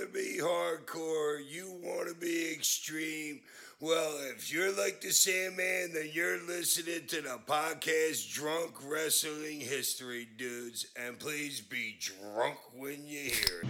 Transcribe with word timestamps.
to 0.00 0.06
be 0.06 0.38
hardcore, 0.40 1.40
you 1.46 1.70
want 1.82 2.08
to 2.08 2.14
be 2.14 2.50
extreme. 2.52 3.40
Well, 3.80 4.18
if 4.34 4.50
you're 4.52 4.72
like 4.72 5.00
the 5.02 5.10
Sandman, 5.10 5.92
then 5.92 6.10
you're 6.12 6.42
listening 6.46 7.06
to 7.08 7.20
the 7.20 7.38
podcast 7.46 8.32
Drunk 8.32 8.72
Wrestling 8.84 9.60
History, 9.60 10.26
dudes. 10.38 10.86
And 10.96 11.18
please 11.18 11.60
be 11.60 11.98
drunk 12.00 12.56
when 12.74 13.06
you 13.06 13.30
hear 13.30 13.62
it. 13.62 13.68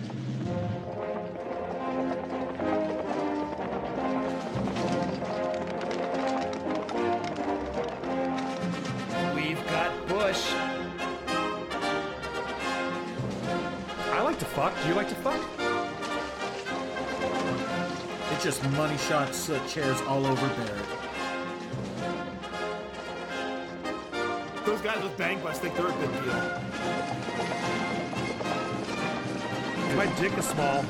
We've 9.35 9.67
got 9.69 10.07
Bush. 10.09 10.53
I 14.13 14.23
like 14.23 14.39
to 14.39 14.45
fuck. 14.45 14.81
Do 14.83 14.89
you 14.89 14.95
like 14.95 15.09
to 15.09 15.15
fuck? 15.17 15.60
It's 18.43 18.59
just 18.59 18.71
money 18.71 18.97
shots, 18.97 19.51
uh, 19.51 19.61
chairs 19.69 20.01
all 20.09 20.25
over 20.25 20.49
Barrett. 20.49 20.87
Those 24.65 24.81
guys 24.81 25.03
with 25.03 25.15
Bang 25.19 25.43
Bus 25.43 25.59
think 25.59 25.77
they're 25.77 25.89
a 25.89 25.93
big 25.93 26.11
deal. 26.11 26.33
My 29.95 30.07
dick 30.19 30.39
is 30.39 30.47
small. 30.47 30.87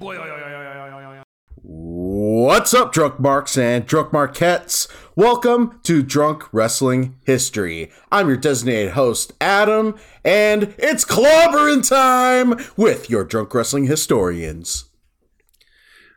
Oy, 0.00 0.16
oy, 0.16 0.30
oy. 0.30 0.47
What's 2.68 2.82
up, 2.82 2.92
Drunk 2.92 3.18
Marks 3.18 3.56
and 3.56 3.86
Drunk 3.86 4.12
Marquettes? 4.12 4.88
Welcome 5.16 5.80
to 5.84 6.02
Drunk 6.02 6.52
Wrestling 6.52 7.16
History. 7.24 7.90
I'm 8.12 8.28
your 8.28 8.36
designated 8.36 8.92
host, 8.92 9.32
Adam, 9.40 9.98
and 10.22 10.74
it's 10.76 11.02
clobbering 11.02 11.88
time 11.88 12.62
with 12.76 13.08
your 13.08 13.24
Drunk 13.24 13.54
Wrestling 13.54 13.86
Historians. 13.86 14.84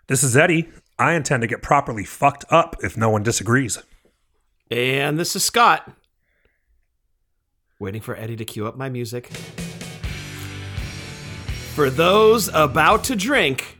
This 0.07 0.23
is 0.23 0.35
Eddie. 0.35 0.67
I 0.99 1.13
intend 1.13 1.39
to 1.39 1.47
get 1.47 1.61
properly 1.61 2.03
fucked 2.03 2.43
up 2.49 2.75
if 2.83 2.97
no 2.97 3.09
one 3.09 3.23
disagrees. 3.23 3.81
And 4.69 5.17
this 5.17 5.37
is 5.37 5.45
Scott. 5.45 5.89
Waiting 7.79 8.01
for 8.01 8.13
Eddie 8.17 8.35
to 8.35 8.43
cue 8.43 8.67
up 8.67 8.75
my 8.75 8.89
music. 8.89 9.27
For 11.75 11.89
those 11.89 12.49
about 12.49 13.05
to 13.05 13.15
drink, 13.15 13.77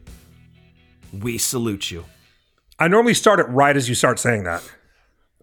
we 1.11 1.37
salute 1.37 1.91
you. 1.91 2.05
I 2.81 2.87
normally 2.87 3.13
start 3.13 3.39
it 3.39 3.43
right 3.43 3.77
as 3.77 3.87
you 3.87 3.93
start 3.93 4.17
saying 4.17 4.43
that. 4.45 4.63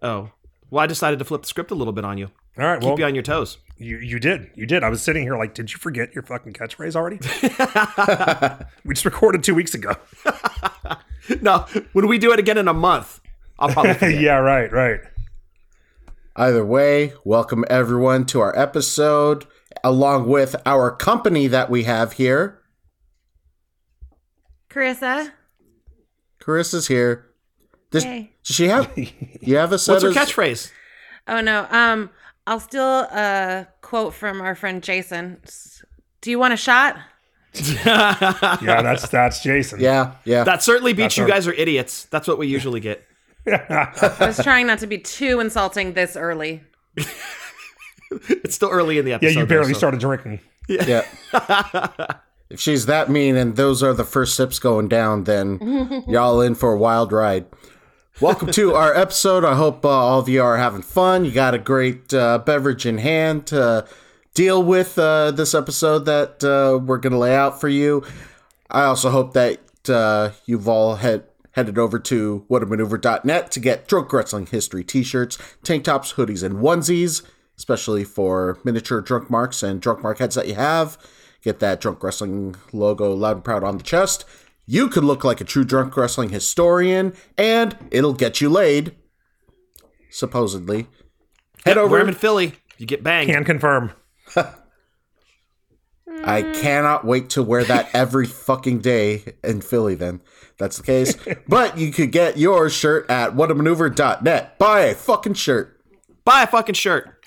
Oh, 0.01 0.29
well, 0.69 0.83
I 0.83 0.87
decided 0.87 1.19
to 1.19 1.25
flip 1.25 1.43
the 1.43 1.47
script 1.47 1.71
a 1.71 1.73
little 1.73 1.93
bit 1.93 2.03
on 2.03 2.17
you. 2.17 2.31
All 2.57 2.65
right, 2.65 2.81
Keep 2.81 2.85
well, 2.89 2.99
you 2.99 3.05
on 3.05 3.15
your 3.15 3.23
toes. 3.23 3.59
you, 3.77 3.97
you 3.99 4.19
did. 4.19 4.51
You 4.55 4.65
did. 4.65 4.83
I 4.83 4.89
was 4.89 5.01
sitting 5.01 5.23
here 5.23 5.37
like, 5.37 5.53
did 5.53 5.71
you 5.71 5.79
forget 5.79 6.13
your 6.13 6.23
fucking 6.23 6.51
catchphrase 6.51 6.97
already? 6.97 7.17
we 8.83 8.93
just 8.93 9.05
recorded 9.05 9.41
two 9.41 9.55
weeks 9.55 9.73
ago. 9.73 9.95
No, 11.43 11.67
when 11.93 12.07
we 12.07 12.17
do 12.17 12.33
it 12.33 12.39
again 12.39 12.57
in 12.57 12.67
a 12.67 12.73
month, 12.73 13.21
I'll 13.59 13.69
probably 13.69 14.17
yeah, 14.17 14.37
right, 14.37 14.71
right. 14.71 14.99
Either 16.35 16.65
way, 16.65 17.13
welcome 17.23 17.63
everyone 17.69 18.25
to 18.27 18.39
our 18.39 18.57
episode, 18.57 19.45
along 19.83 20.27
with 20.27 20.55
our 20.65 20.89
company 20.89 21.45
that 21.45 21.69
we 21.69 21.83
have 21.83 22.13
here. 22.13 22.63
Carissa. 24.71 25.33
Carissa's 26.41 26.87
here. 26.87 27.28
Does, 27.91 28.03
Hey. 28.03 28.31
does 28.45 28.55
she 28.55 28.67
have? 28.67 28.91
You 29.41 29.55
have 29.57 29.71
a 29.71 29.79
set 29.79 29.93
What's 29.93 30.03
her 30.03 30.09
of- 30.09 30.15
catchphrase? 30.15 30.71
Oh 31.27 31.41
no. 31.41 31.67
Um, 31.71 32.09
I'll 32.47 32.59
steal 32.59 32.81
a 32.83 33.67
quote 33.81 34.13
from 34.13 34.41
our 34.41 34.55
friend 34.55 34.81
Jason. 34.83 35.41
Do 36.21 36.29
you 36.31 36.39
want 36.39 36.53
a 36.53 36.57
shot? 36.57 36.97
Yeah, 37.85 38.81
that's 38.83 39.07
that's 39.09 39.41
Jason. 39.41 39.79
Yeah, 39.79 40.13
yeah. 40.25 40.43
That 40.43 40.61
certainly 40.63 40.93
beats 40.93 41.15
That's 41.15 41.17
you 41.17 41.23
our- 41.23 41.29
guys 41.29 41.47
are 41.47 41.53
idiots. 41.53 42.05
That's 42.05 42.27
what 42.27 42.37
we 42.37 42.47
usually 42.47 42.79
get. 42.79 43.03
I 43.47 44.15
was 44.19 44.37
trying 44.43 44.67
not 44.67 44.79
to 44.79 44.87
be 44.87 44.97
too 44.99 45.39
insulting 45.39 45.93
this 45.93 46.15
early. 46.15 46.61
It's 48.29 48.55
still 48.55 48.69
early 48.69 48.97
in 48.97 49.05
the 49.05 49.13
episode. 49.13 49.33
Yeah, 49.33 49.39
you 49.41 49.45
barely 49.45 49.67
though, 49.67 49.73
so- 49.73 49.77
started 49.79 49.99
drinking. 49.99 50.39
Yeah. 50.67 51.03
Yeah. 51.33 52.17
if 52.51 52.59
she's 52.59 52.85
that 52.87 53.09
mean 53.09 53.35
and 53.35 53.55
those 53.55 53.81
are 53.81 53.93
the 53.93 54.03
first 54.03 54.35
sips 54.35 54.59
going 54.59 54.87
down, 54.87 55.23
then 55.23 56.03
y'all 56.07 56.41
in 56.41 56.53
for 56.55 56.73
a 56.73 56.77
wild 56.77 57.11
ride. 57.11 57.45
Welcome 58.21 58.51
to 58.51 58.75
our 58.75 58.93
episode. 58.93 59.45
I 59.45 59.55
hope 59.55 59.85
uh, 59.85 59.89
all 59.89 60.19
of 60.19 60.27
you 60.27 60.43
are 60.43 60.57
having 60.57 60.81
fun. 60.81 61.23
You 61.23 61.31
got 61.31 61.53
a 61.53 61.57
great 61.57 62.13
uh, 62.13 62.39
beverage 62.39 62.85
in 62.85 62.97
hand 62.97 63.47
to 63.47 63.87
deal 64.33 64.61
with 64.61 64.99
uh, 64.99 65.31
this 65.31 65.55
episode 65.55 65.99
that 65.99 66.43
uh, 66.43 66.79
we're 66.83 66.97
going 66.97 67.13
to 67.13 67.17
lay 67.17 67.33
out 67.33 67.61
for 67.61 67.69
you. 67.69 68.03
I 68.69 68.83
also 68.83 69.09
hope 69.09 69.31
that 69.35 69.61
uh, 69.87 70.31
you've 70.45 70.67
all 70.67 70.95
head 70.95 71.23
headed 71.51 71.77
over 71.77 71.97
to 71.97 72.45
whatamaneuver.net 72.49 73.51
to 73.51 73.59
get 73.61 73.87
drunk 73.87 74.11
wrestling 74.11 74.47
history 74.47 74.83
t-shirts, 74.83 75.37
tank 75.63 75.85
tops, 75.85 76.13
hoodies, 76.13 76.43
and 76.43 76.57
onesies, 76.57 77.25
especially 77.57 78.03
for 78.03 78.59
miniature 78.65 78.99
drunk 78.99 79.29
marks 79.29 79.63
and 79.63 79.81
drunk 79.81 80.03
mark 80.03 80.17
heads 80.17 80.35
that 80.35 80.49
you 80.49 80.55
have. 80.55 80.97
Get 81.41 81.59
that 81.59 81.79
drunk 81.79 82.03
wrestling 82.03 82.57
logo 82.73 83.13
loud 83.13 83.37
and 83.37 83.45
proud 83.45 83.63
on 83.63 83.77
the 83.77 83.83
chest. 83.83 84.25
You 84.71 84.87
could 84.87 85.03
look 85.03 85.23
like 85.23 85.41
a 85.41 85.45
true 85.45 85.63
drunk 85.63 85.97
wrestling 85.97 86.29
historian, 86.29 87.13
and 87.39 87.75
it'll 87.89 88.13
get 88.13 88.39
you 88.39 88.51
laid. 88.51 88.95
Supposedly. 90.11 90.85
Head 91.65 91.75
Yep, 91.75 91.77
over. 91.77 91.91
Wear 91.93 92.01
'em 92.01 92.09
in 92.09 92.13
Philly. 92.13 92.53
You 92.77 92.85
get 92.85 93.03
banged. 93.03 93.31
Can 93.31 93.43
confirm. 93.45 93.93
I 94.35 94.43
mm. 96.43 96.61
cannot 96.61 97.03
wait 97.03 97.31
to 97.31 97.41
wear 97.41 97.63
that 97.63 97.89
every 97.93 98.27
fucking 98.27 98.81
day 98.81 99.33
in 99.43 99.61
Philly 99.61 99.95
then. 99.95 100.21
That's 100.59 100.77
the 100.77 100.83
case. 100.83 101.17
but 101.47 101.79
you 101.79 101.91
could 101.91 102.11
get 102.11 102.37
your 102.37 102.69
shirt 102.69 103.09
at 103.09 103.31
whatamaneuver.net. 103.35 104.59
Buy 104.59 104.81
a 104.81 104.93
fucking 104.93 105.33
shirt. 105.33 105.81
Buy 106.25 106.43
a 106.43 106.47
fucking 106.47 106.75
shirt. 106.75 107.25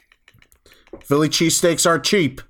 Philly 1.00 1.28
cheesesteaks 1.28 1.88
aren't 1.88 2.04
cheap. 2.04 2.40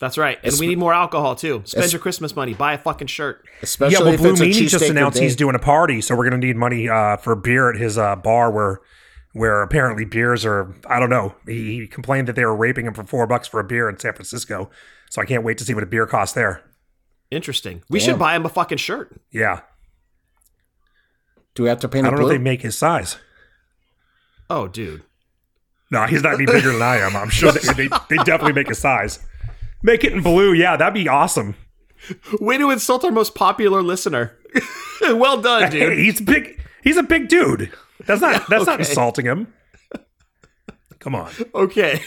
That's 0.00 0.16
right. 0.18 0.38
And 0.42 0.54
we 0.58 0.66
need 0.66 0.78
more 0.78 0.94
alcohol 0.94 1.34
too. 1.36 1.62
Spend 1.66 1.84
Es- 1.84 1.92
your 1.92 2.00
Christmas 2.00 2.34
money. 2.34 2.54
Buy 2.54 2.72
a 2.72 2.78
fucking 2.78 3.06
shirt. 3.08 3.44
Especially 3.62 3.98
yeah, 3.98 4.00
well, 4.04 4.14
if 4.14 4.20
Blue 4.20 4.30
it's 4.32 4.40
a 4.40 4.44
Meanie 4.44 4.68
just 4.68 4.84
announced 4.88 5.18
he's 5.18 5.36
doing 5.36 5.54
a 5.54 5.58
party, 5.58 6.00
so 6.00 6.16
we're 6.16 6.24
gonna 6.24 6.38
need 6.44 6.56
money 6.56 6.88
uh, 6.88 7.18
for 7.18 7.36
beer 7.36 7.70
at 7.70 7.76
his 7.76 7.98
uh, 7.98 8.16
bar 8.16 8.50
where 8.50 8.80
where 9.34 9.62
apparently 9.62 10.04
beers 10.06 10.44
are. 10.46 10.74
I 10.86 10.98
don't 10.98 11.10
know. 11.10 11.34
He, 11.46 11.80
he 11.80 11.86
complained 11.86 12.28
that 12.28 12.34
they 12.34 12.44
were 12.46 12.56
raping 12.56 12.86
him 12.86 12.94
for 12.94 13.04
four 13.04 13.26
bucks 13.26 13.46
for 13.46 13.60
a 13.60 13.64
beer 13.64 13.88
in 13.90 13.98
San 13.98 14.14
Francisco, 14.14 14.70
so 15.10 15.20
I 15.20 15.26
can't 15.26 15.44
wait 15.44 15.58
to 15.58 15.64
see 15.64 15.74
what 15.74 15.82
a 15.84 15.86
beer 15.86 16.06
costs 16.06 16.34
there. 16.34 16.62
Interesting. 17.30 17.82
We 17.90 17.98
Damn. 17.98 18.06
should 18.06 18.18
buy 18.18 18.34
him 18.34 18.46
a 18.46 18.48
fucking 18.48 18.78
shirt. 18.78 19.20
Yeah, 19.30 19.60
Do 21.54 21.62
we 21.64 21.68
have 21.68 21.78
to 21.80 21.88
paint 21.88 22.06
I 22.06 22.10
don't 22.10 22.18
know 22.18 22.24
blue? 22.24 22.34
if 22.34 22.38
they 22.38 22.42
make 22.42 22.62
his 22.62 22.76
size. 22.76 23.18
Oh, 24.48 24.66
dude. 24.66 25.02
No, 25.92 26.06
he's 26.06 26.22
not 26.22 26.34
any 26.34 26.46
bigger 26.46 26.72
than 26.72 26.82
I 26.82 26.96
am. 26.98 27.14
I'm 27.16 27.28
sure 27.28 27.52
they, 27.52 27.72
they, 27.74 27.88
they 28.08 28.16
definitely 28.24 28.54
make 28.54 28.68
his 28.68 28.78
size. 28.78 29.18
Make 29.82 30.04
it 30.04 30.12
in 30.12 30.22
blue. 30.22 30.52
Yeah, 30.52 30.76
that'd 30.76 30.94
be 30.94 31.08
awesome. 31.08 31.56
Way 32.40 32.58
to 32.58 32.70
insult 32.70 33.04
our 33.04 33.10
most 33.10 33.34
popular 33.34 33.82
listener. 33.82 34.36
well 35.02 35.40
done, 35.40 35.70
Hey, 35.70 35.70
dude. 35.80 35.98
he's 35.98 36.20
big. 36.20 36.60
He's 36.82 36.96
a 36.96 37.02
big 37.02 37.28
dude. 37.28 37.72
That's 38.06 38.20
not. 38.20 38.48
That's 38.48 38.66
not 38.66 38.74
okay. 38.80 38.88
insulting 38.88 39.26
him. 39.26 39.52
Come 40.98 41.14
on. 41.14 41.30
Okay. 41.54 42.02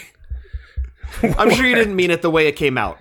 I'm 1.38 1.50
sure 1.50 1.64
you 1.66 1.74
didn't 1.74 1.96
mean 1.96 2.10
it 2.10 2.22
the 2.22 2.30
way 2.30 2.46
it 2.48 2.56
came 2.56 2.76
out. 2.78 2.98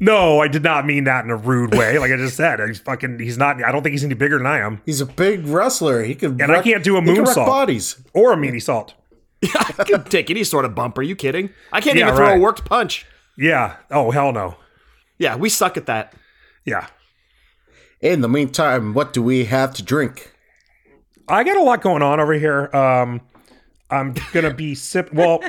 No, 0.00 0.40
I 0.40 0.46
did 0.48 0.62
not 0.62 0.86
mean 0.86 1.04
that 1.04 1.24
in 1.24 1.30
a 1.30 1.36
rude 1.36 1.74
way. 1.74 1.98
Like 1.98 2.12
I 2.12 2.16
just 2.16 2.36
said, 2.36 2.60
he's 2.66 2.78
fucking. 2.78 3.18
He's 3.18 3.36
not. 3.36 3.62
I 3.64 3.72
don't 3.72 3.82
think 3.82 3.92
he's 3.92 4.04
any 4.04 4.14
bigger 4.14 4.38
than 4.38 4.46
I 4.46 4.58
am, 4.60 4.80
He's 4.86 5.00
a 5.00 5.06
big 5.06 5.44
wrestler. 5.46 6.02
He 6.04 6.14
could 6.14 6.40
and 6.40 6.52
I 6.52 6.62
can't 6.62 6.84
do 6.84 6.96
a 6.96 7.00
he 7.00 7.14
can 7.14 7.24
moonsault 7.24 7.46
bodies. 7.46 8.00
or 8.14 8.32
a 8.32 8.36
meanie 8.36 8.62
salt. 8.62 8.94
I 9.42 9.84
could 9.84 10.06
take 10.06 10.30
any 10.30 10.44
sort 10.44 10.64
of 10.64 10.74
bump. 10.76 10.98
Are 10.98 11.02
you 11.02 11.16
kidding? 11.16 11.50
I 11.72 11.80
can't 11.80 11.96
Yeah, 11.98 12.06
even 12.06 12.16
throw 12.16 12.34
a 12.34 12.38
worked 12.38 12.64
punch. 12.64 13.06
Yeah. 13.38 13.76
Oh 13.90 14.10
hell 14.10 14.32
no. 14.32 14.56
Yeah, 15.18 15.36
we 15.36 15.48
suck 15.48 15.76
at 15.76 15.86
that. 15.86 16.12
Yeah. 16.64 16.88
In 18.00 18.20
the 18.20 18.28
meantime, 18.28 18.94
what 18.94 19.12
do 19.12 19.22
we 19.22 19.46
have 19.46 19.72
to 19.74 19.82
drink? 19.82 20.32
I 21.28 21.44
got 21.44 21.56
a 21.56 21.62
lot 21.62 21.80
going 21.80 22.02
on 22.02 22.20
over 22.20 22.32
here. 22.34 22.68
Um, 22.74 23.20
I'm 23.90 24.14
gonna 24.32 24.52
be 24.52 24.74
sip. 24.74 25.12
Well, 25.12 25.42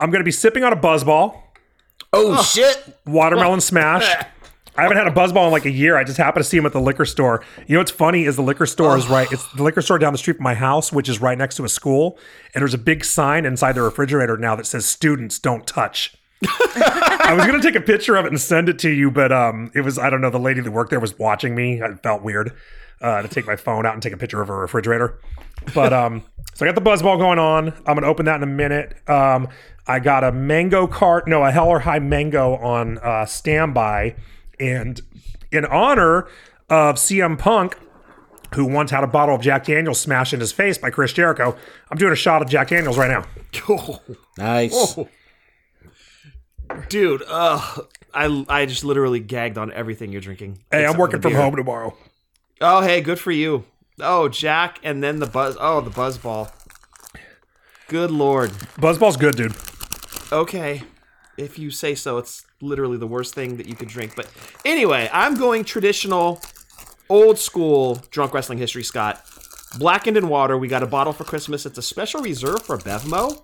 I'm 0.00 0.10
gonna 0.10 0.24
be 0.24 0.30
sipping 0.32 0.64
on 0.64 0.72
a 0.72 0.76
buzzball, 0.76 1.40
Oh, 2.12 2.42
shit! 2.42 2.98
watermelon 3.06 3.60
smash. 3.60 4.04
I 4.76 4.82
haven't 4.82 4.96
had 4.96 5.08
a 5.08 5.10
buzzball 5.10 5.46
in 5.46 5.52
like 5.52 5.64
a 5.64 5.70
year. 5.70 5.96
I 5.96 6.04
just 6.04 6.18
happened 6.18 6.44
to 6.44 6.48
see 6.48 6.56
him 6.56 6.64
at 6.64 6.72
the 6.72 6.80
liquor 6.80 7.04
store. 7.04 7.42
You 7.66 7.74
know 7.74 7.80
what's 7.80 7.90
funny 7.90 8.24
is 8.24 8.36
the 8.36 8.42
liquor 8.42 8.64
store 8.66 8.96
is 8.96 9.08
right. 9.08 9.30
It's 9.32 9.44
the 9.52 9.62
liquor 9.64 9.82
store 9.82 9.98
down 9.98 10.12
the 10.12 10.18
street 10.18 10.36
from 10.36 10.44
my 10.44 10.54
house, 10.54 10.92
which 10.92 11.08
is 11.08 11.20
right 11.20 11.36
next 11.36 11.56
to 11.56 11.64
a 11.64 11.68
school. 11.68 12.16
And 12.54 12.62
there's 12.62 12.74
a 12.74 12.78
big 12.78 13.04
sign 13.04 13.44
inside 13.44 13.72
the 13.72 13.82
refrigerator 13.82 14.36
now 14.36 14.54
that 14.56 14.66
says 14.66 14.86
"Students 14.86 15.38
don't 15.40 15.66
touch." 15.66 16.14
I 16.46 17.34
was 17.36 17.44
gonna 17.46 17.62
take 17.62 17.74
a 17.74 17.80
picture 17.80 18.16
of 18.16 18.24
it 18.24 18.28
and 18.28 18.40
send 18.40 18.68
it 18.68 18.78
to 18.80 18.90
you, 18.90 19.10
but 19.10 19.32
um, 19.32 19.70
it 19.74 19.80
was 19.82 19.98
I 19.98 20.08
don't 20.10 20.20
know. 20.20 20.30
The 20.30 20.38
lady 20.38 20.60
that 20.60 20.70
worked 20.70 20.90
there 20.90 21.00
was 21.00 21.18
watching 21.18 21.54
me. 21.54 21.82
I 21.82 21.94
felt 21.94 22.22
weird. 22.22 22.52
uh, 23.00 23.22
to 23.22 23.28
take 23.28 23.46
my 23.46 23.54
phone 23.56 23.86
out 23.86 23.94
and 23.94 24.02
take 24.02 24.12
a 24.12 24.16
picture 24.16 24.40
of 24.42 24.48
a 24.50 24.54
refrigerator. 24.54 25.18
But 25.74 25.92
um, 25.92 26.24
so 26.54 26.64
I 26.66 26.68
got 26.72 26.74
the 26.74 26.90
buzzball 26.90 27.18
going 27.18 27.38
on. 27.38 27.68
I'm 27.86 27.94
gonna 27.94 28.06
open 28.06 28.26
that 28.26 28.36
in 28.36 28.42
a 28.42 28.46
minute. 28.46 28.96
Um, 29.08 29.48
I 29.86 30.00
got 30.00 30.22
a 30.24 30.32
mango 30.32 30.86
cart, 30.86 31.26
no, 31.28 31.42
a 31.44 31.50
Heller 31.50 31.78
High 31.80 31.98
mango 32.00 32.56
on 32.56 32.98
uh, 32.98 33.24
standby, 33.26 34.16
and 34.60 35.00
in 35.50 35.64
honor 35.64 36.28
of 36.68 36.96
CM 36.96 37.38
Punk, 37.38 37.76
who 38.54 38.64
once 38.66 38.90
had 38.90 39.02
a 39.02 39.06
bottle 39.06 39.34
of 39.34 39.40
Jack 39.40 39.64
Daniels 39.64 39.98
smashed 40.00 40.32
in 40.34 40.40
his 40.40 40.52
face 40.52 40.76
by 40.76 40.90
Chris 40.90 41.12
Jericho, 41.12 41.56
I'm 41.90 41.98
doing 41.98 42.12
a 42.12 42.16
shot 42.16 42.42
of 42.42 42.48
Jack 42.48 42.68
Daniels 42.68 42.98
right 42.98 43.10
now. 43.10 43.24
Nice. 44.36 44.98
Dude, 46.88 47.22
uh, 47.28 47.82
I 48.14 48.44
I 48.48 48.66
just 48.66 48.84
literally 48.84 49.20
gagged 49.20 49.58
on 49.58 49.72
everything 49.72 50.12
you're 50.12 50.20
drinking. 50.20 50.58
Hey, 50.70 50.86
I'm 50.86 50.96
working 50.96 51.20
from 51.20 51.32
beer. 51.32 51.40
home 51.42 51.56
tomorrow. 51.56 51.96
Oh, 52.60 52.80
hey, 52.80 53.00
good 53.00 53.18
for 53.18 53.30
you. 53.30 53.64
Oh, 54.00 54.28
Jack, 54.28 54.78
and 54.82 55.02
then 55.02 55.18
the 55.18 55.26
buzz. 55.26 55.56
Oh, 55.60 55.80
the 55.80 55.90
buzz 55.90 56.18
ball. 56.18 56.50
Good 57.88 58.10
lord. 58.10 58.50
Buzzball's 58.80 59.16
good, 59.16 59.36
dude. 59.36 59.54
Okay, 60.30 60.82
if 61.38 61.58
you 61.58 61.70
say 61.70 61.94
so. 61.94 62.18
It's 62.18 62.44
literally 62.60 62.98
the 62.98 63.06
worst 63.06 63.34
thing 63.34 63.56
that 63.56 63.66
you 63.66 63.74
could 63.74 63.88
drink. 63.88 64.14
But 64.14 64.30
anyway, 64.64 65.08
I'm 65.10 65.36
going 65.36 65.64
traditional, 65.64 66.40
old 67.08 67.38
school 67.38 68.02
drunk 68.10 68.34
wrestling 68.34 68.58
history. 68.58 68.82
Scott, 68.82 69.24
blackened 69.78 70.18
in 70.18 70.28
water. 70.28 70.58
We 70.58 70.68
got 70.68 70.82
a 70.82 70.86
bottle 70.86 71.14
for 71.14 71.24
Christmas. 71.24 71.64
It's 71.64 71.78
a 71.78 71.82
special 71.82 72.20
reserve 72.20 72.62
for 72.62 72.76
Bevmo, 72.76 73.42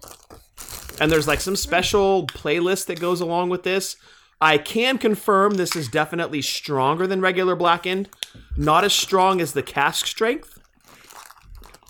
and 1.01 1.11
there's 1.11 1.27
like 1.29 1.41
some 1.41 1.57
special 1.57 2.27
playlist 2.27 2.87
that 2.87 3.01
goes 3.01 3.21
along 3.21 3.49
with 3.49 3.63
this. 3.63 3.97
I 4.41 4.59
can 4.59 4.99
confirm 4.99 5.55
this 5.55 5.75
is 5.77 5.89
definitely 5.89 6.43
stronger 6.43 7.07
than 7.07 7.21
regular 7.21 7.57
blackened. 7.57 8.09
Not 8.57 8.85
as 8.85 8.93
strong 8.93 9.41
as 9.41 9.53
the 9.53 9.63
cask 9.63 10.07
strength, 10.07 10.61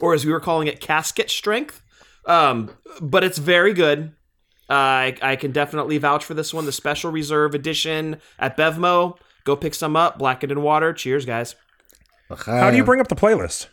or 0.01 0.15
as 0.15 0.25
we 0.25 0.33
were 0.33 0.41
calling 0.41 0.69
it, 0.69 0.81
casket 0.81 1.31
strength. 1.31 1.83
Um, 2.27 2.71
but 3.01 3.25
it's 3.25 3.39
very 3.39 3.73
good. 3.73 4.12
Uh, 4.71 4.73
I, 4.73 5.17
I 5.21 5.37
can 5.37 5.53
definitely 5.53 5.99
vouch 5.99 6.25
for 6.25 6.35
this 6.35 6.55
one, 6.55 6.65
the 6.65 6.73
special 6.73 7.11
reserve 7.11 7.55
edition 7.55 8.21
at 8.39 8.56
Bevmo. 8.56 9.19
Go 9.45 9.56
pick 9.56 9.75
some 9.75 9.95
up, 9.95 10.19
blackened 10.19 10.53
in 10.53 10.62
water. 10.62 10.93
Cheers, 10.93 11.27
guys. 11.27 11.55
How 12.47 12.71
do 12.71 12.77
you 12.77 12.85
bring 12.85 13.01
up 13.01 13.09
the 13.09 13.15
playlist? 13.15 13.67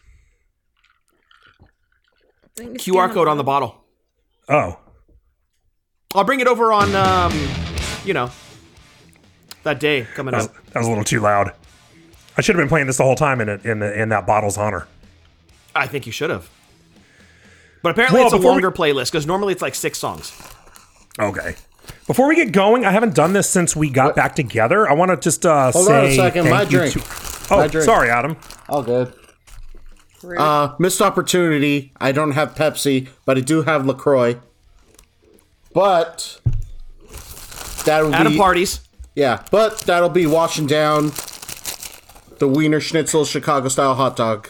QR 2.57 3.11
code 3.11 3.27
on 3.27 3.37
the 3.37 3.43
bottle. 3.43 3.85
Oh, 4.49 4.77
I'll 6.13 6.23
bring 6.23 6.39
it 6.41 6.47
over 6.47 6.73
on, 6.73 6.93
um, 6.95 7.31
you 8.03 8.13
know, 8.13 8.29
that 9.63 9.79
day 9.79 10.07
coming 10.15 10.31
that 10.33 10.37
was, 10.37 10.47
up. 10.47 10.65
that 10.67 10.79
was 10.79 10.87
a 10.87 10.89
little 10.89 11.03
too 11.05 11.19
loud. 11.19 11.53
I 12.37 12.41
should 12.41 12.55
have 12.55 12.61
been 12.61 12.69
playing 12.69 12.87
this 12.87 12.97
the 12.97 13.03
whole 13.03 13.15
time 13.15 13.39
in 13.41 13.49
it 13.49 13.65
in 13.65 13.79
the, 13.79 13.99
in 14.01 14.09
that 14.09 14.25
bottle's 14.25 14.57
honor. 14.57 14.87
I 15.75 15.87
think 15.87 16.05
you 16.05 16.11
should 16.11 16.29
have. 16.29 16.49
But 17.83 17.91
apparently 17.91 18.19
Well, 18.19 18.27
it's 18.27 18.33
a 18.33 18.37
before 18.37 18.55
we- 18.55 18.61
longer 18.61 18.71
playlist 18.71 19.11
because 19.11 19.25
normally 19.25 19.53
it's 19.53 19.61
like 19.61 19.75
six 19.75 19.97
songs. 19.99 20.31
Okay. 21.19 21.55
Before 22.07 22.27
we 22.27 22.35
get 22.35 22.51
going, 22.51 22.85
I 22.85 22.91
haven't 22.91 23.15
done 23.15 23.33
this 23.33 23.49
since 23.49 23.75
we 23.75 23.89
got 23.89 24.15
back 24.15 24.35
together. 24.35 24.89
I 24.89 24.93
want 24.93 25.11
to 25.11 25.17
just 25.17 25.45
uh, 25.45 25.71
Hold 25.71 25.87
say 25.87 25.97
on 25.99 26.05
a 26.05 26.15
second, 26.15 26.49
my 26.49 26.65
drink. 26.65 26.93
to- 26.93 27.01
oh, 27.51 27.57
My 27.57 27.67
drink. 27.67 27.85
sorry, 27.85 28.09
Adam. 28.09 28.37
All 28.69 28.83
good. 28.83 29.13
Uh, 30.37 30.75
missed 30.77 31.01
opportunity. 31.01 31.91
I 31.99 32.11
don't 32.11 32.31
have 32.31 32.53
Pepsi, 32.53 33.07
but 33.25 33.37
I 33.37 33.41
do 33.41 33.63
have 33.63 33.85
Lacroix. 33.85 34.39
But 35.73 36.39
that'll 37.85 38.13
Adam 38.13 38.33
be 38.33 38.37
parties. 38.37 38.81
yeah. 39.15 39.43
But 39.51 39.79
that'll 39.81 40.09
be 40.09 40.25
washing 40.25 40.67
down 40.67 41.11
the 42.39 42.47
Wiener 42.47 42.79
Schnitzel 42.79 43.25
Chicago 43.25 43.67
style 43.69 43.95
hot 43.95 44.15
dog. 44.15 44.49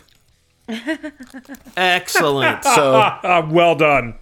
Excellent. 1.78 2.64
So 2.64 3.18
well 3.50 3.76
done. 3.76 4.16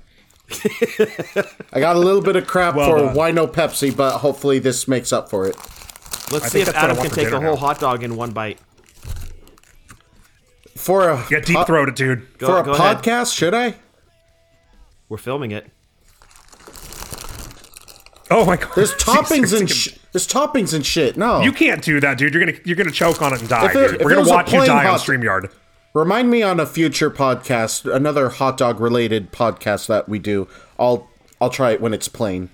I 1.72 1.80
got 1.80 1.96
a 1.96 2.00
little 2.00 2.22
bit 2.22 2.36
of 2.36 2.48
crap 2.48 2.76
Well 2.76 2.90
for 2.92 2.98
done. 3.06 3.16
why 3.16 3.32
no 3.32 3.48
Pepsi, 3.48 3.96
but 3.96 4.18
hopefully 4.20 4.58
this 4.60 4.88
makes 4.88 5.14
up 5.14 5.30
for 5.30 5.46
it. 5.48 5.56
Let's 6.32 6.46
I 6.46 6.48
see 6.50 6.64
think 6.64 6.68
if 6.70 6.74
that's 6.74 6.76
what 6.76 6.76
I 6.76 6.84
Adam 6.86 6.98
want 6.98 7.02
can 7.02 7.10
for 7.12 7.16
take 7.16 7.28
a 7.28 7.32
dinner 7.32 7.46
whole 7.46 7.56
now. 7.56 7.62
hot 7.62 7.80
dog 7.80 8.04
in 8.04 8.16
one 8.16 8.32
bite. 8.32 8.60
For 10.76 11.10
a 11.10 11.26
Get 11.30 11.46
deep 11.46 11.56
po- 11.58 11.66
throated, 11.66 11.96
dude. 11.96 12.38
Go, 12.40 12.48
for 12.48 12.60
a 12.60 12.64
go 12.64 12.72
ahead. 12.74 12.98
podcast, 12.98 13.36
should 13.36 13.54
I? 13.54 13.76
We're 15.08 15.18
filming 15.18 15.52
it. 15.52 15.70
Oh 18.32 18.46
my 18.46 18.58
god. 18.58 18.72
There's 18.76 18.94
toppings 18.96 19.58
and 19.58 19.70
sh- 19.70 19.96
there's 20.12 20.28
toppings 20.28 20.74
and 20.74 20.86
shit. 20.86 21.18
No, 21.18 21.42
You 21.42 21.52
can't 21.52 21.82
do 21.84 22.00
that, 22.00 22.18
dude. 22.18 22.34
You're 22.34 22.46
gonna 22.46 22.58
you're 22.64 22.76
gonna 22.76 22.92
choke 22.92 23.22
on 23.22 23.34
it 23.34 23.40
and 23.40 23.50
die, 23.50 23.66
If 23.68 23.76
it- 23.76 23.92
dude. 23.98 24.02
We're 24.04 24.16
gonna 24.16 24.30
watch 24.30 24.52
you 24.52 24.60
plain 24.60 24.70
die 24.70 24.80
on 24.86 24.92
hot- 24.92 25.00
Streamyard. 25.02 25.52
Remind 25.96 26.30
me 26.30 26.44
on 26.44 26.60
a 26.60 26.66
future 26.68 27.10
podcast, 27.10 27.92
another 27.92 28.30
hot 28.30 28.58
dog 28.58 28.80
related 28.80 29.32
podcast 29.32 29.88
that 29.88 30.08
we 30.08 30.20
do. 30.20 30.48
I'll 30.78 31.08
I'll 31.42 31.50
try 31.50 31.72
it 31.72 31.82
when 31.82 31.94
it's 31.94 32.08
plain. 32.08 32.50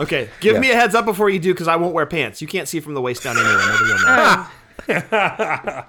Okay, 0.00 0.28
give 0.40 0.54
Yeah. 0.54 0.60
me 0.60 0.70
a 0.70 0.74
heads 0.76 0.94
up 0.94 1.04
before 1.04 1.28
you 1.30 1.38
do 1.40 1.52
because 1.52 1.66
I 1.68 1.76
won't 1.76 1.94
wear 1.94 2.06
pants. 2.06 2.40
You 2.42 2.46
can't 2.48 2.68
see 2.68 2.78
from 2.80 2.94
the 2.94 3.00
waist 3.00 3.22
down 3.24 3.36
anyway. 3.36 4.44
Nobody 4.86 5.06
will 5.10 5.64
know. 5.64 5.84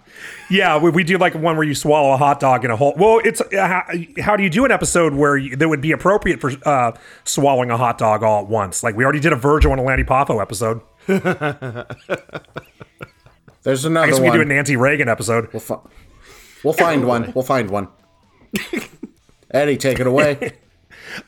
Yeah, 0.49 0.77
we, 0.79 0.89
we 0.89 1.03
do 1.03 1.17
like 1.17 1.35
one 1.35 1.55
where 1.57 1.65
you 1.65 1.75
swallow 1.75 2.11
a 2.13 2.17
hot 2.17 2.39
dog 2.39 2.65
in 2.65 2.71
a 2.71 2.75
whole. 2.75 2.93
Well, 2.97 3.21
it's 3.23 3.39
uh, 3.41 3.47
how, 3.53 3.83
how 4.21 4.35
do 4.35 4.43
you 4.43 4.49
do 4.49 4.65
an 4.65 4.71
episode 4.71 5.13
where 5.13 5.37
you, 5.37 5.55
that 5.55 5.69
would 5.69 5.81
be 5.81 5.91
appropriate 5.91 6.41
for 6.41 6.51
uh, 6.67 6.93
swallowing 7.23 7.69
a 7.69 7.77
hot 7.77 7.97
dog 7.97 8.23
all 8.23 8.43
at 8.43 8.49
once? 8.49 8.81
Like 8.83 8.95
we 8.95 9.03
already 9.03 9.19
did 9.19 9.33
a 9.33 9.35
Virgil 9.35 9.71
and 9.71 9.79
a 9.79 9.83
Lanny 9.83 10.03
Poffo 10.03 10.41
episode. 10.41 10.81
There's 13.63 13.85
I 13.85 13.89
another 13.89 14.07
guess 14.07 14.19
we 14.19 14.27
one. 14.29 14.37
do 14.37 14.41
a 14.41 14.45
Nancy 14.45 14.75
Reagan 14.75 15.09
episode. 15.09 15.49
We'll, 15.53 15.59
fi- 15.59 15.79
we'll 16.63 16.73
find 16.73 17.05
one. 17.05 17.31
We'll 17.35 17.43
find 17.43 17.69
one. 17.69 17.89
Eddie, 19.51 19.77
take 19.77 19.99
it 19.99 20.07
away. 20.07 20.53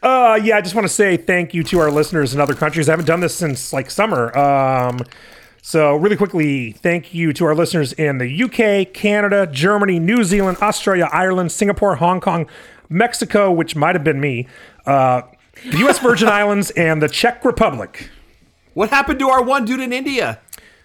Uh, 0.03 0.39
yeah, 0.43 0.57
I 0.57 0.61
just 0.61 0.75
want 0.75 0.85
to 0.85 0.93
say 0.93 1.17
thank 1.17 1.55
you 1.55 1.63
to 1.63 1.79
our 1.79 1.89
listeners 1.89 2.35
in 2.35 2.39
other 2.39 2.53
countries. 2.53 2.87
I 2.87 2.91
haven't 2.91 3.07
done 3.07 3.19
this 3.19 3.35
since 3.35 3.73
like 3.73 3.89
summer. 3.89 4.35
Um, 4.37 4.99
so 5.61 5.95
really 5.95 6.15
quickly, 6.17 6.71
thank 6.71 7.13
you 7.13 7.33
to 7.33 7.45
our 7.45 7.55
listeners 7.55 7.93
in 7.93 8.17
the 8.17 8.43
UK, 8.43 8.93
Canada, 8.93 9.47
Germany, 9.47 9.99
New 9.99 10.23
Zealand, 10.23 10.57
Australia, 10.61 11.07
Ireland, 11.11 11.51
Singapore, 11.51 11.95
Hong 11.95 12.19
Kong, 12.19 12.47
Mexico, 12.89 13.51
which 13.51 13.75
might 13.75 13.95
have 13.95 14.03
been 14.03 14.19
me, 14.19 14.47
uh, 14.85 15.21
the 15.71 15.77
U.S. 15.79 15.99
Virgin 16.03 16.27
Islands, 16.27 16.71
and 16.71 17.01
the 17.01 17.07
Czech 17.07 17.45
Republic. 17.45 18.09
What 18.73 18.89
happened 18.89 19.19
to 19.19 19.29
our 19.29 19.43
one 19.43 19.65
dude 19.65 19.79
in 19.81 19.93
India? 19.93 20.39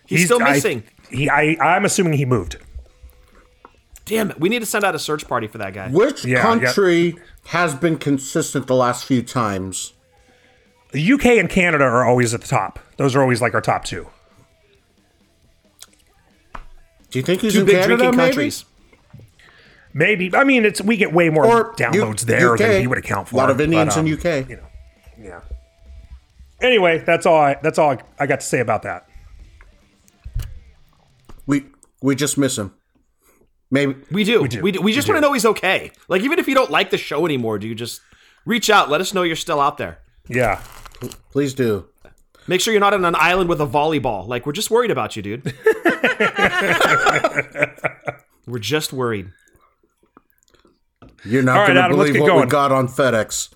He's, 0.07 0.27
still 0.27 0.43
I- 0.43 0.53
missing. 0.53 0.83
he, 1.11 1.29
I, 1.31 1.57
I'm 1.61 1.85
assuming 1.85 2.13
he 2.15 2.25
moved. 2.25 2.59
Damn 4.05 4.31
it. 4.31 4.39
We 4.39 4.49
need 4.49 4.61
to 4.61 4.67
send 4.67 4.85
out 4.85 4.95
a 4.95 5.01
search 5.01 5.27
party 5.27 5.49
for 5.49 5.59
that 5.59 5.73
guy. 5.75 5.89
Which 5.89 6.25
Yeah, 6.25 6.41
country 6.41 7.17
has 7.47 7.75
been 7.75 7.97
consistent 7.99 8.69
the 8.69 8.77
last 8.77 9.05
few 9.05 9.21
times? 9.23 9.95
The 10.93 11.13
UK 11.13 11.27
and 11.27 11.51
Canada 11.51 11.83
are 11.85 12.05
always 12.05 12.33
at 12.33 12.41
the 12.41 12.47
top. 12.47 12.79
Those 12.99 13.17
are 13.17 13.21
always 13.23 13.43
like 13.43 13.53
our 13.55 13.61
top 13.61 13.85
two. 13.85 14.07
Do 17.11 17.19
you 17.19 17.25
think 17.25 17.41
he's 17.41 17.53
Two 17.55 17.61
in 17.61 17.67
big 17.67 17.75
Canada? 17.77 17.97
drinking 17.97 18.17
maybe? 18.17 18.29
countries. 18.31 18.65
Maybe. 19.95 20.31
I 20.35 20.45
mean, 20.45 20.65
it's 20.65 20.81
we 20.83 20.97
get 20.97 21.13
way 21.13 21.31
more 21.31 21.47
Or 21.47 21.75
downloads 21.75 22.21
U- 22.23 22.27
there 22.27 22.53
UK. 22.53 22.59
than 22.59 22.81
he 22.83 22.87
would 22.87 22.99
account 22.99 23.29
for. 23.29 23.37
A 23.37 23.39
lot 23.39 23.51
of 23.51 23.57
but, 23.57 23.65
Indians 23.65 23.97
um, 23.97 24.07
in 24.07 24.13
UK. 24.15 24.49
you 24.49 24.57
know, 24.57 24.67
yeah. 25.19 25.41
Anyway, 26.61 26.99
that's 26.99 27.25
all. 27.27 27.41
I, 27.41 27.57
that's 27.63 27.79
all 27.79 27.97
I 28.19 28.27
got 28.27 28.41
to 28.41 28.47
say 28.47 28.61
about 28.61 28.83
that. 28.83 29.07
We 31.47 31.65
we 32.03 32.15
just 32.15 32.37
miss 32.39 32.59
him. 32.59 32.75
Maybe 33.71 33.95
We 34.11 34.25
do. 34.25 34.43
We 34.43 34.49
do. 34.49 34.57
do. 34.73 34.81
We, 34.83 34.93
just 34.93 35.09
We 35.09 35.15
want 35.15 35.23
to 35.25 35.29
know 35.29 35.33
he's 35.33 35.45
okay. 35.45 35.91
Like, 36.09 36.23
even 36.23 36.39
if 36.39 36.47
you 36.47 36.55
don't 36.55 36.71
like 36.71 36.91
the 36.91 36.99
show 36.99 37.25
anymore, 37.27 37.59
do 37.59 37.67
you 37.67 37.75
just 37.75 38.01
reach 38.45 38.71
out? 38.71 38.89
Let 38.91 39.01
us 39.01 39.13
know 39.13 39.23
you're 39.25 39.35
still 39.35 39.61
out 39.61 39.77
there. 39.77 39.99
Yeah. 40.29 40.63
please 41.33 41.53
do. 41.53 41.87
Make 42.49 42.61
sure 42.61 42.73
you're 42.73 42.81
not 42.81 42.95
on 42.95 43.05
an 43.05 43.17
island 43.17 43.49
with 43.49 43.61
a 43.61 43.67
volleyball. 43.67 44.27
Like, 44.27 44.47
we're 44.47 44.53
just 44.53 44.71
worried 44.71 44.91
about 44.91 45.17
you, 45.17 45.23
dude. 45.23 45.45
we're 48.47 48.59
just 48.59 48.93
worried. 48.93 49.33
You're 51.25 51.43
not 51.43 51.57
All 51.57 51.63
right, 51.63 51.75
going 51.75 51.91
to 51.91 51.97
believe 51.97 52.15
get 52.15 52.23
what 52.23 52.45
we 52.45 52.47
got 52.47 52.71
on 52.71 52.87
FedEx 52.89 53.49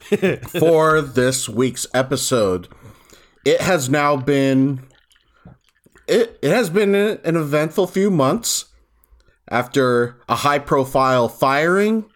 for 0.60 1.02
this 1.02 1.48
week's 1.48 1.86
episode. 1.92 2.68
It 3.44 3.60
has 3.60 3.88
now 3.88 4.16
been 4.16 4.86
it 6.06 6.38
it 6.42 6.50
has 6.50 6.70
been 6.70 6.94
an 6.94 7.18
an 7.24 7.36
eventful 7.36 7.86
few 7.86 8.10
months 8.10 8.66
after 9.48 10.16
a 10.28 10.36
high 10.36 10.58
profile 10.58 11.28
firing 11.28 12.06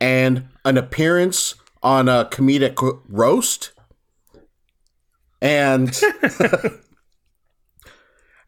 and 0.00 0.48
an 0.64 0.76
appearance 0.76 1.54
on 1.82 2.08
a 2.08 2.28
comedic 2.30 3.00
roast 3.08 3.72
and 5.40 5.88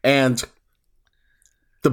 and 0.03 0.43
the 1.81 1.91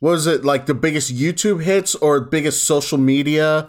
what 0.00 0.10
was 0.10 0.26
it 0.26 0.44
like 0.44 0.66
the 0.66 0.74
biggest 0.74 1.14
YouTube 1.14 1.62
hits 1.62 1.94
or 1.94 2.20
biggest 2.20 2.64
social 2.64 2.98
media 2.98 3.68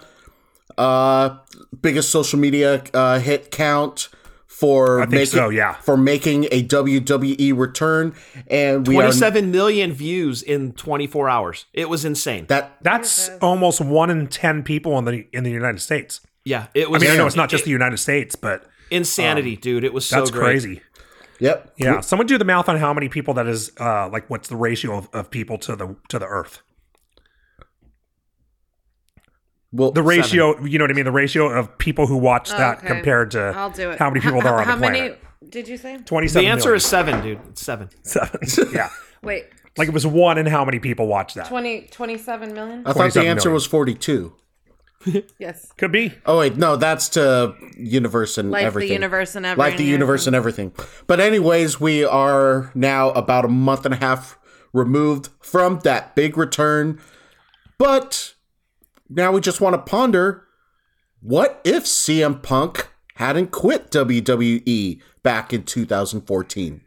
uh 0.77 1.37
biggest 1.81 2.09
social 2.09 2.39
media 2.39 2.83
uh 2.93 3.19
hit 3.19 3.51
count 3.51 4.09
for 4.55 5.01
think 5.01 5.11
making 5.11 5.27
so, 5.27 5.49
yeah. 5.49 5.73
for 5.73 5.97
making 5.97 6.45
a 6.45 6.65
WWE 6.65 7.57
return, 7.57 8.15
and 8.47 8.87
we 8.87 8.95
are 8.95 9.11
27 9.11 9.51
million 9.51 9.91
views 9.91 10.41
in 10.41 10.71
24 10.71 11.27
hours. 11.27 11.65
It 11.73 11.89
was 11.89 12.05
insane. 12.05 12.45
that 12.47 12.77
That's 12.81 13.29
almost 13.41 13.81
one 13.81 14.09
in 14.09 14.27
ten 14.27 14.63
people 14.63 14.97
in 14.97 15.03
the 15.03 15.27
in 15.33 15.43
the 15.43 15.51
United 15.51 15.81
States. 15.81 16.21
yeah, 16.45 16.67
it 16.73 16.89
was 16.89 17.03
I 17.03 17.07
mean, 17.07 17.15
I 17.15 17.17
know 17.17 17.27
it's 17.27 17.35
not 17.35 17.49
just 17.49 17.65
the 17.65 17.71
United 17.71 17.97
States, 17.97 18.37
but 18.37 18.65
insanity, 18.91 19.55
dude. 19.55 19.83
It 19.83 19.93
was 19.93 20.05
so 20.05 20.17
that's 20.17 20.31
great. 20.31 20.43
crazy. 20.43 20.81
yep 21.39 21.73
Yeah, 21.77 21.99
someone 22.01 22.27
do 22.27 22.37
the 22.37 22.45
math 22.45 22.69
on 22.69 22.77
how 22.77 22.93
many 22.93 23.09
people 23.09 23.33
that 23.35 23.47
is. 23.47 23.71
Uh, 23.79 24.09
like, 24.09 24.29
what's 24.29 24.47
the 24.49 24.55
ratio 24.55 24.97
of, 24.97 25.09
of 25.13 25.29
people 25.31 25.57
to 25.59 25.75
the 25.75 25.95
to 26.09 26.19
the 26.19 26.25
Earth? 26.25 26.61
well 29.71 29.91
The 29.91 30.03
ratio, 30.03 30.63
you 30.63 30.77
know 30.77 30.83
what 30.85 30.91
I 30.91 30.93
mean? 30.93 31.05
The 31.05 31.11
ratio 31.11 31.47
of 31.49 31.77
people 31.77 32.07
who 32.07 32.17
watch 32.17 32.49
that 32.49 32.77
Okay. 32.79 32.87
compared 32.87 33.31
to 33.31 33.39
I'll 33.55 33.69
do 33.69 33.91
it. 33.91 33.99
how 33.99 34.09
many 34.09 34.21
people 34.21 34.37
H- 34.37 34.43
there 34.43 34.53
are 34.53 34.59
on 34.61 34.65
how 34.65 34.75
the 34.75 34.79
planet. 34.81 35.19
many 35.41 35.51
did 35.51 35.67
you 35.67 35.77
say? 35.77 35.97
Twenty-seven. 35.97 36.43
The 36.45 36.49
answer 36.51 36.69
million. 36.69 36.77
is 36.77 36.85
seven, 36.85 37.21
dude. 37.21 37.39
It's 37.49 37.61
seven. 37.61 37.89
seven. 38.03 38.39
yeah, 38.73 38.89
Wait, 39.21 39.45
like 39.77 39.87
it 39.87 39.93
was 39.93 40.07
one 40.07 40.37
in 40.37 40.45
how 40.45 40.65
many 40.65 40.79
people 40.79 41.07
watch 41.07 41.33
that? 41.35 41.47
20, 41.47 41.81
27 41.91 42.53
million? 42.53 42.83
I 42.85 42.93
thought 42.93 43.13
the 43.13 43.19
answer 43.21 43.49
million. 43.49 43.53
was 43.53 43.65
forty 43.67 43.93
two. 43.93 44.33
Yes. 45.39 45.71
Could 45.77 45.91
be. 45.91 46.13
Oh 46.25 46.39
wait, 46.39 46.57
no, 46.57 46.75
that's 46.75 47.09
to 47.09 47.55
universe 47.77 48.37
and 48.37 48.51
Like 48.51 48.63
everything. 48.65 48.89
the 48.89 48.93
universe 48.93 49.35
and 49.35 49.45
everything. 49.45 49.71
like 49.71 49.77
the 49.77 49.83
universe 49.85 50.27
and 50.27 50.35
everything. 50.35 50.71
But 51.07 51.19
anyways, 51.19 51.79
we 51.79 52.03
are 52.03 52.71
now 52.75 53.11
about 53.11 53.45
a 53.45 53.49
month 53.49 53.85
and 53.85 53.93
a 53.93 53.97
half 53.97 54.37
removed 54.73 55.29
from 55.41 55.79
that 55.83 56.15
big 56.15 56.37
return. 56.37 56.99
But 57.77 58.33
now 59.09 59.31
we 59.31 59.41
just 59.41 59.61
want 59.61 59.73
to 59.73 59.79
ponder 59.89 60.43
what 61.21 61.61
if 61.63 61.85
CM 61.85 62.41
Punk 62.41 62.89
hadn't 63.15 63.51
quit 63.51 63.89
WWE 63.91 65.01
back 65.23 65.53
in 65.53 65.63
2014? 65.63 66.81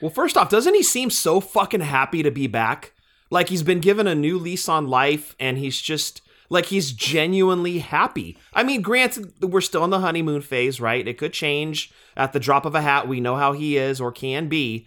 Well, 0.00 0.10
first 0.10 0.36
off, 0.36 0.48
doesn't 0.48 0.74
he 0.74 0.82
seem 0.82 1.10
so 1.10 1.40
fucking 1.40 1.80
happy 1.80 2.22
to 2.22 2.30
be 2.30 2.46
back? 2.46 2.92
Like 3.30 3.48
he's 3.50 3.62
been 3.62 3.80
given 3.80 4.06
a 4.06 4.14
new 4.14 4.38
lease 4.38 4.68
on 4.68 4.88
life 4.88 5.36
and 5.38 5.58
he's 5.58 5.80
just 5.80 6.22
like 6.50 6.66
he's 6.66 6.92
genuinely 6.92 7.78
happy. 7.78 8.36
I 8.52 8.62
mean, 8.64 8.82
granted, 8.82 9.32
we're 9.40 9.60
still 9.62 9.84
in 9.84 9.90
the 9.90 10.00
honeymoon 10.00 10.42
phase, 10.42 10.80
right? 10.80 11.06
It 11.06 11.16
could 11.16 11.32
change 11.32 11.92
at 12.16 12.32
the 12.32 12.40
drop 12.40 12.66
of 12.66 12.74
a 12.74 12.82
hat. 12.82 13.08
We 13.08 13.20
know 13.20 13.36
how 13.36 13.52
he 13.52 13.78
is 13.78 14.00
or 14.00 14.12
can 14.12 14.48
be. 14.48 14.86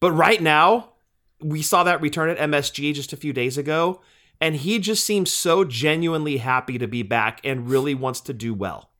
But 0.00 0.12
right 0.12 0.42
now, 0.42 0.94
we 1.40 1.62
saw 1.62 1.84
that 1.84 2.00
return 2.00 2.30
at 2.30 2.38
MSG 2.38 2.94
just 2.94 3.12
a 3.12 3.18
few 3.18 3.32
days 3.32 3.58
ago, 3.58 4.00
and 4.40 4.56
he 4.56 4.78
just 4.78 5.04
seems 5.04 5.30
so 5.30 5.62
genuinely 5.64 6.38
happy 6.38 6.78
to 6.78 6.88
be 6.88 7.02
back 7.02 7.40
and 7.44 7.68
really 7.68 7.94
wants 7.94 8.20
to 8.22 8.32
do 8.32 8.54
well. 8.54 8.90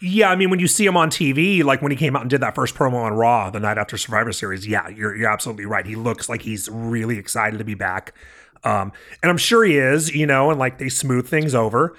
Yeah, 0.00 0.30
I 0.30 0.36
mean, 0.36 0.50
when 0.50 0.58
you 0.58 0.66
see 0.66 0.86
him 0.86 0.96
on 0.96 1.10
TV, 1.10 1.62
like 1.62 1.82
when 1.82 1.92
he 1.92 1.96
came 1.96 2.16
out 2.16 2.22
and 2.22 2.30
did 2.30 2.40
that 2.40 2.54
first 2.54 2.74
promo 2.74 2.94
on 2.94 3.12
Raw 3.12 3.50
the 3.50 3.60
night 3.60 3.78
after 3.78 3.96
Survivor 3.96 4.32
Series, 4.32 4.66
yeah, 4.66 4.88
you're 4.88 5.14
you're 5.14 5.30
absolutely 5.30 5.66
right. 5.66 5.86
He 5.86 5.96
looks 5.96 6.28
like 6.28 6.42
he's 6.42 6.68
really 6.68 7.18
excited 7.18 7.58
to 7.58 7.64
be 7.64 7.74
back, 7.74 8.14
um, 8.64 8.92
and 9.22 9.30
I'm 9.30 9.38
sure 9.38 9.64
he 9.64 9.76
is. 9.78 10.14
You 10.14 10.26
know, 10.26 10.50
and 10.50 10.58
like 10.58 10.78
they 10.78 10.88
smooth 10.88 11.28
things 11.28 11.54
over, 11.54 11.94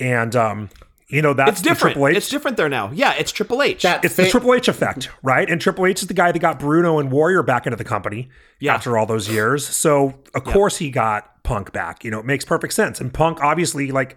and 0.00 0.34
um, 0.36 0.68
you 1.08 1.22
know 1.22 1.34
that's 1.34 1.52
It's 1.52 1.62
different. 1.62 1.94
The 1.94 2.00
Triple 2.00 2.08
H. 2.08 2.16
It's 2.16 2.28
different 2.28 2.56
there 2.56 2.68
now. 2.68 2.90
Yeah, 2.92 3.12
it's 3.14 3.30
Triple 3.32 3.62
H. 3.62 3.82
That 3.82 4.04
It's 4.04 4.16
the 4.16 4.28
Triple 4.28 4.54
H 4.54 4.68
effect, 4.68 5.10
right? 5.22 5.48
And 5.48 5.60
Triple 5.60 5.86
H 5.86 6.02
is 6.02 6.08
the 6.08 6.14
guy 6.14 6.32
that 6.32 6.38
got 6.38 6.58
Bruno 6.58 6.98
and 6.98 7.10
Warrior 7.12 7.42
back 7.42 7.66
into 7.66 7.76
the 7.76 7.84
company 7.84 8.28
Yeah. 8.58 8.74
after 8.74 8.98
all 8.98 9.06
those 9.06 9.28
years. 9.28 9.66
So 9.66 10.18
of 10.34 10.44
course 10.44 10.78
he 10.78 10.90
got 10.90 11.42
Punk 11.44 11.72
back. 11.72 12.02
You 12.04 12.10
know, 12.10 12.18
it 12.18 12.24
makes 12.26 12.44
perfect 12.44 12.72
sense. 12.72 13.00
And 13.00 13.14
Punk 13.14 13.40
obviously 13.40 13.92
like 13.92 14.16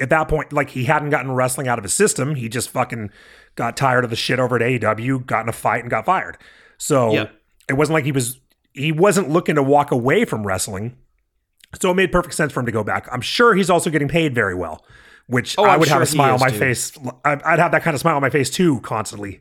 at 0.00 0.08
that 0.10 0.28
point, 0.28 0.52
like 0.52 0.70
he 0.70 0.84
hadn't 0.84 1.10
gotten 1.10 1.32
wrestling 1.32 1.66
out 1.68 1.78
of 1.78 1.82
his 1.84 1.92
system. 1.92 2.36
He 2.36 2.48
just 2.48 2.70
fucking 2.70 3.10
got 3.56 3.76
tired 3.76 4.04
of 4.04 4.10
the 4.10 4.16
shit 4.16 4.38
over 4.38 4.54
at 4.56 4.62
AEW, 4.62 5.26
got 5.26 5.42
in 5.42 5.48
a 5.48 5.52
fight 5.52 5.80
and 5.82 5.90
got 5.90 6.06
fired. 6.06 6.38
So 6.78 7.12
Yeah. 7.12 7.26
it 7.68 7.72
wasn't 7.74 7.94
like 7.94 8.04
he 8.04 8.12
was 8.12 8.38
he 8.72 8.92
wasn't 8.92 9.28
looking 9.30 9.56
to 9.56 9.62
walk 9.64 9.90
away 9.90 10.24
from 10.24 10.46
wrestling. 10.46 10.96
So 11.80 11.90
it 11.90 11.94
made 11.94 12.10
perfect 12.10 12.34
sense 12.34 12.52
for 12.52 12.60
him 12.60 12.66
to 12.66 12.72
go 12.72 12.82
back. 12.82 13.08
I'm 13.12 13.20
sure 13.20 13.54
he's 13.54 13.70
also 13.70 13.90
getting 13.90 14.08
paid 14.08 14.34
very 14.34 14.54
well, 14.54 14.84
which 15.26 15.56
Oh, 15.58 15.64
I 15.64 15.74
I'm 15.74 15.80
would 15.80 15.88
have 15.88 16.02
a 16.02 16.04
he 16.04 16.10
smile 16.10 16.34
on 16.34 16.40
my 16.40 16.50
dude. 16.50 16.58
face. 16.58 16.92
I'd 17.24 17.42
I'd 17.42 17.58
have 17.58 17.70
that 17.72 17.82
kind 17.82 17.94
of 17.94 18.00
smile 18.00 18.16
on 18.16 18.22
my 18.22 18.30
face 18.30 18.50
too 18.50 18.80
constantly. 18.80 19.40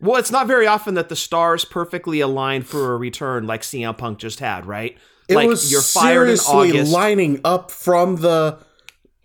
Well, 0.00 0.16
it's 0.16 0.30
not 0.30 0.46
very 0.46 0.66
often 0.66 0.94
that 0.94 1.08
the 1.08 1.16
stars 1.16 1.64
perfectly 1.64 2.20
align 2.20 2.62
for 2.62 2.94
a 2.94 2.96
return 2.96 3.46
like 3.48 3.62
CM 3.62 3.98
Punk 3.98 4.18
just 4.18 4.38
had, 4.38 4.64
right? 4.64 4.96
It 5.28 5.34
like 5.34 5.48
was 5.48 5.72
you're 5.72 5.82
fired 5.82 6.28
in 6.30 6.36
seriously 6.36 6.70
August. 6.70 6.92
lining 6.92 7.40
up 7.44 7.70
from 7.72 8.16
the 8.16 8.58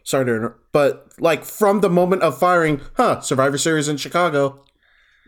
sorry 0.03 0.25
to 0.25 0.31
interrupt, 0.35 0.59
but 0.71 1.07
like 1.19 1.45
from 1.45 1.81
the 1.81 1.89
moment 1.89 2.23
of 2.23 2.37
firing, 2.39 2.81
huh? 2.95 3.21
Survivor 3.21 3.57
Series 3.59 3.87
in 3.87 3.97
Chicago. 3.97 4.65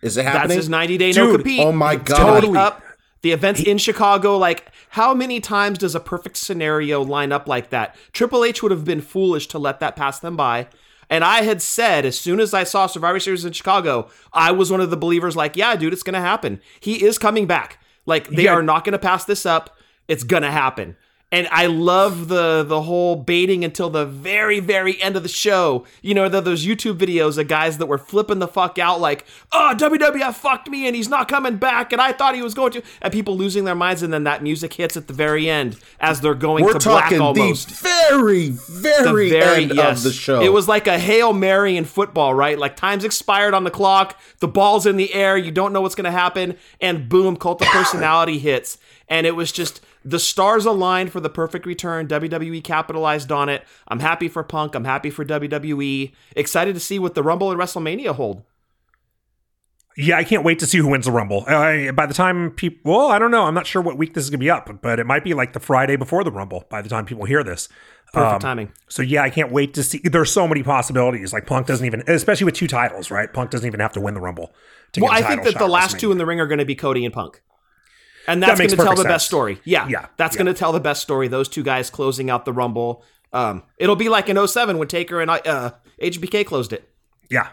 Is 0.02 0.18
it 0.18 0.24
happening? 0.24 0.48
That's 0.50 0.56
his 0.56 0.70
90 0.70 0.98
day 0.98 1.12
no 1.12 1.32
compete. 1.32 1.60
oh 1.62 1.72
my 1.72 1.96
God. 1.96 2.18
Totally 2.42 2.58
up. 2.58 2.82
The 3.26 3.32
events 3.32 3.60
in 3.60 3.80
Chicago, 3.80 4.38
like 4.38 4.72
how 4.90 5.16
many 5.16 5.40
times 5.40 5.80
does 5.80 5.96
a 5.96 6.00
perfect 6.00 6.38
scenario 6.38 7.02
line 7.02 7.32
up 7.32 7.48
like 7.48 7.72
that? 7.72 7.96
Triple 8.14 8.44
H 8.44 8.62
would 8.62 8.72
have 8.72 8.86
been 8.86 9.02
foolish 9.02 9.48
to 9.48 9.58
let 9.58 9.80
that 9.80 9.96
pass 9.96 10.20
them 10.20 10.38
by. 10.38 10.68
And 11.10 11.24
I 11.24 11.42
had 11.42 11.60
said 11.60 12.06
as 12.06 12.20
soon 12.20 12.40
as 12.40 12.54
I 12.54 12.64
saw 12.64 12.86
Survivor 12.86 13.20
Series 13.20 13.44
in 13.44 13.52
Chicago, 13.52 14.10
I 14.32 14.52
was 14.52 14.70
one 14.70 14.80
of 14.80 14.92
the 14.92 14.96
believers 14.96 15.36
like, 15.36 15.56
yeah, 15.58 15.76
dude, 15.76 15.92
it's 15.92 16.04
going 16.04 16.14
to 16.14 16.20
happen. 16.20 16.62
He 16.80 17.04
is 17.04 17.18
coming 17.18 17.48
back. 17.48 17.80
Like 18.06 18.28
they 18.28 18.44
Yeah. 18.44 18.54
are 18.54 18.62
not 18.62 18.84
going 18.86 18.94
to 18.94 19.00
pass 19.00 19.26
this 19.26 19.44
up. 19.44 19.76
It's 20.08 20.24
going 20.24 20.44
to 20.44 20.52
happen. 20.52 20.96
And 21.36 21.50
I 21.52 21.66
love 21.66 22.30
the 22.30 22.64
the 22.64 22.84
whole 22.84 23.18
baiting 23.18 23.66
until 23.66 23.90
the 23.90 24.06
very 24.06 24.62
very 24.62 25.02
end 25.02 25.18
of 25.18 25.24
the 25.24 25.28
show. 25.28 25.86
You 26.02 26.14
know, 26.14 26.30
the, 26.30 26.40
those 26.40 26.66
YouTube 26.66 26.98
videos 26.98 27.38
of 27.38 27.50
guys 27.50 27.78
that 27.80 27.88
were 27.88 27.98
flipping 27.98 28.40
the 28.40 28.48
fuck 28.48 28.80
out 28.80 29.02
like, 29.02 29.26
"Oh, 29.52 29.74
WWF 29.76 30.34
fucked 30.34 30.70
me 30.70 30.88
and 30.88 30.96
he's 30.96 31.10
not 31.10 31.28
coming 31.28 31.58
back 31.58 31.92
and 31.92 32.02
I 32.02 32.14
thought 32.14 32.36
he 32.36 32.42
was 32.42 32.54
going 32.54 32.72
to." 32.72 32.82
And 33.02 33.12
people 33.12 33.36
losing 33.36 33.66
their 33.66 33.76
minds 33.76 34.02
and 34.02 34.14
then 34.14 34.24
that 34.24 34.44
music 34.44 34.76
hits 34.76 34.96
at 34.96 35.08
the 35.08 35.14
very 35.14 35.50
end 35.50 35.76
as 36.00 36.22
they're 36.22 36.36
going 36.36 36.64
We're 36.64 36.80
to 36.80 36.90
black 36.90 37.10
talking 37.10 37.20
almost. 37.20 37.68
the 37.68 37.76
very, 37.84 38.52
very, 38.52 39.30
end 39.64 39.78
of 39.78 40.04
the 40.04 40.14
show. 40.14 40.40
It 40.40 40.54
was 40.54 40.70
like 40.70 40.88
a 40.88 40.98
Hail 40.98 41.34
Mary 41.34 41.76
in 41.76 41.84
football, 41.84 42.34
right? 42.34 42.58
Like 42.58 42.78
time's 42.78 43.04
expired 43.04 43.54
on 43.54 43.66
the 43.66 43.72
clock, 43.72 44.18
the 44.40 44.48
ball's 44.48 44.86
in 44.86 44.96
the 44.96 45.14
air, 45.14 45.36
you 45.36 45.52
don't 45.52 45.74
know 45.74 45.82
what's 45.82 45.96
going 45.96 46.06
to 46.06 46.12
happen, 46.12 46.56
and 46.80 47.10
boom, 47.10 47.36
Cult 47.36 47.62
of 47.62 47.68
Personality 47.74 48.40
hits. 48.40 48.78
And 49.10 49.28
it 49.28 49.36
was 49.36 49.52
just 49.52 49.82
the 50.06 50.20
stars 50.20 50.66
aligned 50.66 51.12
for 51.12 51.20
the 51.20 51.30
perfect 51.30 51.66
return. 51.66 52.08
WWE 52.08 52.64
capitalized 52.64 53.32
on 53.32 53.50
it. 53.50 53.64
I'm 53.88 54.00
happy 54.00 54.30
for 54.30 54.44
Punk. 54.44 54.76
I'm 54.76 54.86
happy 54.86 55.10
for 55.10 55.26
WWE. 55.26 56.14
Excited 56.36 56.76
to 56.76 56.80
see 56.80 57.00
what 57.00 57.16
the 57.16 57.24
Rumble 57.24 57.52
and 57.52 57.60
WrestleMania 57.60 58.14
hold. 58.16 58.44
Yeah, 59.98 60.18
I 60.18 60.26
can't 60.26 60.44
wait 60.44 60.60
to 60.60 60.68
see 60.68 60.78
who 60.78 60.90
wins 60.90 61.06
the 61.06 61.12
Rumble. 61.12 61.46
Uh, 61.48 61.92
by 61.94 62.06
the 62.06 62.14
time 62.14 62.52
people, 62.52 62.92
well, 62.92 63.08
I 63.08 63.18
don't 63.18 63.32
know. 63.32 63.44
I'm 63.44 63.54
not 63.54 63.66
sure 63.66 63.82
what 63.82 63.98
week 63.98 64.14
this 64.14 64.26
is 64.26 64.30
going 64.30 64.40
to 64.40 64.44
be 64.44 64.50
up, 64.50 64.70
but 64.82 65.00
it 65.00 65.06
might 65.06 65.24
be 65.24 65.34
like 65.34 65.54
the 65.54 65.60
Friday 65.62 65.96
before 65.96 66.24
the 66.26 66.32
Rumble 66.32 66.66
by 66.70 66.82
the 66.82 66.90
time 66.90 67.06
people 67.06 67.24
hear 67.26 67.44
this. 67.44 67.70
Perfect 68.12 68.34
Um, 68.34 68.40
timing. 68.42 68.72
So 68.90 69.02
yeah, 69.02 69.24
I 69.24 69.30
can't 69.30 69.52
wait 69.54 69.74
to 69.76 69.84
see. 69.84 70.02
There's 70.04 70.32
so 70.32 70.48
many 70.50 70.64
possibilities. 70.64 71.32
Like 71.32 71.48
Punk 71.48 71.66
doesn't 71.68 71.86
even, 71.86 72.04
especially 72.08 72.46
with 72.46 72.56
two 72.56 72.68
titles, 72.68 73.10
right? 73.10 73.32
Punk 73.32 73.52
doesn't 73.52 73.66
even 73.66 73.80
have 73.80 73.94
to 73.94 74.02
win 74.02 74.14
the 74.14 74.22
Rumble. 74.22 74.54
To 74.94 75.02
Well, 75.02 75.12
I 75.12 75.22
think 75.22 75.44
that 75.44 75.54
shot 75.54 75.60
the 75.60 75.68
last 75.68 75.98
two 76.00 76.12
in 76.12 76.18
the 76.18 76.26
ring 76.26 76.42
are 76.42 76.48
going 76.48 76.60
to 76.60 76.66
be 76.66 76.76
Cody 76.76 77.06
and 77.06 77.14
Punk. 77.14 77.42
And 78.28 78.42
that's 78.42 78.58
going 78.60 78.70
to 78.70 78.76
tell 78.76 78.86
the 78.86 78.92
perfect 78.92 79.08
best 79.10 79.26
story. 79.26 79.60
Yeah. 79.66 79.88
Yeah, 79.88 80.08
That's 80.18 80.36
yeah. 80.36 80.44
going 80.44 80.54
to 80.54 80.58
tell 80.60 80.72
the 80.72 80.80
best 80.80 81.02
story. 81.02 81.28
Those 81.28 81.48
two 81.50 81.64
guys 81.64 81.90
closing 81.90 82.30
out 82.30 82.46
the 82.46 82.54
Rumble. 82.54 83.04
Um, 83.34 83.64
it'll 83.78 83.96
be 83.96 84.10
like 84.10 84.30
in 84.30 84.48
07 84.48 84.78
when 84.78 84.88
Taker 84.88 85.22
and 85.22 85.30
uh, 85.30 85.72
HBK 86.02 86.46
closed 86.46 86.74
it. 86.74 86.90
yeah, 87.30 87.50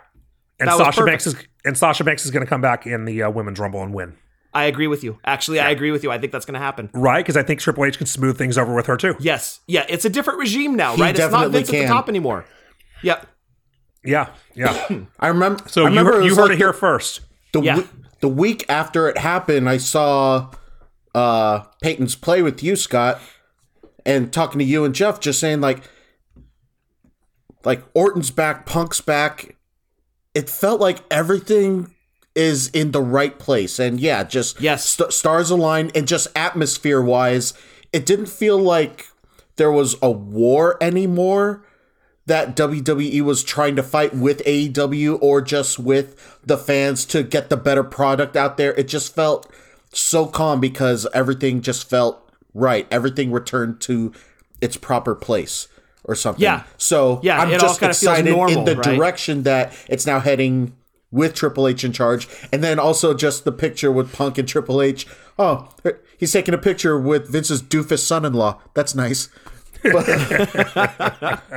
and 0.60 0.68
That 0.68 0.76
Sasha. 0.78 1.04
Banks 1.04 1.26
is 1.26 1.34
and 1.64 1.76
Sasha 1.76 2.04
Banks 2.04 2.24
is 2.24 2.30
going 2.30 2.44
to 2.44 2.48
come 2.48 2.60
back 2.60 2.86
in 2.86 3.04
the 3.04 3.22
uh, 3.24 3.30
women's 3.30 3.58
Rumble 3.58 3.82
and 3.82 3.92
win, 3.94 4.16
I 4.54 4.64
agree 4.64 4.86
with 4.86 5.02
you. 5.02 5.18
Actually, 5.24 5.60
I 5.60 5.70
agree 5.70 5.90
with 5.92 6.02
you. 6.04 6.10
I 6.10 6.18
think 6.18 6.30
that's 6.32 6.44
going 6.44 6.54
to 6.54 6.60
happen. 6.60 6.90
right? 6.92 7.24
Because 7.24 7.36
I 7.36 7.42
think 7.42 7.60
Triple 7.60 7.84
H 7.84 7.98
can 7.98 8.06
smooth 8.06 8.36
things 8.38 8.58
over 8.58 8.74
with 8.74 8.86
her 8.86 8.96
too. 8.96 9.14
Yes. 9.18 9.60
Yeah. 9.66 9.84
It's 9.88 10.04
a 10.04 10.10
different 10.10 10.38
regime 10.40 10.76
now, 10.76 10.94
He 10.94 11.02
right? 11.02 11.10
It's 11.10 11.18
not 11.20 11.30
definitely 11.30 11.58
Vince 11.60 11.68
at 11.70 11.80
the 11.82 11.86
top 11.86 12.08
anymore. 12.08 12.44
Yep. 13.02 13.26
Yeah, 14.04 14.30
yeah. 14.54 14.88
I 15.20 15.28
remember. 15.28 15.62
So 15.68 15.82
I 15.82 15.84
you 15.84 15.88
remember 15.90 16.12
heard, 16.14 16.22
it 16.24 16.26
you 16.26 16.34
heard 16.34 16.42
like 16.42 16.52
it 16.52 16.56
here 16.58 16.72
first. 16.72 17.20
The, 17.52 17.60
Yeah. 17.62 17.76
we- 17.78 17.86
the 18.20 18.28
week 18.28 18.64
after 18.68 19.08
it 19.08 19.18
happened, 19.18 19.68
I 19.68 19.76
saw 19.78 20.50
uh, 21.14 21.60
Peyton's 21.82 22.14
play 22.14 22.42
with 22.42 22.62
you, 22.62 22.76
Scott, 22.76 23.20
and 24.06 24.32
talking 24.32 24.58
to 24.58 24.64
you 24.64 24.84
and 24.84 24.94
Jeff, 24.94 25.20
just 25.20 25.40
saying 25.40 25.60
like, 25.60 25.82
like 27.64 27.82
Orton's 27.94 28.30
back, 28.30 28.66
Punk's 28.66 29.00
back. 29.00 29.56
It 30.34 30.48
felt 30.48 30.80
like 30.80 30.98
everything 31.10 31.94
is 32.34 32.68
in 32.68 32.92
the 32.92 33.02
right 33.02 33.38
place, 33.38 33.78
and 33.78 34.00
yeah, 34.00 34.24
just 34.24 34.60
Yes. 34.60 34.88
st- 34.88 35.12
stars 35.12 35.50
aligned, 35.50 35.92
and 35.94 36.08
just 36.08 36.28
atmosphere 36.34 37.00
wise, 37.02 37.52
it 37.92 38.06
didn't 38.06 38.26
feel 38.26 38.58
like 38.58 39.06
there 39.56 39.70
was 39.70 39.96
a 40.00 40.10
war 40.10 40.78
anymore 40.80 41.62
that 42.24 42.56
WWE 42.56 43.20
was 43.20 43.44
trying 43.44 43.76
to 43.76 43.82
fight 43.82 44.14
with 44.14 44.42
AEW 44.46 45.18
or 45.20 45.42
just 45.42 45.78
with 45.78 46.38
the 46.44 46.56
fans 46.56 47.04
to 47.06 47.22
get 47.22 47.50
the 47.50 47.56
better 47.56 47.84
product 47.84 48.34
out 48.36 48.56
there. 48.56 48.72
It 48.74 48.88
just 48.88 49.14
felt 49.14 49.52
so 49.92 50.26
calm 50.26 50.60
because 50.60 51.06
everything 51.14 51.60
just 51.60 51.88
felt 51.88 52.30
right. 52.54 52.86
Everything 52.90 53.30
returned 53.32 53.80
to 53.82 54.12
its 54.60 54.76
proper 54.76 55.14
place 55.14 55.68
or 56.04 56.14
something. 56.14 56.42
Yeah. 56.42 56.64
So 56.78 57.20
Yeah, 57.22 57.40
I'm 57.40 57.50
it 57.50 57.54
all 57.54 57.60
just 57.68 57.80
kinda 57.80 57.94
feels 57.94 58.18
excited 58.18 58.34
in 58.56 58.64
the 58.64 58.76
right? 58.76 58.84
direction 58.96 59.42
that 59.44 59.72
it's 59.88 60.06
now 60.06 60.20
heading 60.20 60.74
with 61.10 61.34
Triple 61.34 61.68
H 61.68 61.84
in 61.84 61.92
charge, 61.92 62.26
and 62.52 62.64
then 62.64 62.78
also 62.78 63.12
just 63.12 63.44
the 63.44 63.52
picture 63.52 63.92
with 63.92 64.12
Punk 64.14 64.38
and 64.38 64.48
Triple 64.48 64.80
H. 64.80 65.06
Oh, 65.38 65.68
he's 66.16 66.32
taking 66.32 66.54
a 66.54 66.58
picture 66.58 66.98
with 66.98 67.28
Vince's 67.30 67.62
doofus 67.62 67.98
son-in-law. 67.98 68.60
That's 68.74 68.94
nice. 68.94 69.28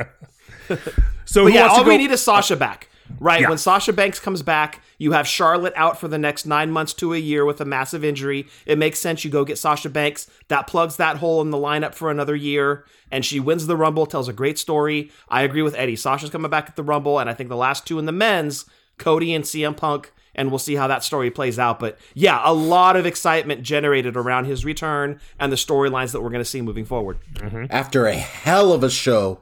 So 1.24 1.44
But 1.44 1.52
yeah, 1.54 1.66
all 1.66 1.82
go? 1.82 1.88
we 1.90 1.96
need 1.98 2.10
is 2.10 2.22
Sasha 2.22 2.56
back. 2.56 2.88
Right. 3.18 3.40
Yeah. 3.40 3.48
When 3.48 3.58
Sasha 3.58 3.92
Banks 3.92 4.20
comes 4.20 4.42
back, 4.42 4.82
you 4.98 5.12
have 5.12 5.26
Charlotte 5.26 5.72
out 5.76 5.98
for 5.98 6.08
the 6.08 6.18
next 6.18 6.46
nine 6.46 6.70
months 6.70 6.92
to 6.94 7.14
a 7.14 7.18
year 7.18 7.44
with 7.44 7.60
a 7.60 7.64
massive 7.64 8.04
injury. 8.04 8.46
It 8.66 8.78
makes 8.78 8.98
sense 8.98 9.24
you 9.24 9.30
go 9.30 9.44
get 9.44 9.58
Sasha 9.58 9.88
Banks. 9.88 10.28
That 10.48 10.66
plugs 10.66 10.96
that 10.96 11.18
hole 11.18 11.40
in 11.40 11.50
the 11.50 11.56
lineup 11.56 11.94
for 11.94 12.10
another 12.10 12.36
year. 12.36 12.84
And 13.10 13.24
she 13.24 13.40
wins 13.40 13.66
the 13.66 13.76
Rumble, 13.76 14.06
tells 14.06 14.28
a 14.28 14.32
great 14.32 14.58
story. 14.58 15.10
I 15.28 15.42
agree 15.42 15.62
with 15.62 15.74
Eddie. 15.76 15.96
Sasha's 15.96 16.30
coming 16.30 16.50
back 16.50 16.68
at 16.68 16.76
the 16.76 16.82
Rumble. 16.82 17.18
And 17.18 17.30
I 17.30 17.34
think 17.34 17.48
the 17.48 17.56
last 17.56 17.86
two 17.86 17.98
in 17.98 18.06
the 18.06 18.12
men's, 18.12 18.64
Cody 18.98 19.34
and 19.34 19.44
CM 19.44 19.76
Punk. 19.76 20.12
And 20.34 20.50
we'll 20.50 20.58
see 20.58 20.74
how 20.74 20.86
that 20.88 21.02
story 21.02 21.30
plays 21.30 21.58
out. 21.58 21.80
But 21.80 21.98
yeah, 22.12 22.42
a 22.44 22.52
lot 22.52 22.96
of 22.96 23.06
excitement 23.06 23.62
generated 23.62 24.16
around 24.16 24.44
his 24.44 24.66
return 24.66 25.18
and 25.40 25.50
the 25.50 25.56
storylines 25.56 26.12
that 26.12 26.20
we're 26.20 26.28
going 26.28 26.40
to 26.40 26.44
see 26.44 26.60
moving 26.60 26.84
forward. 26.84 27.18
Mm-hmm. 27.34 27.66
After 27.70 28.06
a 28.06 28.14
hell 28.14 28.72
of 28.72 28.82
a 28.82 28.90
show 28.90 29.38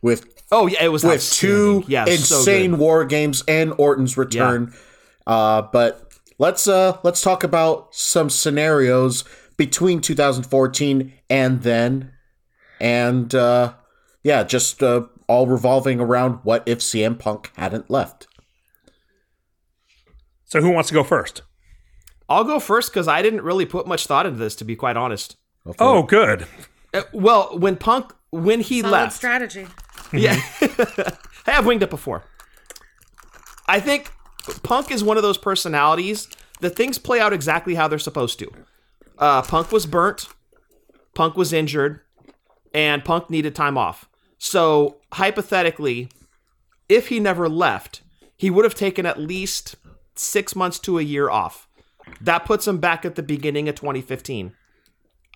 with 0.00 0.37
Oh, 0.50 0.66
yeah, 0.66 0.84
it 0.84 0.88
was 0.88 1.04
with 1.04 1.30
two 1.30 1.84
yeah, 1.88 2.06
insane 2.06 2.70
good. 2.72 2.80
war 2.80 3.04
games 3.04 3.42
and 3.46 3.72
Orton's 3.76 4.16
return. 4.16 4.72
Uh, 5.26 5.62
but 5.62 6.10
let's 6.38 6.66
uh, 6.66 6.98
let's 7.02 7.20
talk 7.20 7.44
about 7.44 7.94
some 7.94 8.30
scenarios 8.30 9.24
between 9.56 10.00
2014 10.00 11.12
and 11.28 11.62
then, 11.62 12.12
and 12.80 13.34
uh, 13.34 13.74
yeah, 14.22 14.42
just 14.42 14.82
uh, 14.82 15.02
all 15.26 15.46
revolving 15.46 16.00
around 16.00 16.40
what 16.44 16.62
if 16.66 16.78
CM 16.78 17.18
Punk 17.18 17.52
hadn't 17.56 17.90
left. 17.90 18.26
So 20.46 20.62
who 20.62 20.70
wants 20.70 20.88
to 20.88 20.94
go 20.94 21.04
first? 21.04 21.42
I'll 22.28 22.44
go 22.44 22.58
first 22.58 22.90
because 22.90 23.06
I 23.06 23.20
didn't 23.20 23.42
really 23.42 23.66
put 23.66 23.86
much 23.86 24.06
thought 24.06 24.24
into 24.26 24.38
this, 24.38 24.54
to 24.56 24.64
be 24.64 24.76
quite 24.76 24.96
honest. 24.96 25.36
Oh, 25.78 26.02
good. 26.02 26.46
Uh, 26.94 27.02
well, 27.12 27.58
when 27.58 27.76
Punk, 27.76 28.12
when 28.30 28.60
he 28.60 28.80
Solid 28.80 28.92
left, 28.92 29.16
strategy. 29.16 29.66
yeah, 30.12 30.34
hey, 30.60 31.12
I've 31.46 31.66
winged 31.66 31.82
it 31.82 31.90
before. 31.90 32.24
I 33.66 33.80
think 33.80 34.10
Punk 34.62 34.90
is 34.90 35.04
one 35.04 35.16
of 35.16 35.22
those 35.22 35.38
personalities 35.38 36.28
that 36.60 36.76
things 36.76 36.98
play 36.98 37.20
out 37.20 37.32
exactly 37.32 37.74
how 37.74 37.88
they're 37.88 37.98
supposed 37.98 38.38
to. 38.38 38.50
Uh, 39.18 39.42
Punk 39.42 39.72
was 39.72 39.86
burnt, 39.86 40.28
Punk 41.14 41.36
was 41.36 41.52
injured, 41.52 42.00
and 42.72 43.04
Punk 43.04 43.28
needed 43.30 43.54
time 43.54 43.76
off. 43.76 44.08
So 44.38 45.00
hypothetically, 45.12 46.08
if 46.88 47.08
he 47.08 47.20
never 47.20 47.48
left, 47.48 48.02
he 48.36 48.50
would 48.50 48.64
have 48.64 48.74
taken 48.74 49.04
at 49.04 49.18
least 49.18 49.74
six 50.14 50.54
months 50.54 50.78
to 50.80 50.98
a 50.98 51.02
year 51.02 51.28
off. 51.28 51.68
That 52.20 52.44
puts 52.44 52.66
him 52.66 52.78
back 52.78 53.04
at 53.04 53.16
the 53.16 53.22
beginning 53.22 53.68
of 53.68 53.74
2015. 53.74 54.54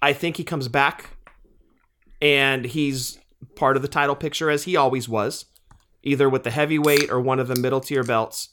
I 0.00 0.12
think 0.12 0.36
he 0.36 0.44
comes 0.44 0.68
back 0.68 1.16
and 2.20 2.64
he's 2.64 3.18
part 3.54 3.76
of 3.76 3.82
the 3.82 3.88
title 3.88 4.16
picture 4.16 4.50
as 4.50 4.64
he 4.64 4.76
always 4.76 5.08
was, 5.08 5.46
either 6.02 6.28
with 6.28 6.44
the 6.44 6.50
heavyweight 6.50 7.10
or 7.10 7.20
one 7.20 7.38
of 7.38 7.48
the 7.48 7.56
middle 7.56 7.80
tier 7.80 8.04
belts. 8.04 8.50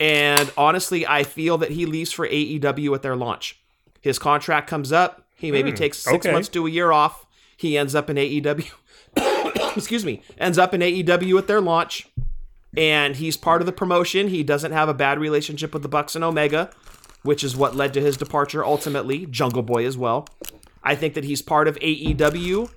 And 0.00 0.52
honestly, 0.56 1.06
I 1.06 1.24
feel 1.24 1.58
that 1.58 1.72
he 1.72 1.86
leaves 1.86 2.12
for 2.12 2.28
AEW 2.28 2.94
at 2.94 3.02
their 3.02 3.16
launch. 3.16 3.60
His 4.00 4.18
contract 4.18 4.68
comes 4.68 4.92
up. 4.92 5.26
He 5.34 5.50
maybe 5.50 5.70
hmm, 5.70 5.76
takes 5.76 5.98
six 5.98 6.26
okay. 6.26 6.32
months 6.32 6.48
to 6.50 6.66
a 6.66 6.70
year 6.70 6.92
off. 6.92 7.26
He 7.56 7.76
ends 7.76 7.94
up 7.94 8.08
in 8.08 8.16
AEW. 8.16 8.70
Excuse 9.76 10.04
me. 10.04 10.22
Ends 10.38 10.58
up 10.58 10.72
in 10.72 10.80
AEW 10.80 11.38
at 11.38 11.46
their 11.46 11.60
launch. 11.60 12.08
And 12.76 13.16
he's 13.16 13.36
part 13.36 13.60
of 13.60 13.66
the 13.66 13.72
promotion. 13.72 14.28
He 14.28 14.44
doesn't 14.44 14.72
have 14.72 14.88
a 14.88 14.94
bad 14.94 15.18
relationship 15.18 15.72
with 15.72 15.82
the 15.82 15.88
Bucks 15.88 16.14
and 16.14 16.24
Omega, 16.24 16.70
which 17.22 17.42
is 17.42 17.56
what 17.56 17.74
led 17.74 17.92
to 17.94 18.00
his 18.00 18.16
departure 18.16 18.64
ultimately. 18.64 19.26
Jungle 19.26 19.62
Boy 19.62 19.84
as 19.84 19.96
well. 19.96 20.28
I 20.82 20.94
think 20.94 21.14
that 21.14 21.24
he's 21.24 21.42
part 21.42 21.66
of 21.66 21.76
AEW 21.80 22.70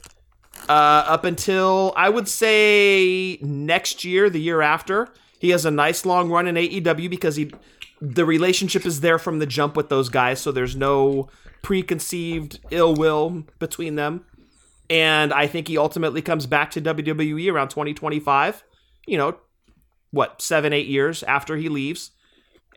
uh, 0.72 1.04
up 1.06 1.26
until 1.26 1.92
I 1.98 2.08
would 2.08 2.30
say 2.30 3.38
next 3.42 4.06
year, 4.06 4.30
the 4.30 4.40
year 4.40 4.62
after. 4.62 5.10
He 5.38 5.50
has 5.50 5.66
a 5.66 5.72
nice 5.72 6.06
long 6.06 6.30
run 6.30 6.48
in 6.48 6.56
AEW 6.56 7.10
because 7.10 7.36
he 7.36 7.52
the 8.00 8.24
relationship 8.24 8.86
is 8.86 9.02
there 9.02 9.20
from 9.20 9.40
the 9.40 9.46
jump 9.46 9.76
with 9.76 9.90
those 9.90 10.08
guys, 10.08 10.40
so 10.40 10.52
there's 10.52 10.76
no 10.76 11.28
preconceived 11.62 12.60
ill 12.72 12.96
will 12.96 13.44
between 13.60 13.96
them. 13.96 14.26
And 14.90 15.34
I 15.34 15.46
think 15.46 15.68
he 15.68 15.78
ultimately 15.78 16.22
comes 16.22 16.46
back 16.46 16.72
to 16.72 16.82
WWE 16.82 17.52
around 17.52 17.68
2025. 17.68 18.64
You 19.08 19.18
know, 19.18 19.38
what, 20.12 20.42
seven, 20.42 20.72
eight 20.72 20.88
years 20.88 21.22
after 21.24 21.58
he 21.58 21.68
leaves. 21.68 22.12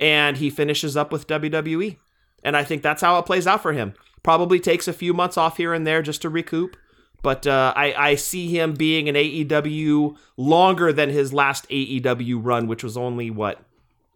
And 0.00 0.36
he 0.38 0.50
finishes 0.50 0.96
up 0.96 1.12
with 1.12 1.28
WWE. 1.28 1.96
And 2.42 2.56
I 2.56 2.64
think 2.64 2.82
that's 2.82 3.02
how 3.02 3.18
it 3.18 3.26
plays 3.26 3.46
out 3.46 3.62
for 3.62 3.72
him. 3.72 3.94
Probably 4.24 4.58
takes 4.58 4.88
a 4.88 4.92
few 4.92 5.14
months 5.14 5.36
off 5.36 5.58
here 5.58 5.72
and 5.72 5.86
there 5.86 6.02
just 6.02 6.22
to 6.22 6.28
recoup. 6.28 6.76
But 7.24 7.46
uh, 7.46 7.72
I, 7.74 7.94
I 7.94 8.14
see 8.16 8.48
him 8.54 8.74
being 8.74 9.08
an 9.08 9.14
AEW 9.14 10.14
longer 10.36 10.92
than 10.92 11.08
his 11.08 11.32
last 11.32 11.66
AEW 11.70 12.38
run, 12.44 12.66
which 12.66 12.84
was 12.84 12.98
only, 12.98 13.30
what, 13.30 13.60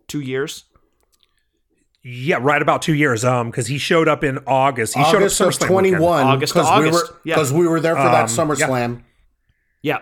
two 0.09 0.21
years? 0.21 0.65
Yeah, 2.03 2.37
right 2.41 2.61
about 2.61 2.83
two 2.83 2.93
years. 2.93 3.25
Um, 3.25 3.51
because 3.51 3.67
he 3.67 3.79
showed 3.79 4.09
up 4.09 4.23
in 4.23 4.39
August. 4.47 4.95
He 4.95 5.01
August 5.01 5.39
showed 5.39 5.55
up 5.55 5.63
of 5.63 5.67
21. 5.67 6.03
August 6.27 6.53
to 6.53 6.59
because 6.61 6.79
we 6.81 6.87
August, 6.89 7.11
were 7.13 7.21
yeah. 7.25 7.35
because 7.35 7.51
we 7.51 7.67
were 7.67 7.81
there 7.81 7.97
for 7.97 8.03
that 8.03 8.39
Um, 8.39 8.49
yeah. 8.51 8.67
SummerSlam. 8.67 9.03
Yeah. 9.81 9.99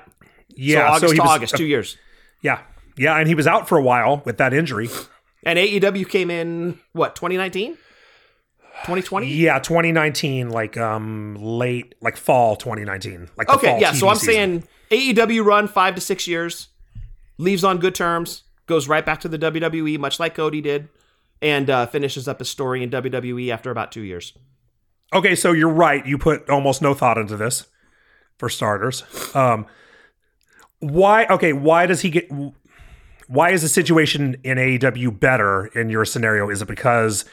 Yeah, 0.48 0.88
so 0.88 0.94
August 0.96 1.12
he 1.12 1.16
to 1.18 1.22
was- 1.22 1.30
August, 1.30 1.56
two 1.56 1.66
years. 1.66 1.96
Yeah, 2.42 2.60
yeah, 2.98 3.16
and 3.16 3.28
he 3.28 3.36
was 3.36 3.46
out 3.46 3.68
for 3.68 3.78
a 3.78 3.82
while 3.82 4.22
with 4.24 4.38
that 4.38 4.52
injury. 4.52 4.88
And 5.44 5.60
AEW 5.60 6.08
came 6.08 6.28
in, 6.28 6.80
what, 6.92 7.14
2019? 7.14 7.78
2020? 8.82 9.26
Yeah, 9.28 9.58
2019, 9.58 10.50
like 10.50 10.76
um 10.76 11.36
late, 11.36 11.94
like 12.00 12.16
fall 12.16 12.56
2019, 12.56 13.28
like 13.36 13.48
Okay, 13.50 13.80
yeah. 13.80 13.92
So 13.92 14.08
I'm 14.08 14.16
season. 14.16 14.62
saying 14.90 15.14
AEW 15.16 15.44
run 15.44 15.68
five 15.68 15.94
to 15.94 16.00
six 16.00 16.26
years, 16.26 16.68
leaves 17.38 17.64
on 17.64 17.78
good 17.78 17.94
terms, 17.94 18.44
goes 18.66 18.88
right 18.88 19.04
back 19.04 19.20
to 19.20 19.28
the 19.28 19.38
WWE, 19.38 19.98
much 19.98 20.20
like 20.20 20.34
Cody 20.34 20.60
did, 20.60 20.88
and 21.42 21.68
uh, 21.70 21.86
finishes 21.86 22.28
up 22.28 22.38
his 22.38 22.48
story 22.48 22.82
in 22.82 22.90
WWE 22.90 23.50
after 23.50 23.70
about 23.70 23.92
two 23.92 24.02
years. 24.02 24.32
Okay, 25.12 25.34
so 25.34 25.52
you're 25.52 25.68
right. 25.72 26.04
You 26.04 26.18
put 26.18 26.48
almost 26.50 26.82
no 26.82 26.92
thought 26.94 27.18
into 27.18 27.36
this, 27.36 27.66
for 28.38 28.48
starters. 28.48 29.04
Um, 29.34 29.66
why? 30.80 31.26
Okay, 31.26 31.52
why 31.52 31.86
does 31.86 32.00
he 32.00 32.10
get? 32.10 32.30
Why 33.28 33.50
is 33.50 33.62
the 33.62 33.68
situation 33.68 34.36
in 34.44 34.58
AEW 34.58 35.18
better 35.18 35.66
in 35.66 35.90
your 35.90 36.04
scenario? 36.04 36.48
Is 36.48 36.62
it 36.62 36.68
because 36.68 37.24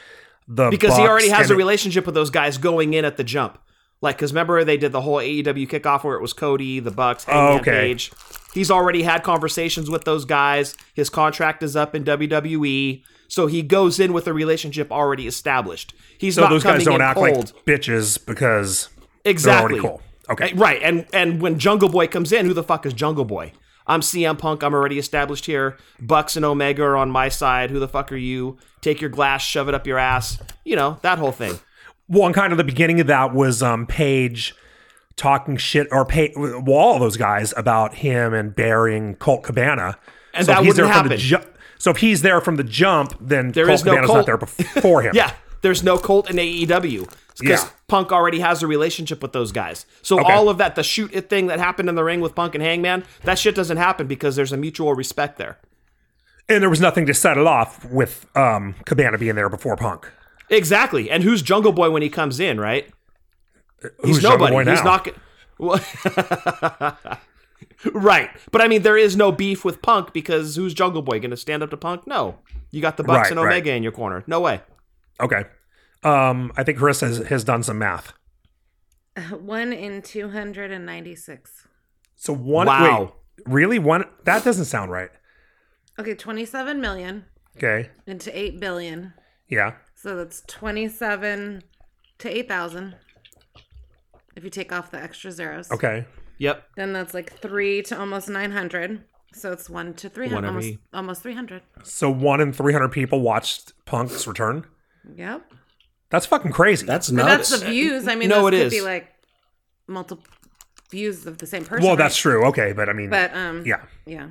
the 0.48 0.70
Because 0.70 0.96
he 0.96 1.02
already 1.02 1.28
has 1.30 1.50
a 1.50 1.56
relationship 1.56 2.06
with 2.06 2.14
those 2.14 2.30
guys 2.30 2.58
going 2.58 2.94
in 2.94 3.04
at 3.04 3.16
the 3.16 3.24
jump. 3.24 3.58
Like, 4.00 4.16
because 4.16 4.32
remember 4.32 4.64
they 4.64 4.76
did 4.76 4.92
the 4.92 5.00
whole 5.00 5.16
AEW 5.16 5.66
kickoff 5.68 6.04
where 6.04 6.16
it 6.16 6.20
was 6.20 6.32
Cody, 6.34 6.78
the 6.80 6.90
Bucks, 6.90 7.24
oh, 7.28 7.32
Hangman 7.32 7.60
Okay. 7.60 7.70
Page. 7.70 8.12
He's 8.52 8.70
already 8.70 9.02
had 9.02 9.22
conversations 9.22 9.88
with 9.90 10.04
those 10.04 10.24
guys. 10.26 10.76
His 10.94 11.08
contract 11.10 11.62
is 11.62 11.74
up 11.74 11.94
in 11.94 12.04
WWE, 12.04 13.02
so 13.28 13.46
he 13.46 13.62
goes 13.62 13.98
in 13.98 14.12
with 14.12 14.26
a 14.26 14.32
relationship 14.32 14.92
already 14.92 15.26
established. 15.26 15.94
He's 16.18 16.34
So 16.34 16.42
not 16.42 16.50
those 16.50 16.62
guys 16.64 16.84
don't 16.84 17.00
act 17.00 17.18
cold. 17.18 17.52
like 17.54 17.64
bitches 17.64 18.24
because 18.24 18.90
Exactly. 19.24 19.80
they're 19.80 19.82
already 19.84 19.98
cool. 19.98 20.02
Okay, 20.30 20.52
Right, 20.54 20.80
and 20.82 21.06
and 21.12 21.40
when 21.40 21.58
Jungle 21.58 21.88
Boy 21.88 22.06
comes 22.06 22.32
in, 22.32 22.46
who 22.46 22.52
the 22.54 22.62
fuck 22.62 22.84
is 22.86 22.92
Jungle 22.92 23.24
Boy? 23.24 23.52
I'm 23.86 24.00
CM 24.00 24.38
Punk. 24.38 24.62
I'm 24.62 24.72
already 24.74 24.98
established 24.98 25.46
here. 25.46 25.76
Bucks 26.00 26.36
and 26.36 26.44
Omega 26.44 26.82
are 26.82 26.96
on 26.96 27.10
my 27.10 27.28
side. 27.28 27.70
Who 27.70 27.78
the 27.78 27.88
fuck 27.88 28.10
are 28.12 28.16
you? 28.16 28.56
Take 28.80 29.00
your 29.00 29.10
glass, 29.10 29.42
shove 29.42 29.68
it 29.68 29.74
up 29.74 29.86
your 29.86 29.98
ass. 29.98 30.38
You 30.64 30.76
know 30.76 30.98
that 31.02 31.18
whole 31.18 31.32
thing. 31.32 31.58
Well, 32.08 32.26
and 32.26 32.34
kind 32.34 32.52
of 32.52 32.58
the 32.58 32.64
beginning 32.64 33.00
of 33.00 33.06
that 33.08 33.34
was 33.34 33.62
um 33.62 33.86
Page 33.86 34.54
talking 35.16 35.56
shit 35.56 35.86
or 35.92 36.04
pay 36.04 36.32
well, 36.36 36.62
all 36.72 36.98
those 36.98 37.16
guys 37.16 37.54
about 37.56 37.94
him 37.96 38.34
and 38.34 38.54
burying 38.54 39.14
Colt 39.16 39.42
Cabana. 39.44 39.96
And 40.32 40.44
so 40.46 40.52
that 40.52 40.64
he's 40.64 40.74
there 40.76 40.86
wouldn't 40.86 41.02
from 41.02 41.08
the 41.08 41.16
ju- 41.16 41.44
so 41.78 41.90
if 41.90 41.98
he's 41.98 42.22
there 42.22 42.40
from 42.40 42.56
the 42.56 42.64
jump, 42.64 43.14
then 43.20 43.52
There 43.52 43.66
Colt 43.66 43.74
is 43.80 43.84
no 43.84 43.90
Cabana's 43.92 44.08
Colt. 44.08 44.16
not 44.18 44.26
there 44.26 44.36
before 44.38 45.02
him. 45.02 45.12
Yeah, 45.14 45.32
there's 45.64 45.82
no 45.82 45.98
Colt 45.98 46.30
in 46.30 46.36
AEW 46.36 47.08
because 47.40 47.64
Yeah. 47.64 47.68
Punk 47.88 48.12
already 48.12 48.38
has 48.40 48.62
a 48.62 48.66
relationship 48.68 49.20
with 49.22 49.32
those 49.32 49.50
guys. 49.50 49.86
So 50.02 50.20
Okay. 50.20 50.32
all 50.32 50.48
of 50.48 50.58
that, 50.58 50.76
the 50.76 50.82
shoot 50.84 51.10
it 51.12 51.28
thing 51.28 51.48
that 51.48 51.58
happened 51.58 51.88
in 51.88 51.96
the 51.96 52.04
ring 52.04 52.20
with 52.20 52.34
Punk 52.36 52.54
and 52.54 52.62
Hangman, 52.62 53.02
that 53.24 53.38
shit 53.38 53.54
doesn't 53.56 53.76
happen 53.78 54.06
because 54.06 54.36
there's 54.36 54.52
a 54.52 54.56
mutual 54.56 54.94
respect 54.94 55.38
there. 55.38 55.58
And 56.48 56.62
there 56.62 56.70
was 56.70 56.80
nothing 56.80 57.06
to 57.06 57.14
settle 57.14 57.48
off 57.48 57.84
with 57.86 58.26
um 58.36 58.74
Cabana 58.84 59.18
being 59.18 59.34
there 59.34 59.48
before 59.48 59.76
Punk. 59.76 60.08
Exactly. 60.50 61.10
And 61.10 61.22
who's 61.24 61.40
Jungle 61.42 61.72
Boy 61.72 61.90
when 61.90 62.02
he 62.02 62.08
comes 62.10 62.38
in? 62.38 62.60
Right? 62.60 62.88
He's 63.80 63.90
Who's 64.16 64.22
Jungle 64.22 64.46
nobody. 64.48 64.64
Boy 64.66 64.70
He's 64.70 64.84
not. 64.84 65.08
Well, 65.58 65.80
right, 67.92 68.30
but 68.50 68.60
I 68.60 68.68
mean, 68.68 68.82
there 68.82 68.96
is 68.96 69.16
no 69.16 69.30
beef 69.32 69.64
with 69.64 69.82
Punk 69.82 70.12
because 70.12 70.56
who's 70.56 70.74
Jungle 70.74 71.02
Boy 71.02 71.18
going 71.20 71.30
to 71.30 71.36
stand 71.36 71.62
up 71.62 71.70
to 71.70 71.76
Punk? 71.76 72.06
No, 72.06 72.36
you 72.70 72.80
got 72.80 72.96
the 72.96 73.04
Bucks 73.04 73.28
Right, 73.28 73.30
and 73.32 73.40
right. 73.40 73.52
Omega 73.52 73.72
in 73.72 73.82
your 73.82 73.92
corner. 73.92 74.24
No 74.26 74.40
way. 74.40 74.60
Okay. 75.20 75.44
Um, 76.02 76.52
I 76.56 76.62
think 76.64 76.78
Chris 76.78 77.00
has, 77.00 77.18
has 77.28 77.44
done 77.44 77.62
some 77.62 77.78
math. 77.78 78.12
One 79.30 79.72
in 79.72 80.02
296. 80.02 81.66
So 82.16 82.32
one 82.32 82.66
Wow. 82.66 83.12
wait, 83.38 83.46
really? 83.52 83.78
One 83.78 84.04
that 84.24 84.44
doesn't 84.44 84.64
sound 84.66 84.90
right. 84.90 85.10
Okay, 85.98 86.14
27 86.14 86.80
million 86.80 87.24
Okay. 87.56 87.90
into 88.06 88.36
8 88.36 88.58
billion. 88.60 89.12
Yeah. 89.48 89.74
So 89.94 90.16
that's 90.16 90.42
27 90.48 91.62
to 92.18 92.28
8,000. 92.38 92.96
If 94.36 94.42
you 94.44 94.50
take 94.50 94.72
off 94.72 94.90
the 94.90 95.00
extra 95.00 95.30
zeros. 95.30 95.70
Okay. 95.70 96.06
Yep. 96.38 96.64
Then 96.76 96.92
that's 96.92 97.14
like 97.14 97.32
3 97.40 97.82
to 97.82 97.98
almost 97.98 98.28
900. 98.28 99.04
So 99.32 99.52
it's 99.52 99.70
1 99.70 99.94
to 99.94 100.08
300. 100.08 100.34
One 100.34 100.44
Almost, 100.44 100.78
almost 100.92 101.22
300. 101.22 101.62
So 101.84 102.10
one 102.10 102.40
in 102.40 102.52
300 102.52 102.88
people 102.88 103.20
watched 103.20 103.72
Punk's 103.84 104.26
return. 104.26 104.64
Yep. 105.16 105.52
That's 106.10 106.26
fucking 106.26 106.52
crazy. 106.52 106.86
That's 106.86 107.08
But 107.10 107.16
nuts. 107.26 107.50
that's 107.50 107.62
the 107.62 107.70
views. 107.70 108.06
I 108.08 108.14
mean, 108.14 108.28
No, 108.28 108.42
those 108.42 108.52
it 108.54 108.56
could 108.56 108.66
is. 108.66 108.72
be 108.72 108.80
like 108.80 109.08
multiple 109.86 110.24
views 110.90 111.26
of 111.26 111.38
the 111.38 111.46
same 111.46 111.64
person. 111.64 111.82
well, 111.84 111.92
right? 111.94 111.98
that's 111.98 112.16
true. 112.16 112.44
Okay. 112.46 112.72
But 112.72 112.88
I 112.88 112.92
mean, 112.92 113.10
But, 113.10 113.34
um, 113.34 113.64
yeah. 113.66 113.82
Yeah. 114.06 114.28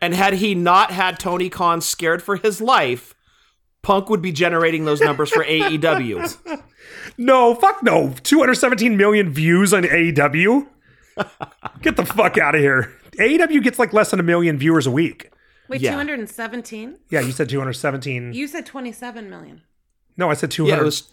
And 0.00 0.14
had 0.14 0.34
he 0.34 0.54
not 0.54 0.90
had 0.90 1.18
Tony 1.18 1.48
Khan 1.48 1.80
scared 1.80 2.22
for 2.22 2.36
his 2.36 2.60
life, 2.60 3.14
Punk 3.82 4.08
would 4.10 4.20
be 4.22 4.32
generating 4.32 4.84
those 4.84 5.00
numbers 5.00 5.30
for 5.30 5.44
AEW. 5.44 6.62
No, 7.18 7.54
fuck 7.54 7.82
no. 7.82 8.14
217 8.22 8.96
million 8.96 9.30
views 9.32 9.72
on 9.72 9.82
AEW? 9.84 10.66
Get 11.82 11.96
the 11.96 12.04
fuck 12.04 12.36
out 12.38 12.54
of 12.54 12.60
here. 12.60 12.92
AEW 13.18 13.62
gets 13.62 13.78
like 13.78 13.92
less 13.92 14.10
than 14.10 14.20
a 14.20 14.22
million 14.22 14.58
viewers 14.58 14.86
a 14.86 14.90
week. 14.90 15.30
Wait, 15.68 15.80
Yeah. 15.80 15.92
217? 15.92 16.96
Yeah, 17.10 17.20
you 17.20 17.32
said 17.32 17.48
217. 17.48 18.32
You 18.34 18.46
said 18.46 18.66
27 18.66 19.30
million. 19.30 19.62
No, 20.16 20.30
I 20.30 20.34
said 20.34 20.50
200. 20.50 20.74
Yeah, 20.76 20.80
it 20.80 20.84
was 20.84 21.04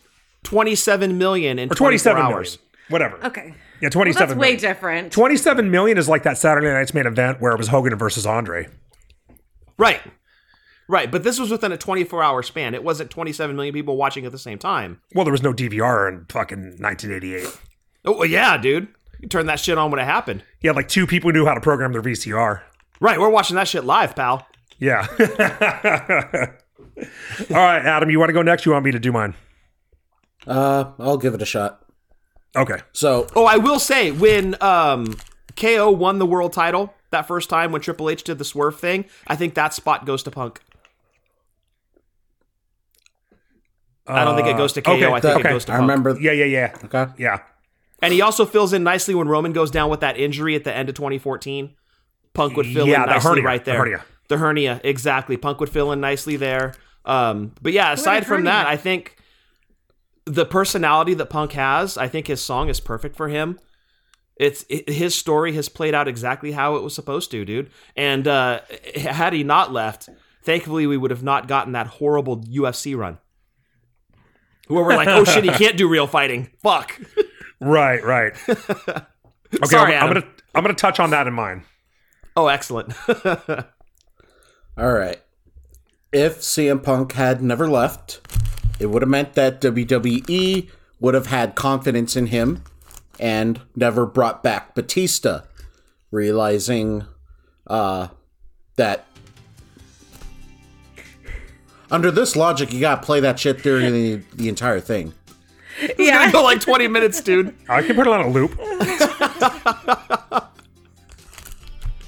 27 0.43 1.17
million 1.17 1.59
in 1.59 1.71
or 1.71 1.75
27 1.75 2.15
27 2.21 2.21
hours. 2.21 2.57
million. 2.57 2.59
Whatever. 2.89 3.25
Okay. 3.25 3.55
Yeah, 3.81 3.87
Well, 3.87 3.91
27 3.91 4.27
that's 4.27 4.39
way 4.39 4.55
different. 4.57 5.11
27 5.13 5.71
million 5.71 5.97
is 5.97 6.07
like 6.09 6.23
that 6.23 6.37
Saturday 6.37 6.67
night's 6.67 6.93
main 6.93 7.05
event 7.05 7.41
where 7.41 7.51
it 7.53 7.57
was 7.57 7.69
Hogan 7.69 7.95
versus 7.97 8.25
Andre. 8.25 8.67
Right. 9.77 10.01
Right, 10.89 11.09
but 11.09 11.23
this 11.23 11.39
was 11.39 11.49
within 11.49 11.71
a 11.71 11.77
24-hour 11.77 12.43
span. 12.43 12.73
It 12.73 12.83
wasn't 12.83 13.09
27 13.09 13.55
million 13.55 13.73
people 13.73 13.95
watching 13.95 14.25
at 14.25 14.33
the 14.33 14.37
same 14.37 14.59
time. 14.59 15.01
Well, 15.15 15.23
there 15.23 15.31
was 15.31 15.41
no 15.41 15.53
DVR 15.53 16.09
in 16.09 16.25
fucking 16.27 16.75
1988. 16.79 17.57
Oh, 18.05 18.23
yeah, 18.23 18.57
dude. 18.57 18.89
You 19.21 19.29
turned 19.29 19.47
that 19.47 19.61
shit 19.61 19.77
on 19.77 19.89
when 19.91 20.01
it 20.01 20.05
happened. 20.05 20.43
Yeah, 20.61 20.71
like 20.71 20.89
two 20.89 21.07
people 21.07 21.31
knew 21.31 21.45
how 21.45 21.53
to 21.53 21.61
program 21.61 21.93
their 21.93 22.01
VCR. 22.01 22.61
Right, 22.99 23.17
we're 23.19 23.29
watching 23.29 23.55
that 23.55 23.69
shit 23.69 23.85
live, 23.85 24.13
pal. 24.15 24.45
Yeah. 24.77 25.07
All 26.97 27.05
right, 27.49 27.83
Adam, 27.83 28.09
you 28.09 28.19
want 28.19 28.29
to 28.29 28.33
go 28.33 28.41
next? 28.41 28.65
You 28.65 28.71
want 28.73 28.85
me 28.85 28.91
to 28.91 28.99
do 28.99 29.11
mine? 29.11 29.33
uh, 30.45 30.91
I'll 30.99 31.17
give 31.17 31.33
it 31.33 31.41
a 31.41 31.45
shot. 31.45 31.81
Okay. 32.55 32.77
So 32.91 33.27
Oh, 33.35 33.45
I 33.45 33.57
will 33.57 33.79
say 33.79 34.11
when 34.11 34.55
um 34.61 35.15
KO 35.55 35.89
won 35.91 36.19
the 36.19 36.25
world 36.25 36.53
title 36.53 36.93
that 37.11 37.27
first 37.27 37.49
time 37.49 37.71
when 37.71 37.81
Triple 37.81 38.09
H 38.09 38.23
did 38.23 38.37
the 38.39 38.45
swerve 38.45 38.79
thing, 38.79 39.05
I 39.27 39.35
think 39.35 39.53
that 39.55 39.73
spot 39.73 40.05
goes 40.05 40.21
to 40.23 40.31
Punk. 40.31 40.61
I 44.05 44.25
don't 44.25 44.35
think 44.35 44.47
it 44.49 44.57
goes 44.57 44.73
to 44.73 44.81
KO. 44.81 44.91
Uh, 44.91 44.95
okay, 44.95 45.05
I 45.13 45.19
think 45.21 45.39
okay. 45.39 45.49
it 45.49 45.53
goes 45.53 45.65
to 45.65 45.71
I 45.71 45.75
Punk. 45.77 45.89
remember. 45.89 46.17
Yeah, 46.19 46.33
yeah, 46.33 46.45
yeah. 46.45 46.75
Okay. 46.85 47.05
Yeah. 47.17 47.39
And 48.01 48.13
he 48.13 48.21
also 48.21 48.45
fills 48.45 48.73
in 48.73 48.83
nicely 48.83 49.15
when 49.15 49.29
Roman 49.29 49.53
goes 49.53 49.71
down 49.71 49.89
with 49.89 50.01
that 50.01 50.17
injury 50.17 50.55
at 50.55 50.65
the 50.65 50.75
end 50.75 50.89
of 50.89 50.95
2014. 50.95 51.73
Punk 52.33 52.57
would 52.57 52.65
fill 52.67 52.85
Yeah, 52.87 53.03
in 53.03 53.09
the 53.09 53.13
nicely 53.13 53.29
hernia, 53.29 53.43
right 53.45 53.63
the 53.63 53.71
there. 53.71 53.79
hernia. 53.79 54.05
The 54.27 54.37
hernia, 54.37 54.81
exactly. 54.83 55.37
Punk 55.37 55.59
would 55.61 55.69
fill 55.69 55.91
in 55.93 56.01
nicely 56.01 56.35
there. 56.35 56.73
Um, 57.05 57.53
but 57.61 57.73
yeah, 57.73 57.91
aside 57.93 58.25
from 58.25 58.45
that. 58.45 58.67
I 58.67 58.77
think 58.77 59.17
the 60.25 60.45
personality 60.45 61.13
that 61.15 61.29
Punk 61.29 61.51
has, 61.53 61.97
I 61.97 62.07
think 62.07 62.27
his 62.27 62.41
song 62.41 62.69
is 62.69 62.79
perfect 62.79 63.15
for 63.15 63.27
him. 63.27 63.59
It's 64.37 64.65
it, 64.69 64.89
his 64.89 65.13
story 65.13 65.53
has 65.53 65.69
played 65.69 65.93
out 65.93 66.07
exactly 66.07 66.53
how 66.53 66.75
it 66.75 66.83
was 66.83 66.95
supposed 66.95 67.29
to, 67.31 67.45
dude. 67.45 67.69
And 67.95 68.27
uh, 68.27 68.61
had 68.95 69.33
he 69.33 69.43
not 69.43 69.71
left, 69.71 70.09
thankfully 70.43 70.87
we 70.87 70.97
would 70.97 71.11
have 71.11 71.23
not 71.23 71.47
gotten 71.47 71.73
that 71.73 71.87
horrible 71.87 72.37
UFC 72.41 72.97
run. 72.97 73.19
Where 74.67 74.83
we're 74.83 74.95
like, 74.95 75.09
oh 75.09 75.25
shit, 75.25 75.43
he 75.43 75.51
can't 75.51 75.77
do 75.77 75.87
real 75.89 76.07
fighting. 76.07 76.49
Fuck. 76.61 76.99
Right, 77.59 78.03
right. 78.03 78.33
Okay, 79.55 79.67
Sorry, 79.67 79.95
I'm, 79.95 80.07
I'm 80.07 80.13
gonna 80.13 80.27
I'm 80.55 80.63
gonna 80.63 80.73
touch 80.73 80.99
on 80.99 81.11
that 81.11 81.27
in 81.27 81.33
mine. 81.33 81.63
Oh, 82.35 82.47
excellent. 82.47 82.91
All 84.77 84.91
right. 84.91 85.21
If 86.13 86.41
CM 86.41 86.83
Punk 86.83 87.13
had 87.13 87.41
never 87.41 87.67
left, 87.67 88.21
it 88.79 88.85
would 88.85 89.01
have 89.01 89.09
meant 89.09 89.33
that 89.33 89.59
WWE 89.59 90.69
would 90.99 91.15
have 91.15 91.25
had 91.27 91.55
confidence 91.55 92.15
in 92.15 92.27
him 92.27 92.63
and 93.19 93.59
never 93.75 94.05
brought 94.05 94.43
back 94.43 94.75
Batista, 94.75 95.41
realizing 96.11 97.05
uh, 97.65 98.09
that 98.75 99.07
under 101.89 102.11
this 102.11 102.35
logic, 102.35 102.71
you 102.71 102.79
gotta 102.79 103.01
play 103.01 103.19
that 103.19 103.39
shit 103.39 103.63
during 103.63 103.91
the, 103.91 104.21
the 104.35 104.49
entire 104.49 104.79
thing. 104.79 105.13
Yeah. 105.97 106.31
go 106.31 106.43
like 106.43 106.61
20 106.61 106.87
minutes, 106.89 107.21
dude. 107.21 107.55
I 107.67 107.81
can 107.81 107.95
put 107.95 108.05
it 108.05 108.13
on 108.13 108.21
a 108.21 108.29
loop. 108.29 108.55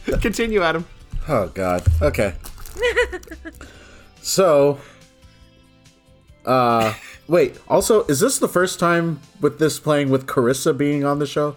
Continue, 0.22 0.62
Adam. 0.62 0.86
Oh 1.28 1.48
God. 1.48 1.84
Okay. 2.04 2.36
so, 4.26 4.80
uh, 6.46 6.94
wait. 7.28 7.58
Also, 7.68 8.04
is 8.06 8.20
this 8.20 8.40
the 8.40 8.48
first 8.48 8.80
time 8.80 9.20
with 9.40 9.60
this 9.60 9.80
playing 9.80 10.10
with 10.10 10.26
Carissa 10.26 10.76
being 10.76 11.04
on 11.06 11.20
the 11.20 11.28
show? 11.28 11.56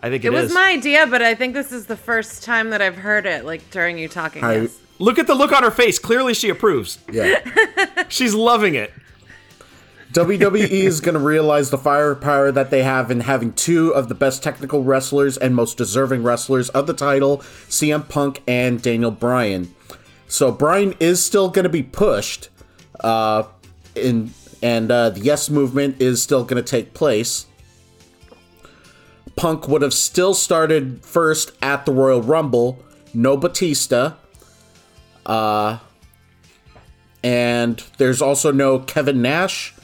I 0.00 0.10
think 0.10 0.24
It 0.24 0.28
it 0.28 0.30
was 0.32 0.46
is. 0.50 0.54
my 0.54 0.70
idea, 0.70 1.06
but 1.06 1.22
I 1.22 1.34
think 1.34 1.54
this 1.54 1.70
is 1.72 1.86
the 1.86 1.96
first 1.96 2.42
time 2.42 2.70
that 2.70 2.82
I've 2.82 2.96
heard 2.96 3.24
it, 3.24 3.44
like 3.44 3.70
during 3.70 3.98
you 3.98 4.08
talking. 4.08 4.42
I- 4.44 4.62
yes. 4.62 4.78
Look 4.98 5.18
at 5.18 5.26
the 5.26 5.34
look 5.34 5.52
on 5.52 5.62
her 5.62 5.70
face. 5.70 5.98
Clearly, 5.98 6.32
she 6.32 6.48
approves. 6.48 6.98
Yeah. 7.12 7.40
She's 8.08 8.34
loving 8.34 8.74
it. 8.74 8.90
WWE 10.14 10.70
is 10.70 11.02
going 11.02 11.12
to 11.14 11.20
realize 11.20 11.68
the 11.68 11.76
firepower 11.76 12.50
that 12.50 12.70
they 12.70 12.82
have 12.82 13.10
in 13.10 13.20
having 13.20 13.52
two 13.52 13.90
of 13.94 14.08
the 14.08 14.14
best 14.14 14.42
technical 14.42 14.82
wrestlers 14.82 15.36
and 15.36 15.54
most 15.54 15.76
deserving 15.76 16.22
wrestlers 16.22 16.70
of 16.70 16.86
the 16.86 16.94
title, 16.94 17.38
CM 17.68 18.08
Punk 18.08 18.42
and 18.48 18.80
Daniel 18.80 19.10
Bryan. 19.10 19.74
So 20.28 20.50
Bryan 20.52 20.94
is 21.00 21.24
still 21.24 21.48
going 21.48 21.64
to 21.64 21.68
be 21.68 21.82
pushed, 21.82 22.48
uh, 23.00 23.44
in 23.94 24.32
and 24.62 24.90
uh, 24.90 25.10
the 25.10 25.20
Yes 25.20 25.50
movement 25.50 26.00
is 26.00 26.22
still 26.22 26.44
going 26.44 26.62
to 26.62 26.68
take 26.68 26.94
place. 26.94 27.46
Punk 29.36 29.68
would 29.68 29.82
have 29.82 29.92
still 29.92 30.32
started 30.32 31.04
first 31.04 31.52
at 31.60 31.84
the 31.84 31.92
Royal 31.92 32.22
Rumble, 32.22 32.82
no 33.12 33.36
Batista. 33.36 34.14
Uh, 35.26 35.78
and 37.22 37.82
there's 37.98 38.22
also 38.22 38.50
no 38.50 38.78
Kevin 38.78 39.20
Nash. 39.20 39.74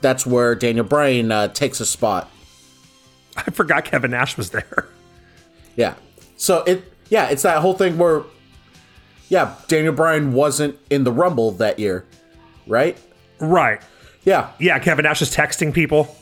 That's 0.00 0.26
where 0.26 0.54
Daniel 0.54 0.84
Bryan 0.84 1.32
uh, 1.32 1.48
takes 1.48 1.80
a 1.80 1.86
spot. 1.86 2.30
I 3.36 3.44
forgot 3.44 3.84
Kevin 3.84 4.10
Nash 4.10 4.36
was 4.36 4.50
there. 4.50 4.88
Yeah. 5.76 5.94
So 6.36 6.62
it, 6.64 6.92
yeah, 7.08 7.30
it's 7.30 7.42
that 7.42 7.58
whole 7.62 7.74
thing 7.74 7.96
where, 7.96 8.24
yeah, 9.30 9.54
Daniel 9.68 9.94
Bryan 9.94 10.32
wasn't 10.34 10.78
in 10.90 11.04
the 11.04 11.12
Rumble 11.12 11.52
that 11.52 11.78
year, 11.78 12.04
right? 12.66 12.98
Right. 13.38 13.80
Yeah, 14.24 14.50
Yeah, 14.58 14.78
Kevin 14.80 15.04
Nash 15.04 15.22
is 15.22 15.34
texting 15.34 15.72
people. 15.72 16.14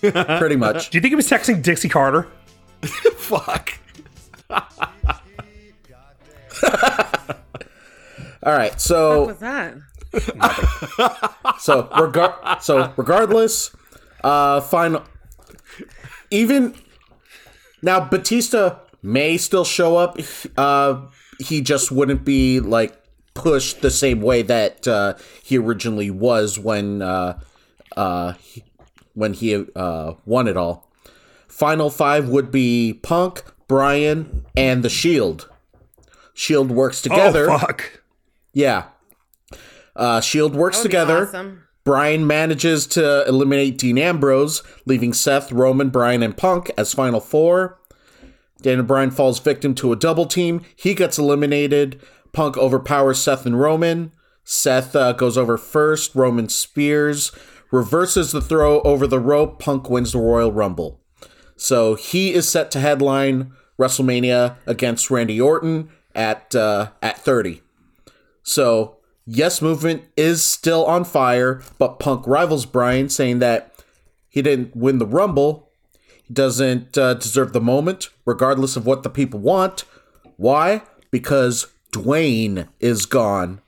pretty 0.00 0.56
much. 0.56 0.88
Do 0.88 0.96
you 0.96 1.02
think 1.02 1.10
he 1.12 1.16
was 1.16 1.28
texting 1.28 1.62
Dixie 1.62 1.90
Carter? 1.90 2.26
Fuck. 3.16 3.74
All 8.42 8.52
right. 8.52 8.80
So 8.80 9.24
What 9.24 9.26
was 9.28 9.38
that? 9.38 9.74
so 11.60 11.88
regard 12.00 12.62
so 12.62 12.92
regardless, 12.96 13.74
uh, 14.24 14.60
final. 14.62 15.02
Even 16.30 16.74
now, 17.82 18.00
Batista 18.00 18.78
may 19.02 19.36
still 19.36 19.64
show 19.64 19.96
up. 19.96 20.18
Uh, 20.56 21.06
he 21.38 21.60
just 21.60 21.90
wouldn't 21.92 22.24
be 22.24 22.60
like 22.60 22.96
pushed 23.34 23.82
the 23.82 23.90
same 23.90 24.20
way 24.22 24.42
that 24.42 24.86
uh, 24.88 25.14
he 25.42 25.58
originally 25.58 26.10
was 26.10 26.58
when 26.58 27.02
uh, 27.02 27.38
uh, 27.96 28.32
he- 28.34 28.64
when 29.14 29.32
he 29.34 29.64
uh, 29.74 30.14
won 30.24 30.46
it 30.48 30.56
all. 30.56 30.90
Final 31.48 31.88
five 31.90 32.28
would 32.28 32.50
be 32.50 32.92
Punk, 33.02 33.42
Bryan, 33.66 34.44
and 34.56 34.82
the 34.82 34.90
Shield. 34.90 35.48
Shield 36.34 36.70
works 36.70 37.00
together. 37.00 37.50
Oh 37.50 37.58
fuck. 37.58 38.02
Yeah. 38.52 38.84
Uh, 39.94 40.20
Shield 40.20 40.54
works 40.54 40.76
That 40.78 40.82
would 40.82 40.88
be 40.88 40.90
together. 40.90 41.26
awesome. 41.28 41.62
Bryan 41.84 42.26
manages 42.26 42.86
to 42.88 43.24
eliminate 43.28 43.78
Dean 43.78 43.96
Ambrose, 43.96 44.62
leaving 44.86 45.12
Seth, 45.12 45.52
Roman, 45.52 45.88
Bryan, 45.88 46.22
and 46.22 46.36
Punk 46.36 46.70
as 46.76 46.92
final 46.92 47.20
four. 47.20 47.78
Daniel 48.62 48.84
Bryan 48.84 49.10
falls 49.10 49.38
victim 49.38 49.74
to 49.76 49.92
a 49.92 49.96
double 49.96 50.26
team. 50.26 50.62
He 50.74 50.94
gets 50.94 51.18
eliminated. 51.18 52.00
Punk 52.32 52.56
overpowers 52.56 53.18
Seth 53.18 53.46
and 53.46 53.60
Roman. 53.60 54.12
Seth 54.44 54.94
uh, 54.94 55.12
goes 55.12 55.36
over 55.36 55.56
first. 55.56 56.14
Roman 56.14 56.48
spears, 56.48 57.32
reverses 57.70 58.32
the 58.32 58.40
throw 58.40 58.80
over 58.82 59.06
the 59.06 59.18
rope. 59.20 59.58
Punk 59.58 59.90
wins 59.90 60.12
the 60.12 60.18
Royal 60.18 60.52
Rumble. 60.52 61.00
So 61.56 61.94
he 61.94 62.32
is 62.32 62.48
set 62.48 62.70
to 62.72 62.80
headline 62.80 63.52
WrestleMania 63.78 64.56
against 64.66 65.10
Randy 65.10 65.40
Orton 65.40 65.90
at 66.14 66.54
uh, 66.54 66.90
at 67.02 67.18
30. 67.18 67.62
So 68.42 68.96
Yes 69.26 69.60
Movement 69.60 70.04
is 70.16 70.44
still 70.44 70.84
on 70.86 71.04
fire, 71.04 71.62
but 71.78 71.98
Punk 71.98 72.26
rivals 72.26 72.66
Bryan, 72.66 73.08
saying 73.08 73.40
that 73.40 73.74
he 74.28 74.42
didn't 74.42 74.76
win 74.76 74.98
the 74.98 75.06
Rumble. 75.06 75.65
He 76.26 76.34
doesn't 76.34 76.96
uh, 76.98 77.14
deserve 77.14 77.52
the 77.52 77.60
moment, 77.60 78.10
regardless 78.24 78.76
of 78.76 78.86
what 78.86 79.02
the 79.02 79.10
people 79.10 79.40
want. 79.40 79.84
Why? 80.36 80.82
Because 81.10 81.68
Dwayne 81.92 82.68
is 82.80 83.06
gone. 83.06 83.60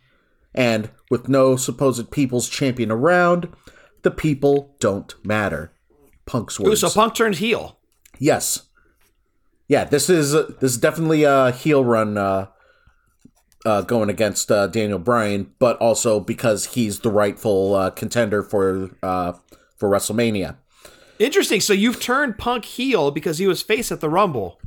And 0.54 0.90
with 1.10 1.28
no 1.28 1.56
supposed 1.56 2.10
people's 2.10 2.48
champion 2.48 2.90
around, 2.90 3.48
the 4.02 4.10
people 4.10 4.74
don't 4.80 5.14
matter. 5.24 5.72
Punk's 6.26 6.60
Ooh, 6.60 6.76
so 6.76 6.90
Punk 6.90 7.14
turned 7.14 7.36
heel. 7.36 7.78
Yes. 8.18 8.68
Yeah, 9.68 9.84
this 9.84 10.10
is 10.10 10.34
uh, 10.34 10.50
this 10.60 10.72
is 10.72 10.78
definitely 10.78 11.24
a 11.24 11.52
heel 11.52 11.84
run 11.84 12.16
uh, 12.16 12.46
uh, 13.64 13.82
going 13.82 14.08
against 14.08 14.50
uh, 14.50 14.66
Daniel 14.66 14.98
Bryan, 14.98 15.52
but 15.58 15.76
also 15.78 16.20
because 16.20 16.66
he's 16.66 17.00
the 17.00 17.10
rightful 17.10 17.74
uh, 17.74 17.90
contender 17.90 18.42
for 18.42 18.90
uh, 19.02 19.32
for 19.76 19.90
WrestleMania. 19.90 20.56
Interesting. 21.18 21.60
So 21.60 21.72
you've 21.72 22.00
turned 22.00 22.38
Punk 22.38 22.64
heel 22.64 23.10
because 23.10 23.38
he 23.38 23.46
was 23.46 23.62
face 23.62 23.90
at 23.90 24.00
the 24.00 24.08
Rumble. 24.08 24.60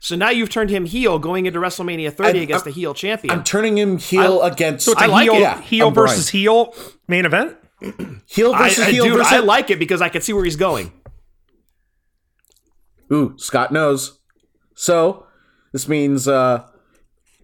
So 0.00 0.14
now 0.16 0.30
you've 0.30 0.48
turned 0.48 0.70
him 0.70 0.84
heel 0.86 1.18
going 1.18 1.46
into 1.46 1.58
WrestleMania 1.58 2.12
30 2.12 2.38
I- 2.38 2.42
against 2.42 2.64
I'm- 2.66 2.72
the 2.72 2.80
heel 2.80 2.94
champion. 2.94 3.32
I'm 3.36 3.44
turning 3.44 3.76
him 3.76 3.98
heel 3.98 4.42
against 4.42 4.84
So 4.84 4.92
it's 4.92 5.00
a 5.00 5.04
I 5.04 5.06
like 5.08 5.24
heel, 5.24 5.34
it. 5.34 5.40
Yeah, 5.40 5.60
heel 5.60 5.88
I'm 5.88 5.94
Bryan. 5.94 6.08
versus 6.08 6.28
heel 6.28 6.74
main 7.08 7.24
event. 7.24 7.56
heel 8.26 8.54
versus 8.56 8.86
I, 8.86 8.90
heel 8.90 9.04
dude, 9.04 9.16
versus. 9.18 9.32
I 9.32 9.38
like 9.40 9.70
it 9.70 9.78
because 9.78 10.00
I 10.00 10.08
can 10.08 10.22
see 10.22 10.32
where 10.32 10.44
he's 10.44 10.56
going. 10.56 10.92
Ooh, 13.12 13.34
Scott 13.38 13.72
knows. 13.72 14.18
So 14.74 15.26
this 15.72 15.88
means 15.88 16.28
uh, 16.28 16.64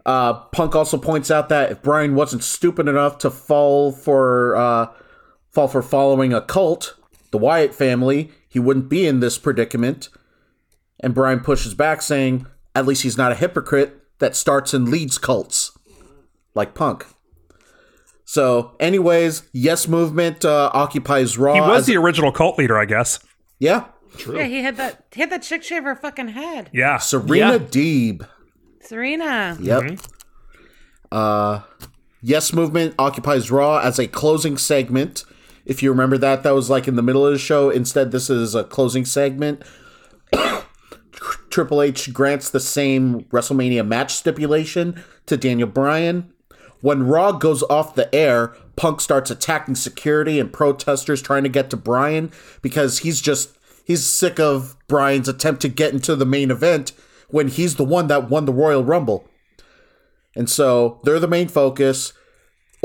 uh, 0.05 0.33
Punk 0.33 0.75
also 0.75 0.97
points 0.97 1.29
out 1.31 1.49
that 1.49 1.71
if 1.71 1.81
Bryan 1.81 2.15
wasn't 2.15 2.43
stupid 2.43 2.87
enough 2.87 3.17
to 3.19 3.29
fall 3.31 3.91
for 3.91 4.55
uh, 4.55 4.87
fall 5.51 5.67
for 5.67 5.81
following 5.81 6.33
a 6.33 6.41
cult, 6.41 6.95
the 7.35 7.41
Wyatt 7.41 7.75
family, 7.75 8.31
he 8.47 8.59
wouldn't 8.59 8.87
be 8.87 9.05
in 9.05 9.19
this 9.19 9.37
predicament. 9.37 10.07
And 11.01 11.13
Bryan 11.13 11.41
pushes 11.41 11.73
back, 11.73 12.01
saying, 12.01 12.47
"At 12.73 12.85
least 12.87 13.03
he's 13.03 13.17
not 13.17 13.33
a 13.33 13.35
hypocrite 13.35 13.97
that 14.19 14.37
starts 14.37 14.73
and 14.73 14.87
leads 14.87 15.17
cults 15.17 15.77
like 16.53 16.73
Punk." 16.73 17.05
So, 18.23 18.75
anyways, 18.79 19.43
Yes 19.51 19.87
Movement 19.89 20.45
uh, 20.45 20.71
occupies 20.73 21.37
Raw. 21.37 21.53
He 21.55 21.59
was 21.61 21.81
as- 21.81 21.85
the 21.87 21.97
original 21.97 22.31
cult 22.31 22.57
leader, 22.57 22.77
I 22.79 22.85
guess. 22.85 23.19
yeah, 23.59 23.85
true. 24.17 24.37
Yeah, 24.37 24.45
he 24.45 24.63
had 24.63 24.77
that. 24.77 25.03
He 25.11 25.19
had 25.19 25.29
that 25.31 25.43
chick 25.43 25.61
shave 25.61 25.83
her 25.83 25.95
fucking 25.95 26.29
head. 26.29 26.69
Yeah. 26.73 26.97
Serena 26.97 27.53
Yeah. 27.53 27.57
Deeb. 27.59 28.27
Serena. 28.81 29.57
Yep. 29.59 29.99
Uh, 31.11 31.61
yes 32.21 32.53
Movement 32.53 32.95
occupies 32.97 33.51
Raw 33.51 33.77
as 33.79 33.99
a 33.99 34.07
closing 34.07 34.57
segment. 34.57 35.25
If 35.65 35.81
you 35.81 35.89
remember 35.89 36.17
that, 36.17 36.43
that 36.43 36.53
was 36.53 36.69
like 36.69 36.87
in 36.87 36.95
the 36.95 37.01
middle 37.01 37.25
of 37.25 37.33
the 37.33 37.39
show. 37.39 37.69
Instead, 37.69 38.11
this 38.11 38.29
is 38.29 38.55
a 38.55 38.63
closing 38.63 39.05
segment. 39.05 39.63
Triple 41.49 41.81
H 41.81 42.13
grants 42.13 42.49
the 42.49 42.59
same 42.59 43.23
WrestleMania 43.25 43.87
match 43.87 44.13
stipulation 44.13 45.03
to 45.25 45.37
Daniel 45.37 45.67
Bryan. 45.67 46.31
When 46.81 47.07
Raw 47.07 47.31
goes 47.31 47.63
off 47.63 47.95
the 47.95 48.13
air, 48.13 48.53
Punk 48.75 49.01
starts 49.01 49.31
attacking 49.31 49.75
security 49.75 50.39
and 50.39 50.51
protesters 50.51 51.21
trying 51.21 51.43
to 51.43 51.49
get 51.49 51.69
to 51.69 51.77
Bryan 51.77 52.31
because 52.61 52.99
he's 52.99 53.21
just 53.21 53.57
he's 53.85 54.05
sick 54.05 54.39
of 54.39 54.75
Bryan's 54.87 55.29
attempt 55.29 55.61
to 55.61 55.69
get 55.69 55.93
into 55.93 56.15
the 56.15 56.25
main 56.25 56.51
event 56.51 56.91
when 57.29 57.47
he's 57.47 57.75
the 57.75 57.83
one 57.83 58.07
that 58.07 58.29
won 58.29 58.45
the 58.45 58.53
Royal 58.53 58.83
Rumble. 58.83 59.27
And 60.35 60.49
so 60.49 60.99
they're 61.03 61.19
the 61.19 61.27
main 61.27 61.47
focus. 61.47 62.13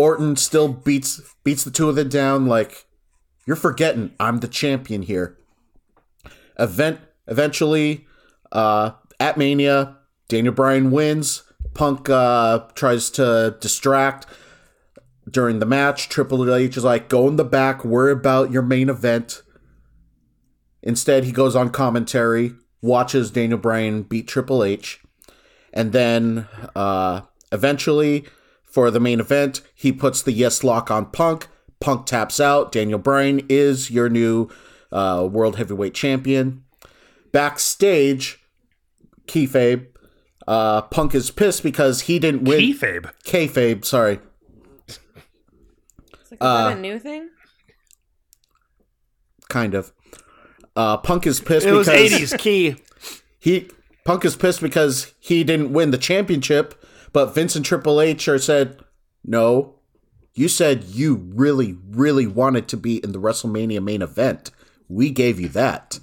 Orton 0.01 0.37
still 0.37 0.69
beats 0.69 1.21
beats 1.45 1.63
the 1.63 1.71
two 1.71 1.91
of 1.91 1.97
them 1.97 2.09
down 2.09 2.47
like 2.47 2.87
you're 3.47 3.55
forgetting 3.55 4.15
I'm 4.19 4.39
the 4.39 4.49
champion 4.49 5.03
here. 5.03 5.37
Event 6.59 7.01
eventually 7.27 8.07
uh 8.51 8.93
at 9.19 9.37
Mania, 9.37 9.99
Daniel 10.29 10.55
Bryan 10.55 10.91
wins. 10.91 11.43
Punk 11.75 12.09
uh 12.09 12.61
tries 12.75 13.11
to 13.11 13.57
distract 13.61 14.27
during 15.31 15.59
the 15.59 15.67
match. 15.67 16.09
Triple 16.09 16.53
H 16.53 16.79
is 16.79 16.85
like, 16.85 17.11
go 17.11 17.29
in 17.29 17.37
the 17.37 17.45
back, 17.45 17.85
worry 17.85 18.13
about 18.13 18.51
your 18.51 18.63
main 18.63 18.89
event. 18.89 19.43
Instead, 20.83 21.25
he 21.25 21.33
goes 21.33 21.55
on 21.55 21.69
commentary, 21.69 22.55
watches 22.81 23.31
Daniel 23.31 23.59
Bryan 23.59 24.03
beat 24.03 24.27
Triple 24.27 24.65
H, 24.65 25.03
and 25.75 25.93
then 25.93 26.49
uh, 26.75 27.21
eventually, 27.53 28.25
for 28.71 28.91
the 28.91 29.01
main 29.01 29.21
event, 29.21 29.61
he 29.75 29.93
puts 29.93 30.23
the 30.23 30.33
yes 30.33 30.63
lock 30.65 30.91
on 30.91 31.07
Punk. 31.07 31.49
Punk 31.81 32.07
taps 32.07 32.39
out. 32.41 32.73
Daniel 32.73 32.99
Bryan 32.99 33.45
is 33.49 33.91
your 33.91 34.09
new 34.09 34.49
uh, 34.93 35.29
world 35.31 35.57
heavyweight 35.57 35.95
champion. 35.95 36.65
Backstage, 37.33 38.39
kayfabe. 39.27 39.87
Uh, 40.47 40.83
Punk 40.83 41.15
is 41.15 41.31
pissed 41.31 41.63
because 41.63 42.03
he 42.03 42.19
didn't 42.19 42.45
win. 42.45 42.61
Kayfabe. 42.61 43.11
Kayfabe, 43.25 43.85
sorry. 43.85 44.19
It's 44.89 44.99
like, 46.31 46.33
is 46.33 46.39
that 46.41 46.77
a 46.77 46.81
new 46.81 46.99
thing? 46.99 47.29
kind 49.49 49.75
of. 49.75 49.93
Uh, 50.77 50.97
Punk 50.97 51.27
is 51.27 51.41
pissed 51.41 51.67
It 51.67 51.73
was 51.73 51.89
80s 51.89 52.39
key. 52.39 52.77
he 53.39 53.69
Punk 54.05 54.25
is 54.25 54.37
pissed 54.37 54.61
because 54.63 55.13
he 55.19 55.45
didn't 55.45 55.73
win 55.73 55.91
the 55.91 55.99
championship, 55.99 56.80
but 57.13 57.35
Vince 57.35 57.57
and 57.57 57.65
Triple 57.65 58.01
H 58.01 58.29
are 58.29 58.39
said, 58.39 58.81
"No, 59.25 59.77
you 60.35 60.49
said 60.49 60.85
you 60.85 61.29
really, 61.35 61.77
really 61.89 62.27
wanted 62.27 62.69
to 62.69 62.77
be 62.77 62.97
in 62.97 63.13
the 63.13 63.21
WrestleMania 63.21 63.83
main 63.83 64.03
event. 64.03 64.51
We 64.89 65.11
gave 65.11 65.41
you 65.41 65.49
that." 65.49 66.01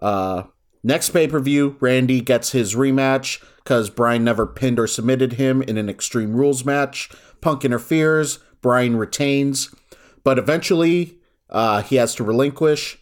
Uh, 0.00 0.44
next 0.82 1.10
pay 1.10 1.28
per 1.28 1.40
view, 1.40 1.76
Randy 1.80 2.20
gets 2.20 2.52
his 2.52 2.74
rematch 2.74 3.42
because 3.58 3.90
Bryan 3.90 4.24
never 4.24 4.46
pinned 4.46 4.78
or 4.78 4.86
submitted 4.86 5.34
him 5.34 5.62
in 5.62 5.78
an 5.78 5.88
Extreme 5.88 6.34
Rules 6.34 6.64
match. 6.64 7.10
Punk 7.40 7.64
interferes. 7.64 8.38
Bryan 8.62 8.96
retains, 8.96 9.74
but 10.22 10.38
eventually 10.38 11.18
uh, 11.50 11.82
he 11.82 11.96
has 11.96 12.14
to 12.14 12.24
relinquish. 12.24 12.98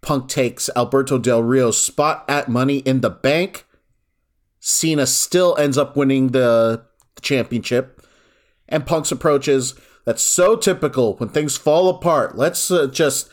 Punk 0.00 0.28
takes 0.28 0.68
Alberto 0.74 1.18
Del 1.18 1.42
Rio's 1.42 1.80
spot 1.80 2.24
at 2.28 2.48
Money 2.48 2.78
in 2.78 3.00
the 3.00 3.10
Bank. 3.10 3.66
Cena 4.60 5.06
still 5.06 5.56
ends 5.56 5.78
up 5.78 5.96
winning 5.96 6.28
the, 6.28 6.84
the 7.14 7.20
championship. 7.22 8.06
And 8.68 8.86
Punk's 8.86 9.10
approach 9.10 9.48
is 9.48 9.74
that's 10.04 10.22
so 10.22 10.54
typical 10.54 11.16
when 11.16 11.30
things 11.30 11.56
fall 11.56 11.88
apart. 11.88 12.36
Let's 12.36 12.70
uh, 12.70 12.86
just 12.86 13.30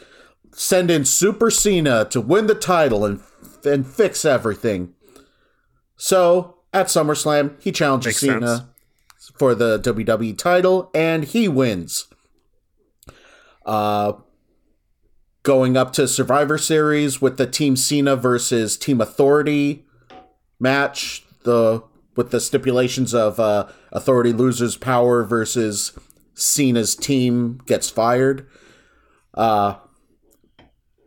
send 0.53 0.89
in 0.89 1.05
Super 1.05 1.51
Cena 1.51 2.05
to 2.05 2.19
win 2.19 2.47
the 2.47 2.55
title 2.55 3.05
and 3.05 3.21
and 3.63 3.85
fix 3.85 4.23
everything. 4.23 4.93
So 5.97 6.59
at 6.73 6.87
SummerSlam, 6.87 7.61
he 7.61 7.71
challenges 7.71 8.07
Makes 8.07 8.19
Cena 8.19 8.47
sense. 8.47 9.31
for 9.37 9.53
the 9.53 9.79
WWE 9.79 10.37
title, 10.37 10.89
and 10.93 11.25
he 11.25 11.47
wins. 11.47 12.07
Uh, 13.65 14.13
going 15.43 15.75
up 15.75 15.91
to 15.93 16.07
Survivor 16.07 16.57
Series 16.57 17.21
with 17.21 17.37
the 17.37 17.47
Team 17.47 17.75
Cena 17.75 18.15
versus 18.15 18.77
Team 18.77 19.01
Authority 19.01 19.86
match, 20.59 21.23
the 21.43 21.83
with 22.15 22.31
the 22.31 22.39
stipulations 22.39 23.13
of 23.13 23.39
uh, 23.39 23.67
Authority 23.91 24.33
loses 24.33 24.75
power 24.75 25.23
versus 25.23 25.97
Cena's 26.33 26.95
team 26.95 27.59
gets 27.65 27.89
fired. 27.89 28.47
Uh, 29.33 29.75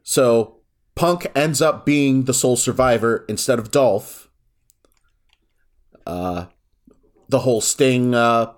so 0.03 0.61
Punk 0.95 1.27
ends 1.35 1.61
up 1.61 1.85
being 1.85 2.25
the 2.25 2.35
sole 2.35 2.57
survivor 2.57 3.25
instead 3.29 3.59
of 3.59 3.71
Dolph. 3.71 4.29
Uh, 6.07 6.47
the 7.29 7.41
whole 7.41 7.61
Sting 7.61 8.15
uh, 8.15 8.53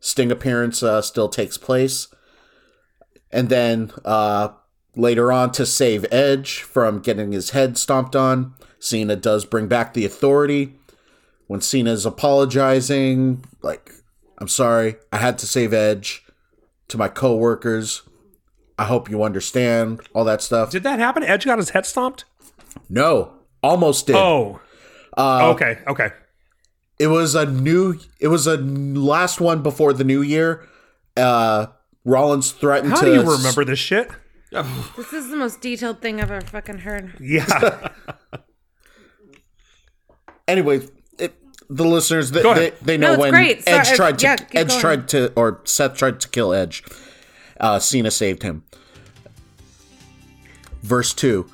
Sting 0.00 0.30
appearance 0.30 0.82
uh, 0.82 1.02
still 1.02 1.28
takes 1.28 1.58
place, 1.58 2.08
and 3.30 3.48
then 3.48 3.92
uh, 4.04 4.48
later 4.96 5.30
on 5.32 5.52
to 5.52 5.66
save 5.66 6.06
Edge 6.10 6.62
from 6.62 7.00
getting 7.00 7.32
his 7.32 7.50
head 7.50 7.76
stomped 7.76 8.16
on, 8.16 8.54
Cena 8.80 9.14
does 9.14 9.44
bring 9.44 9.68
back 9.68 9.94
the 9.94 10.04
Authority. 10.04 10.74
When 11.46 11.60
Cena's 11.60 12.06
apologizing, 12.06 13.44
like, 13.62 13.92
"I'm 14.38 14.48
sorry, 14.48 14.96
I 15.12 15.18
had 15.18 15.36
to 15.38 15.46
save 15.46 15.72
Edge," 15.72 16.24
to 16.88 16.98
my 16.98 17.08
coworkers. 17.08 18.02
I 18.78 18.84
hope 18.84 19.10
you 19.10 19.22
understand 19.22 20.00
all 20.14 20.24
that 20.24 20.42
stuff. 20.42 20.70
Did 20.70 20.84
that 20.84 20.98
happen? 20.98 21.22
Edge 21.22 21.44
got 21.44 21.58
his 21.58 21.70
head 21.70 21.86
stomped? 21.86 22.24
No, 22.88 23.34
almost 23.62 24.06
did. 24.06 24.16
Oh. 24.16 24.60
Uh, 25.16 25.50
okay, 25.50 25.78
okay. 25.86 26.10
It 26.98 27.08
was 27.08 27.34
a 27.34 27.46
new. 27.46 27.98
It 28.20 28.28
was 28.28 28.46
a 28.46 28.56
last 28.56 29.40
one 29.40 29.62
before 29.62 29.92
the 29.92 30.04
new 30.04 30.22
year. 30.22 30.66
Uh, 31.16 31.66
Rollins 32.04 32.52
threatened 32.52 32.92
How 32.92 33.00
to. 33.00 33.06
do 33.06 33.12
you 33.12 33.22
remember 33.30 33.64
this 33.64 33.78
shit? 33.78 34.10
This 34.96 35.12
is 35.12 35.30
the 35.30 35.36
most 35.36 35.60
detailed 35.60 36.00
thing 36.00 36.20
I've 36.20 36.30
ever 36.30 36.46
fucking 36.46 36.78
heard. 36.78 37.14
Yeah. 37.20 37.88
Anyway, 40.50 40.80
it, 41.18 41.34
the 41.68 41.84
listeners 41.84 42.30
they, 42.30 42.42
they, 42.42 42.70
they 42.82 42.96
know 42.96 43.12
it's 43.12 43.20
when 43.20 43.30
great. 43.30 43.62
Edge 43.66 43.86
Sorry, 43.86 43.96
tried 43.96 44.18
to 44.18 44.26
yeah, 44.26 44.36
Edge 44.52 44.68
going. 44.68 44.80
tried 44.80 45.08
to 45.08 45.32
or 45.34 45.60
Seth 45.64 45.96
tried 45.96 46.20
to 46.20 46.28
kill 46.28 46.52
Edge. 46.52 46.82
Uh, 47.58 47.78
Cena 47.78 48.10
saved 48.10 48.42
him. 48.42 48.64
Verse 50.82 51.14
two. 51.14 51.48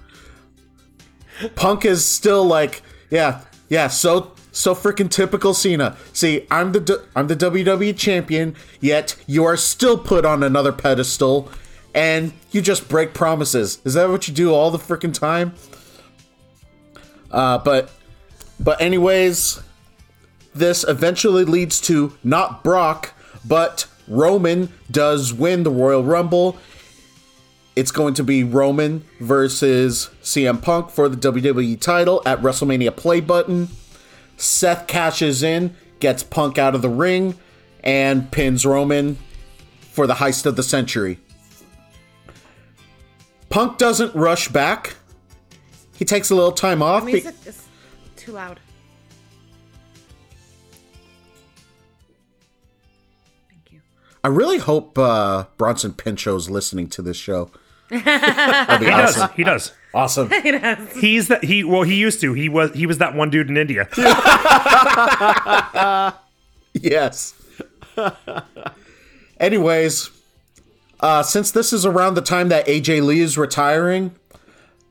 Punk 1.55 1.85
is 1.85 2.05
still 2.05 2.45
like, 2.45 2.83
yeah, 3.11 3.43
yeah, 3.69 3.89
so 3.89 4.33
so 4.53 4.75
freaking 4.75 5.11
typical 5.11 5.53
Cena. 5.53 5.97
See, 6.15 6.47
I'm 6.51 6.73
the 6.73 6.81
D- 6.81 6.97
I'm 7.15 7.27
the 7.27 7.37
WWE 7.37 7.97
champion, 7.97 8.55
yet 8.81 9.17
you 9.27 9.45
are 9.45 9.57
still 9.57 9.99
put 9.99 10.25
on 10.25 10.43
another 10.43 10.73
pedestal, 10.73 11.51
and 11.95 12.33
you 12.53 12.63
just 12.63 12.89
break 12.89 13.13
promises. 13.13 13.81
Is 13.85 13.93
that 13.95 14.09
what 14.09 14.27
you 14.29 14.33
do 14.33 14.55
all 14.55 14.71
the 14.71 14.79
freaking 14.79 15.13
time? 15.13 15.55
Uh, 17.31 17.59
but 17.59 17.91
but 18.59 18.81
anyways, 18.81 19.61
this 20.55 20.85
eventually 20.87 21.45
leads 21.45 21.81
to 21.83 22.16
not 22.25 22.64
Brock, 22.64 23.12
but 23.45 23.87
Roman 24.09 24.73
does 24.90 25.33
win 25.33 25.62
the 25.62 25.71
Royal 25.71 26.03
Rumble. 26.03 26.57
It's 27.75 27.90
going 27.90 28.14
to 28.14 28.25
be 28.25 28.42
Roman 28.42 29.05
versus 29.21 30.11
CM 30.23 30.62
Punk 30.62 30.90
for 30.90 31.09
the 31.09 31.16
WWE 31.16 31.79
title 31.79 32.23
at 32.25 32.40
WrestleMania 32.40 32.97
Play 32.97 33.21
Button. 33.21 33.69
Seth 34.38 34.87
cashes 34.87 35.42
in, 35.42 35.77
gets 36.01 36.23
Punk 36.23 36.59
out 36.59 36.75
of 36.75 36.83
the 36.83 36.88
ring, 36.88 37.35
and 37.85 38.31
pins 38.31 38.64
Roman 38.64 39.19
for 39.92 40.07
the 40.07 40.14
heist 40.14 40.47
of 40.47 40.57
the 40.57 40.62
century. 40.62 41.19
Punk 43.49 43.79
doesn't 43.79 44.14
rush 44.14 44.49
back. 44.49 44.97
He 45.97 46.05
takes 46.05 46.31
a 46.31 46.35
little 46.35 46.53
time 46.53 46.83
off. 46.83 47.05
Music 47.05 47.35
is 47.47 47.66
too 48.27 48.33
loud. 48.33 48.59
Thank 53.49 53.73
you. 53.73 53.81
I 54.25 54.29
really 54.29 54.59
hope 54.59 54.99
uh, 54.99 55.45
Bronson 55.57 55.93
Pinchot's 55.93 56.51
listening 56.51 56.89
to 56.91 57.03
this 57.03 57.17
show. 57.17 57.51
That'd 57.91 58.81
be 58.81 58.87
He 58.87 58.91
does. 59.45 59.73
awesome. 59.95 60.29
He 60.31 60.51
does. 60.51 60.93
He's 61.01 61.29
that 61.29 61.45
he 61.45 61.62
well 61.62 61.83
he 61.83 61.95
used 61.95 62.21
to. 62.23 62.33
He 62.33 62.49
was 62.49 62.75
he 62.75 62.85
was 62.85 62.99
that 62.99 63.15
one 63.15 63.31
dude 63.31 63.49
in 63.49 63.57
India. 63.57 63.89
yes. 66.75 67.35
Anyways, 69.39 70.11
uh, 71.01 71.23
since 71.23 71.53
this 71.53 71.73
is 71.73 71.87
around 71.87 72.15
the 72.15 72.23
time 72.23 72.49
that 72.49 72.67
AJ 72.67 73.05
Lee 73.07 73.21
is 73.21 73.39
retiring, 73.39 74.17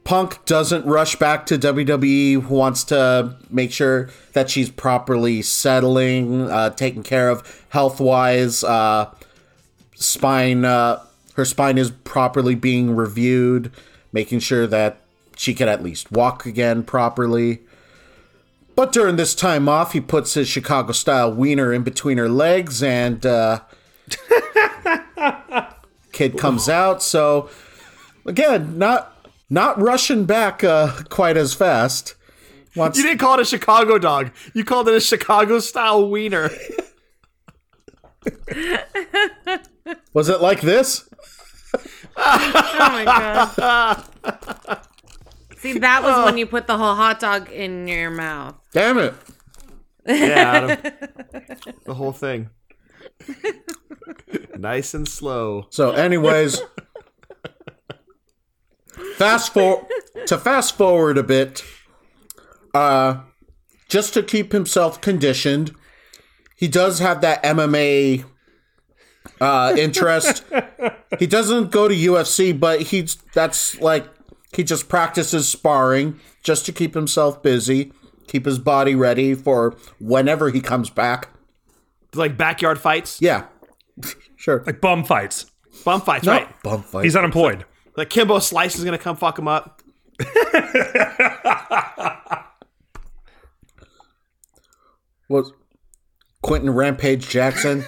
Punk 0.06 0.46
doesn't 0.46 0.86
rush 0.86 1.16
back 1.16 1.48
to 1.48 1.58
WWE. 1.58 2.48
Wants 2.48 2.84
to 2.86 3.36
make 3.50 3.72
sure 3.72 4.12
that 4.34 4.52
she's 4.52 4.70
properly 4.70 5.42
settling, 5.42 6.44
uh, 6.44 6.70
taken 6.70 7.02
care 7.02 7.28
of 7.28 7.66
health 7.70 8.00
wise. 8.00 8.64
Uh, 8.64 9.12
spine, 9.96 10.64
uh, 10.64 11.04
her 11.34 11.44
spine 11.44 11.80
is 11.80 11.90
properly 11.90 12.54
being 12.54 12.96
reviewed, 12.96 13.72
making 14.14 14.40
sure 14.40 14.68
that 14.68 15.02
she 15.36 15.56
can 15.56 15.68
at 15.68 15.82
least 15.82 16.12
walk 16.12 16.46
again 16.46 16.84
properly. 16.84 17.62
But 18.76 18.92
during 18.92 19.16
this 19.16 19.34
time 19.34 19.68
off, 19.68 19.94
he 19.94 20.02
puts 20.02 20.36
his 20.36 20.48
Chicago 20.48 20.92
style 20.92 21.34
wiener 21.34 21.74
in 21.74 21.82
between 21.82 22.20
her 22.20 22.30
legs 22.30 22.84
and 22.84 23.26
uh, 23.26 23.62
kid 26.12 26.38
comes 26.38 26.70
out. 26.70 27.02
So 27.02 27.50
again, 28.28 28.78
not 28.78 29.15
not 29.50 29.80
rushing 29.82 30.26
back 30.26 30.64
uh, 30.64 31.04
quite 31.10 31.38
as 31.38 31.54
fast. 31.54 32.16
Wants, 32.76 32.98
You 32.98 33.04
didn't 33.04 33.20
call 33.20 33.36
it 33.36 33.42
a 33.42 33.46
Chicago 33.46 33.98
dog. 33.98 34.32
You 34.54 34.66
called 34.66 34.90
it 34.90 34.96
a 34.96 35.00
Chicago 35.00 35.60
style 35.60 36.10
wiener. 36.10 36.50
was 40.14 40.30
it 40.30 40.42
like 40.42 40.62
this? 40.62 41.08
Oh 42.18 42.78
my 42.80 43.06
god. 43.06 44.82
See, 45.58 45.80
that 45.80 46.04
was 46.04 46.26
when 46.26 46.38
you 46.38 46.46
put 46.46 46.68
the 46.68 46.78
whole 46.78 46.96
hot 46.96 47.20
dog 47.20 47.52
in 47.52 47.88
your 47.88 48.12
mouth. 48.12 48.56
Damn 48.72 48.98
it! 49.00 49.14
Yeah, 50.06 50.78
Adam. 50.78 50.94
the 51.86 51.94
whole 51.94 52.12
thing. 52.12 52.50
nice 54.58 54.94
and 54.94 55.08
slow. 55.08 55.68
So, 55.72 55.92
anyways, 55.92 56.62
fast 59.18 59.54
forward 59.54 59.86
to 60.28 60.38
fast 60.38 60.76
forward 60.78 61.18
a 61.18 61.24
bit, 61.24 61.64
uh, 62.74 63.22
just 63.88 64.14
to 64.14 64.24
keep 64.24 64.52
himself 64.52 65.02
conditioned, 65.02 65.74
he 66.56 66.68
does 66.68 67.00
have 67.00 67.22
that 67.22 67.44
MMA 67.44 68.26
uh, 69.42 69.76
interest. 69.78 70.44
he 71.20 71.28
doesn't 71.28 71.72
go 71.72 71.88
to 71.88 71.96
UFC, 71.96 72.58
but 72.58 72.82
he's 72.84 73.16
that's 73.34 73.80
like 73.82 74.08
he 74.54 74.64
just 74.64 74.88
practices 74.90 75.48
sparring 75.48 76.20
just 76.44 76.66
to 76.66 76.72
keep 76.72 76.94
himself 76.94 77.42
busy, 77.44 77.92
keep 78.28 78.46
his 78.46 78.60
body 78.60 78.96
ready 78.96 79.34
for 79.34 79.76
whenever 80.00 80.50
he 80.50 80.62
comes 80.62 80.90
back. 80.90 81.30
Like 82.14 82.38
backyard 82.38 82.80
fights, 82.80 83.22
Yeah, 83.22 83.46
sure. 84.38 84.64
Like 84.66 84.80
bum 84.80 85.04
fights. 85.04 85.48
bum 85.84 86.00
fights, 86.02 86.26
No, 86.26 86.32
right? 86.32 86.64
bum 86.64 86.82
fights. 86.84 87.04
He's 87.04 87.16
unemployed. 87.18 87.66
Like 87.96 88.10
Kimbo 88.10 88.40
Slice 88.40 88.78
is 88.78 88.84
gonna 88.84 88.98
come 88.98 89.16
fuck 89.16 89.40
him 89.40 89.48
up. 89.48 89.82
was 95.30 95.54
Quinton 96.42 96.72
Rampage 96.72 97.30
Jackson. 97.30 97.86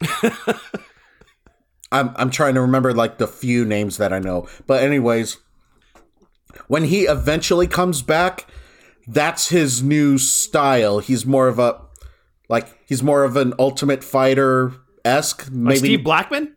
I'm 1.92 2.12
I'm 2.16 2.30
trying 2.30 2.54
to 2.54 2.62
remember 2.62 2.94
like 2.94 3.18
the 3.18 3.28
few 3.28 3.64
names 3.64 3.98
that 3.98 4.12
I 4.12 4.18
know. 4.18 4.48
But 4.66 4.82
anyways, 4.82 5.38
when 6.66 6.84
he 6.84 7.02
eventually 7.02 7.66
comes 7.66 8.02
back, 8.02 8.46
that's 9.06 9.48
his 9.48 9.82
new 9.82 10.18
style. 10.18 11.00
He's 11.00 11.26
more 11.26 11.48
of 11.48 11.58
a 11.58 11.80
like 12.48 12.78
he's 12.86 13.02
more 13.02 13.24
of 13.24 13.36
an 13.36 13.52
ultimate 13.58 14.02
fighter 14.02 14.72
esque. 15.04 15.44
Like 15.44 15.52
Maybe 15.52 15.78
Steve 15.78 16.04
Blackman. 16.04 16.56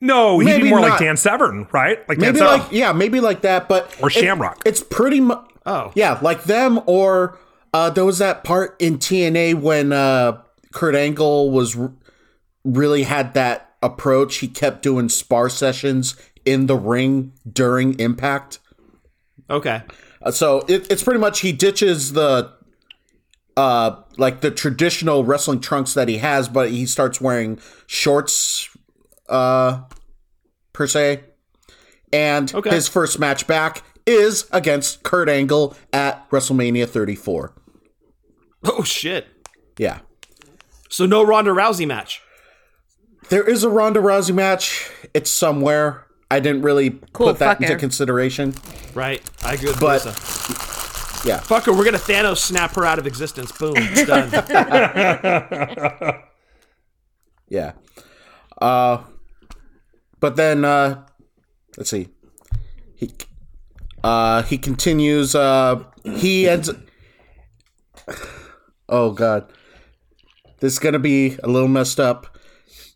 No, 0.00 0.38
he'd 0.38 0.46
Maybe 0.46 0.62
be 0.64 0.70
more 0.70 0.80
like 0.80 0.90
not. 0.92 1.00
Dan 1.00 1.16
Severn, 1.16 1.66
right? 1.72 2.08
Like 2.08 2.18
Dan 2.18 2.28
maybe 2.28 2.38
Severn. 2.38 2.60
like 2.60 2.72
yeah, 2.72 2.92
maybe 2.92 3.20
like 3.20 3.40
that. 3.42 3.68
But 3.68 3.94
Or 4.00 4.08
it- 4.08 4.12
Shamrock. 4.12 4.62
it's 4.64 4.80
pretty 4.82 5.20
much 5.20 5.44
Oh, 5.66 5.92
Yeah, 5.94 6.18
like 6.22 6.44
them 6.44 6.80
or 6.86 7.38
uh 7.74 7.90
there 7.90 8.04
was 8.04 8.18
that 8.18 8.44
part 8.44 8.76
in 8.78 8.98
TNA 8.98 9.54
when 9.60 9.92
uh 9.92 10.40
Kurt 10.72 10.94
Angle 10.94 11.50
was 11.50 11.76
r- 11.76 11.92
really 12.64 13.02
had 13.02 13.34
that 13.34 13.74
approach. 13.82 14.36
He 14.36 14.48
kept 14.48 14.82
doing 14.82 15.08
spar 15.08 15.48
sessions 15.48 16.14
in 16.44 16.66
the 16.66 16.76
ring 16.76 17.32
during 17.50 17.98
Impact. 17.98 18.60
okay. 19.50 19.82
Uh, 20.22 20.30
so 20.30 20.64
it, 20.68 20.90
it's 20.90 21.02
pretty 21.02 21.20
much 21.20 21.40
he 21.40 21.52
ditches 21.52 22.12
the 22.12 22.52
uh 23.56 23.96
like 24.16 24.40
the 24.40 24.50
traditional 24.50 25.24
wrestling 25.24 25.60
trunks 25.60 25.94
that 25.94 26.08
he 26.08 26.18
has, 26.18 26.48
but 26.48 26.70
he 26.70 26.86
starts 26.86 27.20
wearing 27.20 27.58
shorts 27.86 28.68
uh 29.28 29.80
per 30.72 30.86
se. 30.86 31.24
And 32.12 32.54
Okay. 32.54 32.70
his 32.70 32.88
first 32.88 33.18
match 33.18 33.46
back 33.46 33.82
is 34.06 34.46
against 34.52 35.02
Kurt 35.02 35.28
Angle 35.28 35.76
at 35.92 36.28
WrestleMania 36.30 36.88
34. 36.88 37.52
Oh 38.64 38.82
shit. 38.82 39.26
Yeah. 39.76 39.98
So 40.88 41.04
no 41.06 41.22
Ronda 41.22 41.50
Rousey 41.50 41.86
match. 41.86 42.22
There 43.28 43.42
is 43.44 43.62
a 43.62 43.68
Ronda 43.68 44.00
Rousey 44.00 44.34
match. 44.34 44.90
It's 45.12 45.30
somewhere. 45.30 46.06
I 46.30 46.40
didn't 46.40 46.62
really 46.62 46.90
Cool, 47.12 47.28
put 47.28 47.38
that 47.40 47.60
into 47.60 47.74
her. 47.74 47.78
consideration. 47.78 48.54
Right. 48.94 49.20
I 49.44 49.54
agree 49.54 49.68
with 49.68 49.80
But- 49.80 50.04
Melissa. 50.04 51.28
Yeah. 51.28 51.40
Fuck 51.40 51.64
her. 51.64 51.72
We're 51.72 51.84
gonna 51.84 51.98
Thanos 51.98 52.38
snap 52.38 52.74
her 52.76 52.86
out 52.86 52.98
of 52.98 53.06
existence. 53.06 53.52
Boom. 53.52 53.74
It's 53.76 54.06
done. 54.06 54.30
Yeah. 57.50 57.72
Uh 58.60 59.02
but 60.20 60.36
then 60.36 60.64
uh 60.64 61.04
let's 61.76 61.90
see. 61.90 62.08
He 62.94 63.12
uh 64.02 64.42
he 64.42 64.58
continues 64.58 65.34
uh 65.34 65.82
he 66.04 66.48
ends 66.48 66.70
Oh 68.88 69.12
god. 69.12 69.52
This 70.60 70.72
is 70.72 70.78
to 70.94 70.98
be 70.98 71.36
a 71.42 71.48
little 71.48 71.68
messed 71.68 72.00
up. 72.00 72.38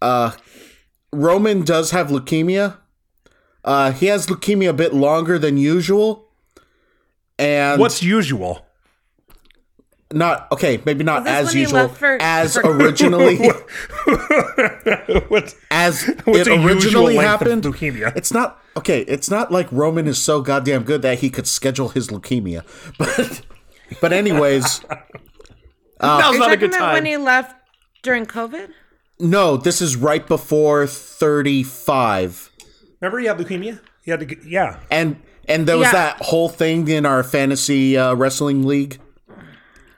Uh 0.01 0.33
Roman 1.12 1.62
does 1.62 1.91
have 1.91 2.09
leukemia. 2.09 2.79
Uh 3.64 3.93
he 3.93 4.07
has 4.07 4.27
leukemia 4.27 4.70
a 4.70 4.73
bit 4.75 4.95
longer 4.95 5.39
than 5.39 5.57
usual. 5.57 6.29
And 7.39 7.81
What's 7.81 8.03
usual? 8.03 8.66
Not 10.15 10.51
okay, 10.53 10.81
maybe 10.85 11.05
not 11.05 11.27
as 11.27 11.55
usual 11.55 11.89
for- 11.89 12.19
as 12.21 12.55
for- 12.55 12.63
originally 12.77 13.37
What's, 15.29 15.55
as 15.71 16.05
what's 16.25 16.49
it 16.49 16.65
originally 16.65 17.17
happened. 17.17 17.63
leukemia? 17.65 18.15
It's 18.17 18.33
not 18.33 18.61
okay. 18.77 19.01
It's 19.03 19.31
not 19.31 19.51
like 19.53 19.71
Roman 19.73 20.07
is 20.07 20.21
so 20.23 20.41
goddamn 20.43 20.83
good 20.85 21.03
that 21.03 21.19
he 21.21 21.31
could 21.31 21.47
schedule 21.47 21.91
his 21.91 22.09
leukemia, 22.09 22.65
but 22.99 23.43
But 24.01 24.13
anyways, 24.13 24.81
Now's 26.01 26.33
You're 26.35 26.39
not 26.41 26.53
a 26.53 26.57
good 26.57 26.73
time. 26.73 26.95
when 26.95 27.07
he 27.07 27.17
left 27.17 27.55
during 28.03 28.27
COVID? 28.27 28.71
no, 29.21 29.57
this 29.57 29.81
is 29.81 29.95
right 29.97 30.27
before 30.27 30.87
35. 30.87 32.51
Remember, 33.01 33.19
he 33.21 33.27
had 33.27 33.39
leukemia. 33.39 33.81
He 34.05 34.11
had 34.11 34.21
to. 34.29 34.37
Yeah. 34.49 34.81
And 34.91 35.23
and 35.49 35.67
there 35.69 35.77
was 35.79 35.87
Yeah. 35.89 35.93
that 35.93 36.23
whole 36.23 36.49
thing 36.49 36.89
in 36.89 37.05
our 37.07 37.23
fantasy 37.23 37.97
uh, 37.97 38.15
wrestling 38.15 38.65
league. 38.67 38.99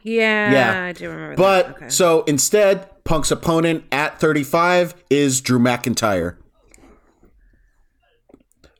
Yeah, 0.04 0.52
Yeah. 0.52 0.84
I 0.84 0.92
do 0.92 1.08
remember 1.10 1.34
But 1.36 1.66
that. 1.66 1.76
Okay. 1.76 1.88
so 1.88 2.22
instead, 2.24 2.88
Punk's 3.04 3.30
opponent 3.30 3.84
at 3.90 4.20
35 4.20 4.94
is 5.10 5.40
Drew 5.40 5.58
McIntyre. 5.58 6.36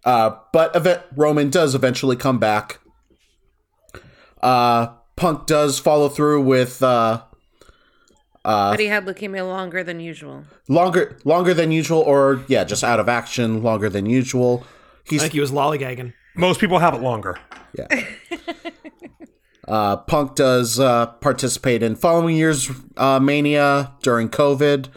Uh, 0.05 0.37
but 0.53 0.77
ev- 0.77 1.03
Roman 1.17 1.49
does 1.51 1.75
eventually 1.75 2.15
come 2.17 2.39
back. 2.39 2.79
Uh, 4.43 4.89
Punk 5.17 5.47
does 5.47 5.79
follow 5.79 6.09
through 6.11 6.43
with 6.43 6.83
uh, 6.83 7.23
but 8.45 8.79
he 8.79 8.87
had 8.89 9.07
leukemia 9.07 9.47
longer 9.49 9.83
than 9.83 10.01
usual. 10.01 10.45
longer 10.69 11.17
longer 11.25 11.55
than 11.55 11.73
usual, 11.73 12.01
or 12.01 12.45
yeah, 12.49 12.65
just 12.65 12.85
out 12.85 13.01
of 13.01 13.09
action 13.09 13.63
longer 13.63 13.89
than 13.89 14.05
usual. 14.05 14.63
I 14.65 14.69
He's 15.09 15.21
think 15.23 15.33
he 15.33 15.41
was 15.41 15.51
lollygagging. 15.51 16.13
Most 16.37 16.61
people 16.61 16.79
have 16.81 16.93
it 16.93 17.01
longer. 17.01 17.39
Yeah. 17.79 17.87
uh, 19.69 19.97
Punk 19.99 20.35
does 20.35 20.79
uh, 20.79 21.07
participate 21.07 21.83
in 21.83 21.97
following 21.97 22.37
year's 22.37 22.71
uh, 22.97 23.19
Mania 23.21 23.93
during 24.03 24.29
COVID. 24.29 24.89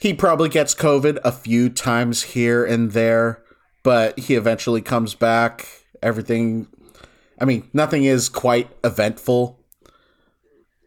He 0.00 0.12
probably 0.12 0.48
gets 0.48 0.74
COVID 0.74 1.18
a 1.24 1.32
few 1.32 1.68
times 1.70 2.22
here 2.22 2.64
and 2.64 2.92
there, 2.92 3.42
but 3.82 4.18
he 4.18 4.34
eventually 4.34 4.82
comes 4.82 5.14
back. 5.14 5.66
Everything, 6.02 6.66
I 7.40 7.44
mean, 7.44 7.68
nothing 7.72 8.04
is 8.04 8.28
quite 8.28 8.68
eventful 8.82 9.58